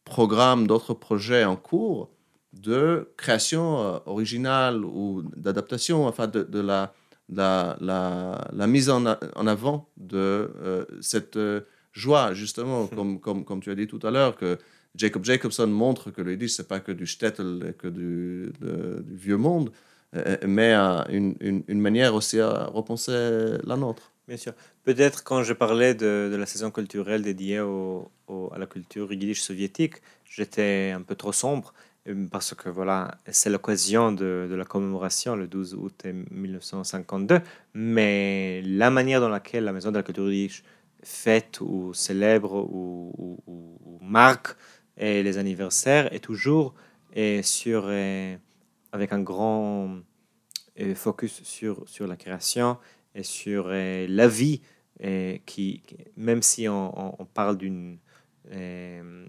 programmes, 0.05 0.67
d'autres 0.67 0.93
projets 0.93 1.43
en 1.43 1.55
cours 1.55 2.09
de 2.53 3.11
création 3.17 3.79
euh, 3.81 3.99
originale 4.05 4.83
ou 4.85 5.23
d'adaptation, 5.35 6.05
enfin 6.07 6.27
de, 6.27 6.43
de 6.43 6.59
la, 6.59 6.93
la, 7.29 7.77
la, 7.81 8.47
la 8.53 8.67
mise 8.67 8.89
en, 8.89 9.05
a- 9.05 9.19
en 9.35 9.47
avant 9.47 9.89
de 9.97 10.17
euh, 10.17 10.85
cette 11.01 11.37
euh, 11.37 11.61
joie, 11.91 12.33
justement, 12.33 12.87
comme, 12.87 13.19
comme, 13.19 13.43
comme 13.45 13.59
tu 13.61 13.69
as 13.69 13.75
dit 13.75 13.87
tout 13.87 13.99
à 14.03 14.11
l'heure, 14.11 14.35
que 14.37 14.57
Jacob 14.95 15.23
Jacobson 15.25 15.67
montre 15.67 16.09
que 16.11 16.21
le 16.21 16.31
yiddish, 16.31 16.53
c'est 16.53 16.67
pas 16.67 16.79
que 16.79 16.91
du 16.91 17.05
shtetl, 17.05 17.65
et 17.69 17.73
que 17.73 17.87
du, 17.87 18.51
de- 18.61 19.03
du 19.05 19.15
vieux 19.15 19.37
monde, 19.37 19.71
mais 20.45 20.73
une, 20.73 21.35
une, 21.41 21.63
une 21.67 21.81
manière 21.81 22.15
aussi 22.15 22.39
à 22.39 22.65
repenser 22.65 23.57
la 23.63 23.75
nôtre. 23.75 24.11
Bien 24.27 24.37
sûr. 24.37 24.53
Peut-être 24.83 25.23
quand 25.23 25.43
je 25.43 25.53
parlais 25.53 25.93
de, 25.93 26.29
de 26.31 26.35
la 26.35 26.45
saison 26.45 26.71
culturelle 26.71 27.21
dédiée 27.21 27.59
au, 27.59 28.09
au- 28.27 28.49
à 28.53 28.57
la 28.57 28.65
culture 28.65 29.11
yiddish 29.11 29.41
soviétique, 29.41 29.95
j'étais 30.25 30.91
un 30.95 31.01
peu 31.01 31.15
trop 31.15 31.33
sombre 31.33 31.73
parce 32.31 32.53
que 32.53 32.69
voilà, 32.69 33.17
c'est 33.29 33.49
l'occasion 33.49 34.11
de, 34.11 34.47
la 34.49 34.65
commémoration 34.65 35.35
le 35.35 35.47
12 35.47 35.75
août 35.75 36.05
1952, 36.31 37.41
mais 37.73 38.61
la 38.63 38.89
manière 38.89 39.21
dans 39.21 39.29
laquelle 39.29 39.63
la 39.63 39.73
maison 39.73 39.91
de 39.91 39.97
la 39.97 40.03
culture 40.03 40.63
fête 41.03 41.59
ou 41.61 41.93
célèbre 41.93 42.53
ou, 42.55 43.39
marque 44.01 44.55
et 44.97 45.21
les 45.21 45.37
anniversaires 45.37 46.11
est 46.13 46.23
toujours 46.23 46.73
et 47.13 47.43
sur, 47.43 47.85
euh, 47.87 48.35
avec 48.91 49.11
un 49.11 49.21
grand 49.21 49.97
euh, 50.79 50.95
focus 50.95 51.43
sur, 51.43 51.83
sur 51.87 52.07
la 52.07 52.15
création 52.15 52.77
et 53.17 53.23
sur 53.23 53.65
euh, 53.67 54.05
la 54.07 54.27
vie, 54.27 54.61
euh, 55.03 55.37
qui, 55.45 55.81
même 56.15 56.41
si 56.41 56.67
on, 56.69 57.27
parle 57.33 57.57
d'une 57.57 57.97
euh, 58.51 59.25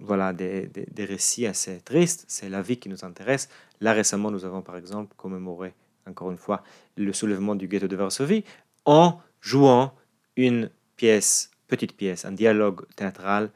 voilà, 0.00 0.32
des, 0.32 0.66
des- 0.68 1.04
récits 1.04 1.46
assez 1.46 1.80
tristes, 1.80 2.24
c'est 2.28 2.48
la 2.48 2.62
vie 2.62 2.76
qui 2.76 2.88
nous 2.88 3.04
intéresse. 3.04 3.48
Là, 3.80 3.92
récemment, 3.92 4.30
nous 4.30 4.44
avons 4.44 4.62
par 4.62 4.76
exemple 4.76 5.14
commémoré, 5.16 5.74
encore 6.06 6.30
une 6.30 6.36
fois, 6.36 6.62
le 6.96 7.12
soulèvement 7.12 7.54
du 7.54 7.68
ghetto 7.68 7.88
de 7.88 7.96
Varsovie 7.96 8.44
en 8.84 9.20
jouant 9.40 9.92
une 10.36 10.70
pièce, 10.96 11.50
petite 11.66 11.96
pièce, 11.96 12.24
un 12.24 12.32
dialogue 12.32 12.86
théâtral 12.96 13.50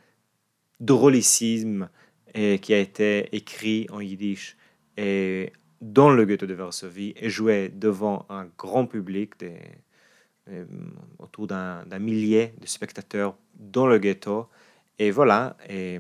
drôlicisme 0.80 1.88
qui 2.34 2.74
a 2.74 2.78
été 2.78 3.34
écrit 3.34 3.86
en 3.90 4.00
yiddish 4.00 4.56
et 4.96 5.52
dans 5.80 6.10
le 6.10 6.24
ghetto 6.24 6.46
de 6.46 6.54
Varsovie 6.54 7.12
et 7.16 7.28
joué 7.28 7.68
devant 7.68 8.26
un 8.28 8.46
grand 8.56 8.86
public, 8.86 9.34
autour 11.18 11.46
d'un 11.46 11.98
millier 11.98 12.54
de 12.60 12.66
spectateurs 12.66 13.36
dans 13.54 13.86
le 13.86 13.98
ghetto. 13.98 14.48
Et 15.00 15.10
voilà, 15.12 15.56
et 15.66 15.98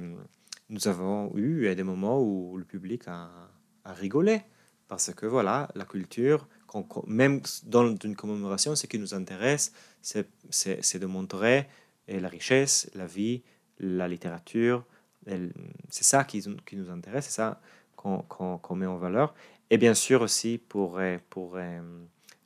nous 0.68 0.86
avons 0.86 1.34
eu 1.34 1.74
des 1.74 1.82
moments 1.82 2.20
où 2.20 2.58
le 2.58 2.64
public 2.64 3.04
a, 3.08 3.30
rigolé 3.86 4.42
parce 4.88 5.14
que 5.14 5.24
voilà, 5.24 5.70
la 5.74 5.86
culture, 5.86 6.46
même 7.06 7.40
dans 7.64 7.96
une 7.96 8.14
commémoration, 8.14 8.76
ce 8.76 8.86
qui 8.86 8.98
nous 8.98 9.14
intéresse, 9.14 9.72
c'est 10.02 10.98
de 10.98 11.06
montrer 11.06 11.66
eh, 12.08 12.20
la 12.20 12.28
richesse, 12.28 12.90
la 12.94 13.06
vie, 13.06 13.42
la 13.78 14.06
littérature. 14.06 14.84
Elle- 15.26 15.54
C'est 15.88 16.04
ça 16.04 16.24
qui, 16.24 16.44
nous 16.74 16.90
intéresse, 16.90 17.24
c'est 17.24 17.40
ça 17.42 17.58
qu'on 17.96 18.76
met 18.76 18.84
en 18.84 18.98
valeur. 18.98 19.34
Et 19.70 19.78
bien 19.78 19.94
sûr 19.94 20.20
aussi 20.20 20.58
pour, 20.58 20.98
euh, 20.98 21.80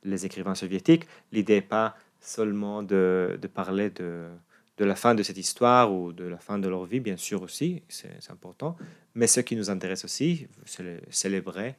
les 0.04 0.24
écrivains 0.24 0.54
soviétiques, 0.54 1.08
l'idée 1.32 1.56
n'est 1.56 1.62
pas 1.62 1.96
seulement 2.20 2.84
de 2.84 3.36
parler 3.52 3.90
de, 3.90 4.28
de 4.76 4.84
la 4.84 4.96
fin 4.96 5.14
de 5.14 5.22
cette 5.22 5.38
histoire 5.38 5.92
ou 5.92 6.12
de 6.12 6.24
la 6.24 6.38
fin 6.38 6.58
de 6.58 6.68
leur 6.68 6.84
vie, 6.84 7.00
bien 7.00 7.16
sûr 7.16 7.42
aussi, 7.42 7.82
c'est 7.88 8.30
important, 8.30 8.76
mais 9.14 9.26
ce 9.26 9.40
qui 9.40 9.56
nous 9.56 9.70
intéresse 9.70 10.04
aussi, 10.04 10.48
c'est 10.64 11.00
célébrer 11.10 11.76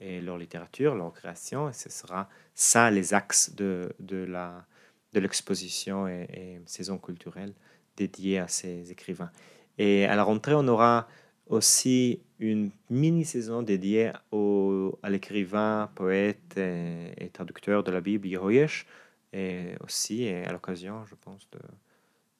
leur 0.00 0.38
littérature, 0.38 0.94
leur 0.94 1.12
création, 1.12 1.68
et 1.68 1.72
ce 1.72 1.90
sera 1.90 2.28
ça 2.54 2.90
les 2.90 3.14
axes 3.14 3.54
de, 3.54 3.92
de 4.00 4.26
de 5.14 5.20
l'exposition 5.20 6.06
et, 6.06 6.60
saison 6.66 6.98
culturelle 6.98 7.54
dédiée 7.96 8.38
à 8.38 8.48
ces 8.48 8.90
écrivains. 8.92 9.30
Et 9.78 10.04
à 10.04 10.16
la 10.16 10.22
rentrée, 10.22 10.54
on 10.54 10.68
aura 10.68 11.08
aussi 11.46 12.20
une 12.38 12.70
mini-saison 12.90 13.62
dédiée 13.62 14.12
au, 14.30 14.98
à 15.02 15.10
l'écrivain, 15.10 15.90
poète 15.94 16.56
et, 16.56 17.30
traducteur 17.32 17.82
de 17.82 17.90
la 17.90 18.00
Bible, 18.00 18.28
Yehoyesh, 18.28 18.86
et 19.32 19.74
aussi 19.80 20.28
à 20.28 20.52
l'occasion, 20.52 21.04
je 21.06 21.14
pense, 21.14 21.48
de 21.50 21.58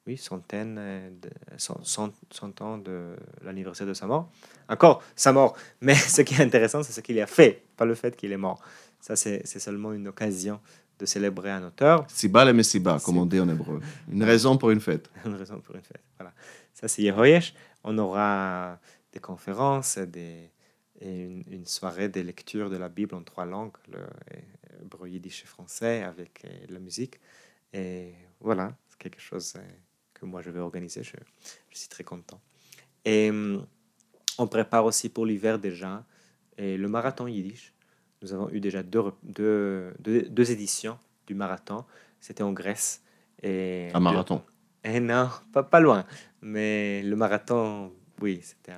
oui, 0.09 0.17
centaines, 0.17 0.77
euh, 0.79 1.11
de, 1.11 1.31
cent, 1.59 1.79
cent- 1.85 2.15
cent 2.31 2.61
ans 2.63 2.79
de 2.79 3.15
l'anniversaire 3.43 3.87
de 3.87 3.93
sa 3.93 4.07
mort. 4.07 4.31
Encore, 4.69 5.03
sa 5.15 5.33
mort. 5.33 5.55
Mais 5.83 5.95
ce 6.17 6.23
qui 6.23 6.35
est 6.35 6.41
intéressant, 6.41 6.83
c'est 6.83 6.93
ce 6.93 7.01
qu'il 7.03 7.21
a 7.21 7.27
fait, 7.27 7.63
pas 7.77 7.85
le 7.85 7.95
fait 7.95 8.17
qu'il 8.17 8.33
est 8.33 8.39
mort. 8.39 8.61
Ça, 9.01 9.15
c'est 9.17 9.45
seulement 9.47 9.93
une 9.93 10.09
occasion 10.09 10.61
de 10.99 11.05
célébrer 11.07 11.51
un 11.51 11.63
auteur. 11.65 12.07
Siba 12.09 12.45
le 12.47 12.53
Messiba, 12.55 12.99
comme 13.05 13.19
on 13.19 13.27
dit 13.27 13.39
en 13.39 13.49
hébreu. 13.49 13.81
Une 14.11 14.25
raison 14.25 14.57
pour 14.57 14.71
une 14.71 14.81
fête. 14.81 15.11
une 15.27 15.35
raison 15.35 15.61
pour 15.61 15.77
une 15.77 15.83
fête. 15.83 16.03
Voilà. 16.19 16.33
Ça, 16.73 16.89
c'est 16.89 17.03
Yehoyesh. 17.03 17.55
On 17.85 17.97
aura 17.99 18.79
des 19.13 19.21
conférences, 19.21 19.99
des, 19.99 20.51
et 21.01 21.21
une, 21.23 21.45
une 21.51 21.67
soirée 21.67 22.09
de 22.09 22.21
lecture 22.23 22.71
de 22.71 22.77
la 22.77 22.89
Bible 22.89 23.15
en 23.15 23.23
trois 23.23 23.45
langues, 23.45 23.77
le 23.93 24.01
hébreu, 24.83 25.09
yiddish 25.09 25.43
et 25.45 25.47
français, 25.47 26.03
avec 26.03 26.45
euh, 26.45 26.49
la 26.71 26.81
musique. 26.81 27.21
Et 27.73 28.15
voilà, 28.41 28.75
c'est 28.89 28.99
quelque 28.99 29.21
chose 29.21 29.55
euh, 29.57 29.61
que 30.19 30.27
moi 30.27 30.43
je 30.43 30.51
vais 30.51 30.61
organiser. 30.61 31.03
Je, 31.03 31.13
je 31.71 31.79
suis 31.79 31.89
très 31.89 32.05
content. 32.05 32.41
Et 33.05 33.31
hum, 33.31 33.67
on 34.39 34.47
prépare 34.47 34.85
aussi 34.85 35.09
pour 35.09 35.27
l'hiver 35.27 35.59
déjà 35.59 36.05
et 36.57 36.77
le 36.77 36.89
marathon 36.89 37.27
yiddish. 37.27 37.73
Nous 38.23 38.33
avons 38.33 38.51
eu 38.51 38.61
déjà 38.61 38.83
deux, 38.83 39.03
deux, 39.23 39.95
deux, 40.01 40.23
deux 40.23 40.51
éditions 40.51 40.99
du 41.27 41.35
marathon. 41.35 41.85
C'était 42.21 42.43
en 42.43 42.53
Grèce. 42.53 43.03
Et 43.43 43.89
Un 43.95 44.01
marathon. 44.01 44.43
eh 44.85 44.99
non, 45.01 45.29
pas, 45.53 45.63
pas 45.63 45.79
loin. 45.81 46.05
Mais 46.43 47.03
le 47.03 47.15
marathon, 47.15 47.93
oui, 48.21 48.41
c'était 48.43 48.73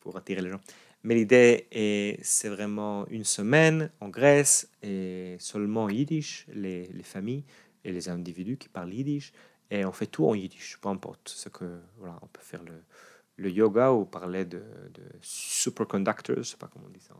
pour 0.00 0.16
attirer 0.16 0.40
les 0.40 0.50
gens. 0.50 0.60
Mais 1.02 1.14
l'idée, 1.14 1.68
est, 1.70 2.18
c'est 2.22 2.48
vraiment 2.48 3.06
une 3.08 3.24
semaine 3.24 3.90
en 4.00 4.08
Grèce 4.08 4.70
et 4.82 5.36
seulement 5.38 5.88
yiddish, 5.88 6.46
les, 6.52 6.86
les 6.86 7.02
familles 7.02 7.44
et 7.84 7.92
les 7.92 8.08
individus 8.08 8.56
qui 8.56 8.68
parlent 8.68 8.92
yiddish. 8.92 9.32
Et 9.70 9.84
on 9.84 9.92
fait 9.92 10.06
tout 10.06 10.26
en 10.26 10.34
yiddish, 10.34 10.78
peu 10.80 10.88
importe. 10.88 11.28
Ce 11.28 11.48
que, 11.48 11.64
voilà, 11.98 12.18
on 12.22 12.26
peut 12.26 12.40
faire 12.42 12.62
le, 12.64 12.82
le 13.36 13.50
yoga 13.50 13.92
ou 13.92 14.04
parler 14.04 14.44
de, 14.44 14.58
de 14.58 15.02
superconductors, 15.20 16.36
je 16.38 16.42
sais 16.42 16.56
pas 16.56 16.68
comment 16.72 16.86
on 16.88 16.92
dit 16.92 17.00
ça. 17.00 17.14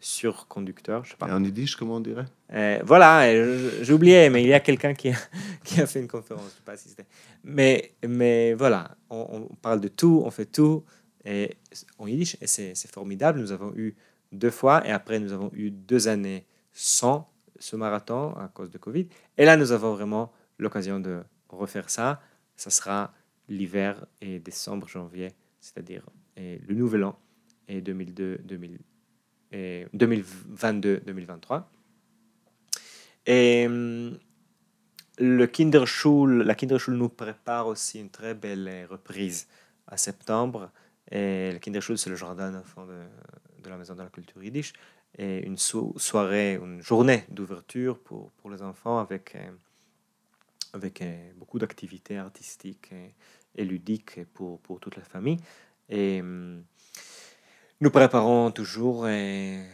Surconducteurs, 0.00 1.04
je 1.04 1.10
sais 1.12 1.16
pas. 1.16 1.28
Et 1.28 1.32
en 1.32 1.42
yiddish, 1.42 1.76
comment 1.76 1.96
on 1.96 2.00
dirait? 2.00 2.26
Euh, 2.52 2.78
voilà, 2.84 3.32
je- 3.34 3.82
j'ai 3.82 3.92
oublié, 3.92 4.28
mais 4.28 4.42
il 4.42 4.48
y 4.48 4.52
a 4.52 4.60
quelqu'un 4.60 4.92
qui 4.92 5.08
a, 5.10 5.14
qui 5.64 5.80
a 5.80 5.86
fait 5.86 6.00
une 6.00 6.08
conférence, 6.08 6.44
je 6.50 6.56
sais 6.56 6.62
pas 6.64 6.76
si 6.76 6.88
c'était. 6.90 7.06
Mais, 7.42 7.94
mais 8.06 8.52
voilà, 8.54 8.96
on, 9.08 9.46
on 9.50 9.54
parle 9.56 9.80
de 9.80 9.88
tout, 9.88 10.22
on 10.24 10.30
fait 10.30 10.44
tout 10.46 10.84
et 11.24 11.56
en 11.98 12.06
yiddish, 12.06 12.36
et 12.42 12.46
c'est 12.46 12.74
formidable. 12.92 13.40
Nous 13.40 13.52
avons 13.52 13.72
eu 13.76 13.94
deux 14.30 14.50
fois, 14.50 14.86
et 14.86 14.90
après 14.90 15.18
nous 15.20 15.32
avons 15.32 15.50
eu 15.54 15.70
deux 15.70 16.06
années 16.06 16.44
sans 16.72 17.30
ce 17.58 17.76
marathon 17.76 18.34
à 18.34 18.48
cause 18.48 18.70
de 18.70 18.76
Covid. 18.78 19.08
Et 19.38 19.46
là, 19.46 19.56
nous 19.56 19.72
avons 19.72 19.94
vraiment 19.94 20.32
l'occasion 20.58 21.00
de 21.00 21.22
refaire 21.56 21.90
ça. 21.90 22.20
Ça 22.56 22.70
sera 22.70 23.12
l'hiver 23.48 24.06
et 24.20 24.38
décembre, 24.38 24.88
janvier. 24.88 25.32
c'est-à-dire 25.60 26.02
euh, 26.38 26.58
le 26.66 26.74
Nouvel 26.74 27.04
An 27.04 27.18
et 27.68 27.80
2002, 27.80 28.38
2000, 28.44 28.78
2022-2023. 29.52 31.64
Et 33.26 33.66
hum, 33.66 34.18
le 35.18 35.46
Kinderschule, 35.46 36.42
la 36.42 36.54
Kinderschule 36.54 36.94
nous 36.94 37.08
prépare 37.08 37.68
aussi 37.68 38.00
une 38.00 38.10
très 38.10 38.34
belle 38.34 38.86
reprise 38.90 39.46
à 39.86 39.96
septembre. 39.96 40.70
Et 41.10 41.52
le 41.52 41.58
Kinderschule, 41.58 41.98
c'est 41.98 42.10
le 42.10 42.16
jardin 42.16 42.50
d'enfants 42.50 42.86
de, 42.86 43.00
de, 43.62 43.68
la 43.68 43.76
Maison 43.76 43.94
de 43.94 44.02
la 44.02 44.08
Culture 44.08 44.42
Yiddish. 44.42 44.72
Et 45.16 45.46
une 45.46 45.58
soirée, 45.58 46.54
une 46.54 46.82
journée 46.82 47.24
d'ouverture 47.28 47.98
pour, 47.98 48.32
pour 48.32 48.50
les 48.50 48.62
enfants 48.62 48.98
avec, 48.98 49.36
euh, 49.36 49.50
avec 50.74 51.00
euh, 51.00 51.32
beaucoup 51.36 51.58
d'activités 51.58 52.18
artistiques 52.18 52.92
et, 53.56 53.64
ludiques 53.64 54.24
pour, 54.34 54.60
pour 54.60 54.80
toute 54.80 54.96
la 54.96 55.04
famille. 55.04 55.38
Et 55.88 56.20
hum, 56.20 56.64
nous 57.80 57.90
préparons 57.90 58.50
toujours 58.50 59.04
euh, 59.06 59.64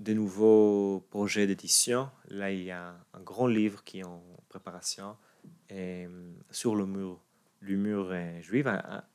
des 0.00 0.14
nouveaux 0.14 1.06
projets 1.10 1.46
d'édition. 1.46 2.10
Là, 2.28 2.50
il 2.50 2.62
y 2.62 2.70
a 2.70 2.94
un 3.14 3.20
grand 3.20 3.46
livre 3.46 3.84
qui 3.84 4.00
est 4.00 4.04
en 4.04 4.22
préparation 4.48 5.16
et, 5.68 6.08
sur 6.50 6.74
le 6.74 6.86
mur, 6.86 7.20
le 7.60 7.76
mur 7.76 8.14
juif, 8.42 8.66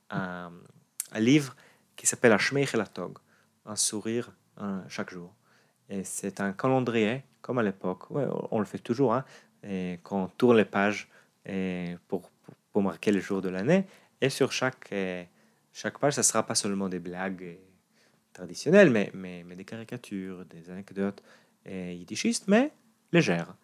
un, 0.10 0.52
livre 1.16 1.56
qui 1.96 2.06
s'appelle 2.06 2.34
Ashmeich 2.34 2.74
la 2.74 2.86
Tog, 2.86 3.18
un 3.66 3.76
sourire 3.76 4.32
chaque 4.90 5.12
jour. 5.12 5.34
Et 5.90 6.04
c'est 6.04 6.42
un 6.42 6.52
calendrier, 6.52 7.24
comme 7.42 7.60
à 7.60 7.64
l'époque, 7.64 8.12
on 8.12 8.60
le 8.60 8.66
fait 8.66 8.80
toujours, 8.80 9.14
hein, 9.14 9.24
et 9.64 10.00
quand 10.04 10.24
on 10.24 10.28
tourne 10.28 10.58
les 10.58 10.66
pages 10.66 11.08
pour, 12.08 12.30
pour, 12.72 12.82
marquer 12.82 13.12
les 13.12 13.22
jours 13.22 13.42
de 13.42 13.50
l'année. 13.50 13.86
Et 14.22 14.30
sur 14.30 14.52
chaque, 14.52 14.94
chaque 15.74 15.98
page, 16.00 16.14
ça 16.14 16.22
ne 16.22 16.26
sera 16.26 16.46
pas 16.46 16.56
seulement 16.56 16.90
des 16.90 17.00
blagues 17.00 17.58
traditionnelles, 18.34 18.90
mais, 18.90 19.12
mais, 19.14 19.56
des 19.56 19.66
caricatures, 19.66 20.46
des 20.46 20.70
anecdotes 20.70 21.24
yiddishistes, 21.66 22.48
mais 22.48 22.72
légères, 23.12 23.56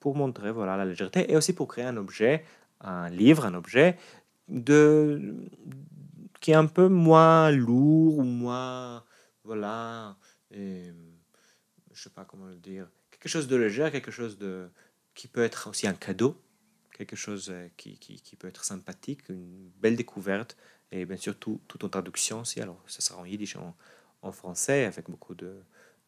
pour 0.00 0.16
montrer 0.16 0.52
voilà, 0.52 0.76
la 0.76 0.84
légèreté 0.84 1.30
et 1.30 1.36
aussi 1.36 1.52
pour 1.52 1.68
créer 1.68 1.84
un 1.84 1.96
objet, 1.96 2.44
un 2.80 3.08
livre, 3.08 3.44
un 3.44 3.54
objet 3.54 3.96
de, 4.48 5.34
qui 6.40 6.52
est 6.52 6.54
un 6.54 6.66
peu 6.66 6.88
moins 6.88 7.50
lourd 7.50 8.18
ou 8.18 8.24
moins, 8.24 9.04
voilà, 9.44 10.16
et, 10.50 10.92
je 11.92 12.02
sais 12.02 12.10
pas 12.10 12.24
comment 12.24 12.46
le 12.46 12.56
dire, 12.56 12.86
quelque 13.10 13.28
chose 13.28 13.48
de 13.48 13.56
léger, 13.56 13.90
quelque 13.90 14.10
chose 14.10 14.38
de, 14.38 14.68
qui 15.14 15.28
peut 15.28 15.42
être 15.42 15.68
aussi 15.68 15.86
un 15.86 15.94
cadeau, 15.94 16.40
quelque 16.92 17.16
chose 17.16 17.48
euh, 17.50 17.68
qui, 17.76 17.98
qui, 17.98 18.20
qui 18.20 18.36
peut 18.36 18.48
être 18.48 18.64
sympathique, 18.64 19.28
une 19.28 19.70
belle 19.80 19.96
découverte, 19.96 20.56
et 20.92 21.04
bien 21.04 21.16
sûr 21.16 21.36
tout, 21.36 21.60
tout 21.68 21.84
en 21.84 21.88
traduction 21.88 22.40
aussi, 22.40 22.60
alors 22.60 22.82
ça 22.86 23.00
sera 23.00 23.20
en 23.20 23.24
yiddish, 23.24 23.56
en, 23.56 23.74
en 24.22 24.32
français 24.32 24.84
avec 24.84 25.10
beaucoup 25.10 25.34
de, 25.34 25.56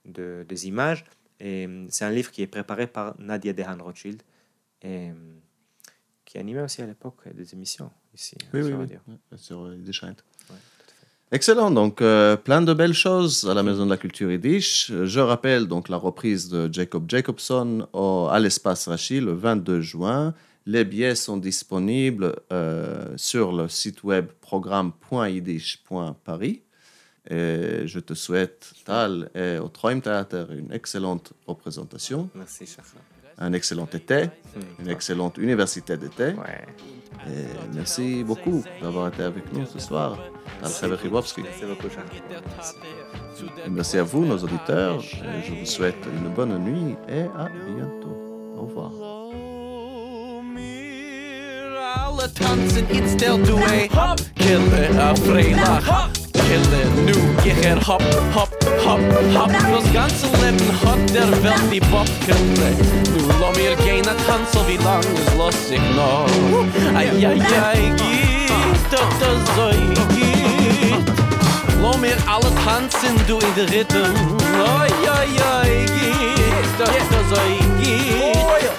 de 0.04 0.44
des 0.48 0.66
images. 0.66 1.04
Et 1.40 1.66
hum, 1.66 1.90
c'est 1.90 2.04
un 2.04 2.11
livre 2.11 2.30
qui 2.30 2.42
est 2.42 2.46
préparé 2.46 2.86
par 2.86 3.18
Nadia 3.20 3.52
Dehan 3.52 3.82
Rothschild 3.82 4.22
et 4.82 5.11
hum, 5.11 5.40
qui 6.24 6.38
animait 6.38 6.62
aussi 6.62 6.82
à 6.82 6.86
l'époque 6.86 7.28
des 7.34 7.52
émissions 7.54 7.90
ici 8.14 8.36
oui, 8.52 8.64
sur 8.64 8.78
oui, 8.78 8.86
oui, 9.07 9.18
sur 9.36 9.66
euh, 9.66 9.76
Excellent, 11.32 11.72
donc 11.72 12.02
euh, 12.02 12.36
plein 12.36 12.62
de 12.62 12.72
belles 12.72 12.94
choses 12.94 13.50
à 13.50 13.54
la 13.54 13.64
Maison 13.64 13.84
de 13.84 13.90
la 13.90 13.96
Culture 13.96 14.30
Yiddish. 14.30 14.92
Je 14.92 15.18
rappelle 15.18 15.66
donc 15.66 15.88
la 15.88 15.96
reprise 15.96 16.48
de 16.48 16.72
Jacob 16.72 17.06
Jacobson 17.08 17.88
au, 17.92 18.28
à 18.30 18.38
l'espace 18.38 18.86
Rachid 18.86 19.24
le 19.24 19.32
22 19.32 19.80
juin. 19.80 20.34
Les 20.66 20.84
billets 20.84 21.16
sont 21.16 21.36
disponibles 21.36 22.36
euh, 22.52 23.12
sur 23.16 23.50
le 23.50 23.66
site 23.66 24.04
web 24.04 24.26
programme.yiddish.paris. 24.40 26.62
Et 27.28 27.82
je 27.86 27.98
te 27.98 28.14
souhaite, 28.14 28.72
Tal, 28.84 29.28
et 29.34 29.58
au 29.58 29.66
Träum 29.66 30.00
Theater, 30.00 30.52
une 30.52 30.72
excellente 30.72 31.32
représentation. 31.48 32.30
Merci, 32.36 32.66
cher. 32.66 32.84
Un 33.39 33.53
excellent 33.53 33.89
été, 33.93 34.30
une 34.78 34.89
excellente 34.89 35.37
université 35.39 35.97
d'été. 35.97 36.28
Ouais. 36.28 36.64
Et 37.28 37.47
merci 37.74 38.24
beaucoup 38.24 38.62
d'avoir 38.80 39.09
été 39.09 39.24
avec 39.24 39.53
nous 39.53 39.66
ce 39.66 39.78
soir. 39.78 40.18
Merci 40.62 40.87
beaucoup. 40.87 41.89
Merci 43.70 43.99
à 43.99 44.03
vous, 44.03 44.24
nos 44.24 44.39
auditeurs. 44.39 45.01
Et 45.03 45.43
je 45.47 45.55
vous 45.55 45.66
souhaite 45.66 46.07
une 46.07 46.32
bonne 46.32 46.59
nuit 46.59 46.97
et 47.09 47.22
à 47.22 47.49
bientôt. 47.66 48.16
Au 48.57 48.62
revoir. 48.62 48.93
Alle 51.99 52.28
tanzen, 52.32 52.87
it's 52.91 53.12
still 53.12 53.39
do 53.39 53.57
a 53.59 53.89
hop, 53.93 54.20
kille 54.37 54.99
a 54.99 55.14
freilach. 55.14 56.25
Kille, 56.47 56.84
nu, 57.05 57.12
ich 57.44 57.66
er 57.66 57.76
hop, 57.88 58.03
hop, 58.32 58.49
hop, 58.84 59.01
hop. 59.34 59.51
Das 59.51 59.92
ganze 59.92 60.26
Leben 60.26 60.70
hat 60.84 61.14
der 61.14 61.30
Welt 61.42 61.72
die 61.72 61.80
Bob 61.80 62.07
kille. 62.24 62.70
Nu, 63.12 63.26
lo 63.40 63.51
mir 63.57 63.74
gehen 63.84 64.07
a 64.07 64.14
tanzel, 64.26 64.62
wie 64.68 64.76
lang 64.84 65.01
is 65.01 65.34
los 65.36 65.70
ich 65.72 65.80
noch. 65.97 66.28
Ai, 66.94 67.09
ai, 67.26 67.40
ai, 67.68 67.92
geht, 67.97 68.92
doch 68.92 69.12
das 69.18 69.40
so 69.57 69.70
geht. 70.14 71.07
Lo 71.82 71.97
mir 71.99 72.16
alle 72.28 72.53
tanzen, 72.64 73.16
du 73.26 73.38
in 73.38 73.55
der 73.57 73.68
Rhythm. 73.72 74.14
Ai, 74.78 74.92
ai, 75.18 75.28
ai, 75.53 75.86
geht, 75.86 76.78
doch 76.78 76.86
das 76.86 77.28
so 77.28 77.40
geht. 77.82 78.75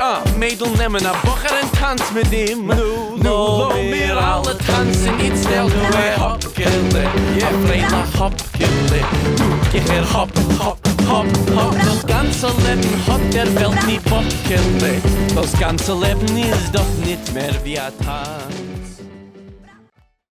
Ah, 0.00 0.22
Mädel 0.38 0.68
nemmen 0.76 1.06
a 1.06 1.12
Bocher 1.24 1.54
en 1.62 1.70
tanz 1.80 2.02
mit 2.12 2.32
ihm. 2.32 2.66
Nu, 2.66 3.16
nu, 3.16 3.30
lo 3.30 3.72
mir 3.90 4.16
alle 4.16 4.56
tanzen 4.66 5.18
It's 5.20 5.40
still 5.40 5.68
du 5.68 5.98
e 5.98 6.20
hop, 6.20 6.54
kille 6.54 7.04
Je 7.36 7.46
freila 7.64 8.04
hop, 8.18 8.34
kille 8.58 9.00
Nu, 9.38 9.78
ich 9.78 9.90
er 9.90 10.04
hop, 10.12 10.30
hop, 10.58 10.78
hop, 11.08 11.26
hop 11.56 11.74
Das 11.84 12.06
ganze 12.06 12.46
Leben 12.46 13.06
hat 13.06 13.34
der 13.34 13.54
Welt 13.54 13.86
nie 13.86 14.00
kille 14.48 15.00
Das 15.34 15.52
ganze 15.58 15.92
Leben 15.92 16.36
ist 16.38 16.74
doch 16.74 17.06
nicht 17.06 17.32
mehr 17.32 17.54
wie 17.64 17.78
a 17.78 17.90
Tag 18.04 18.73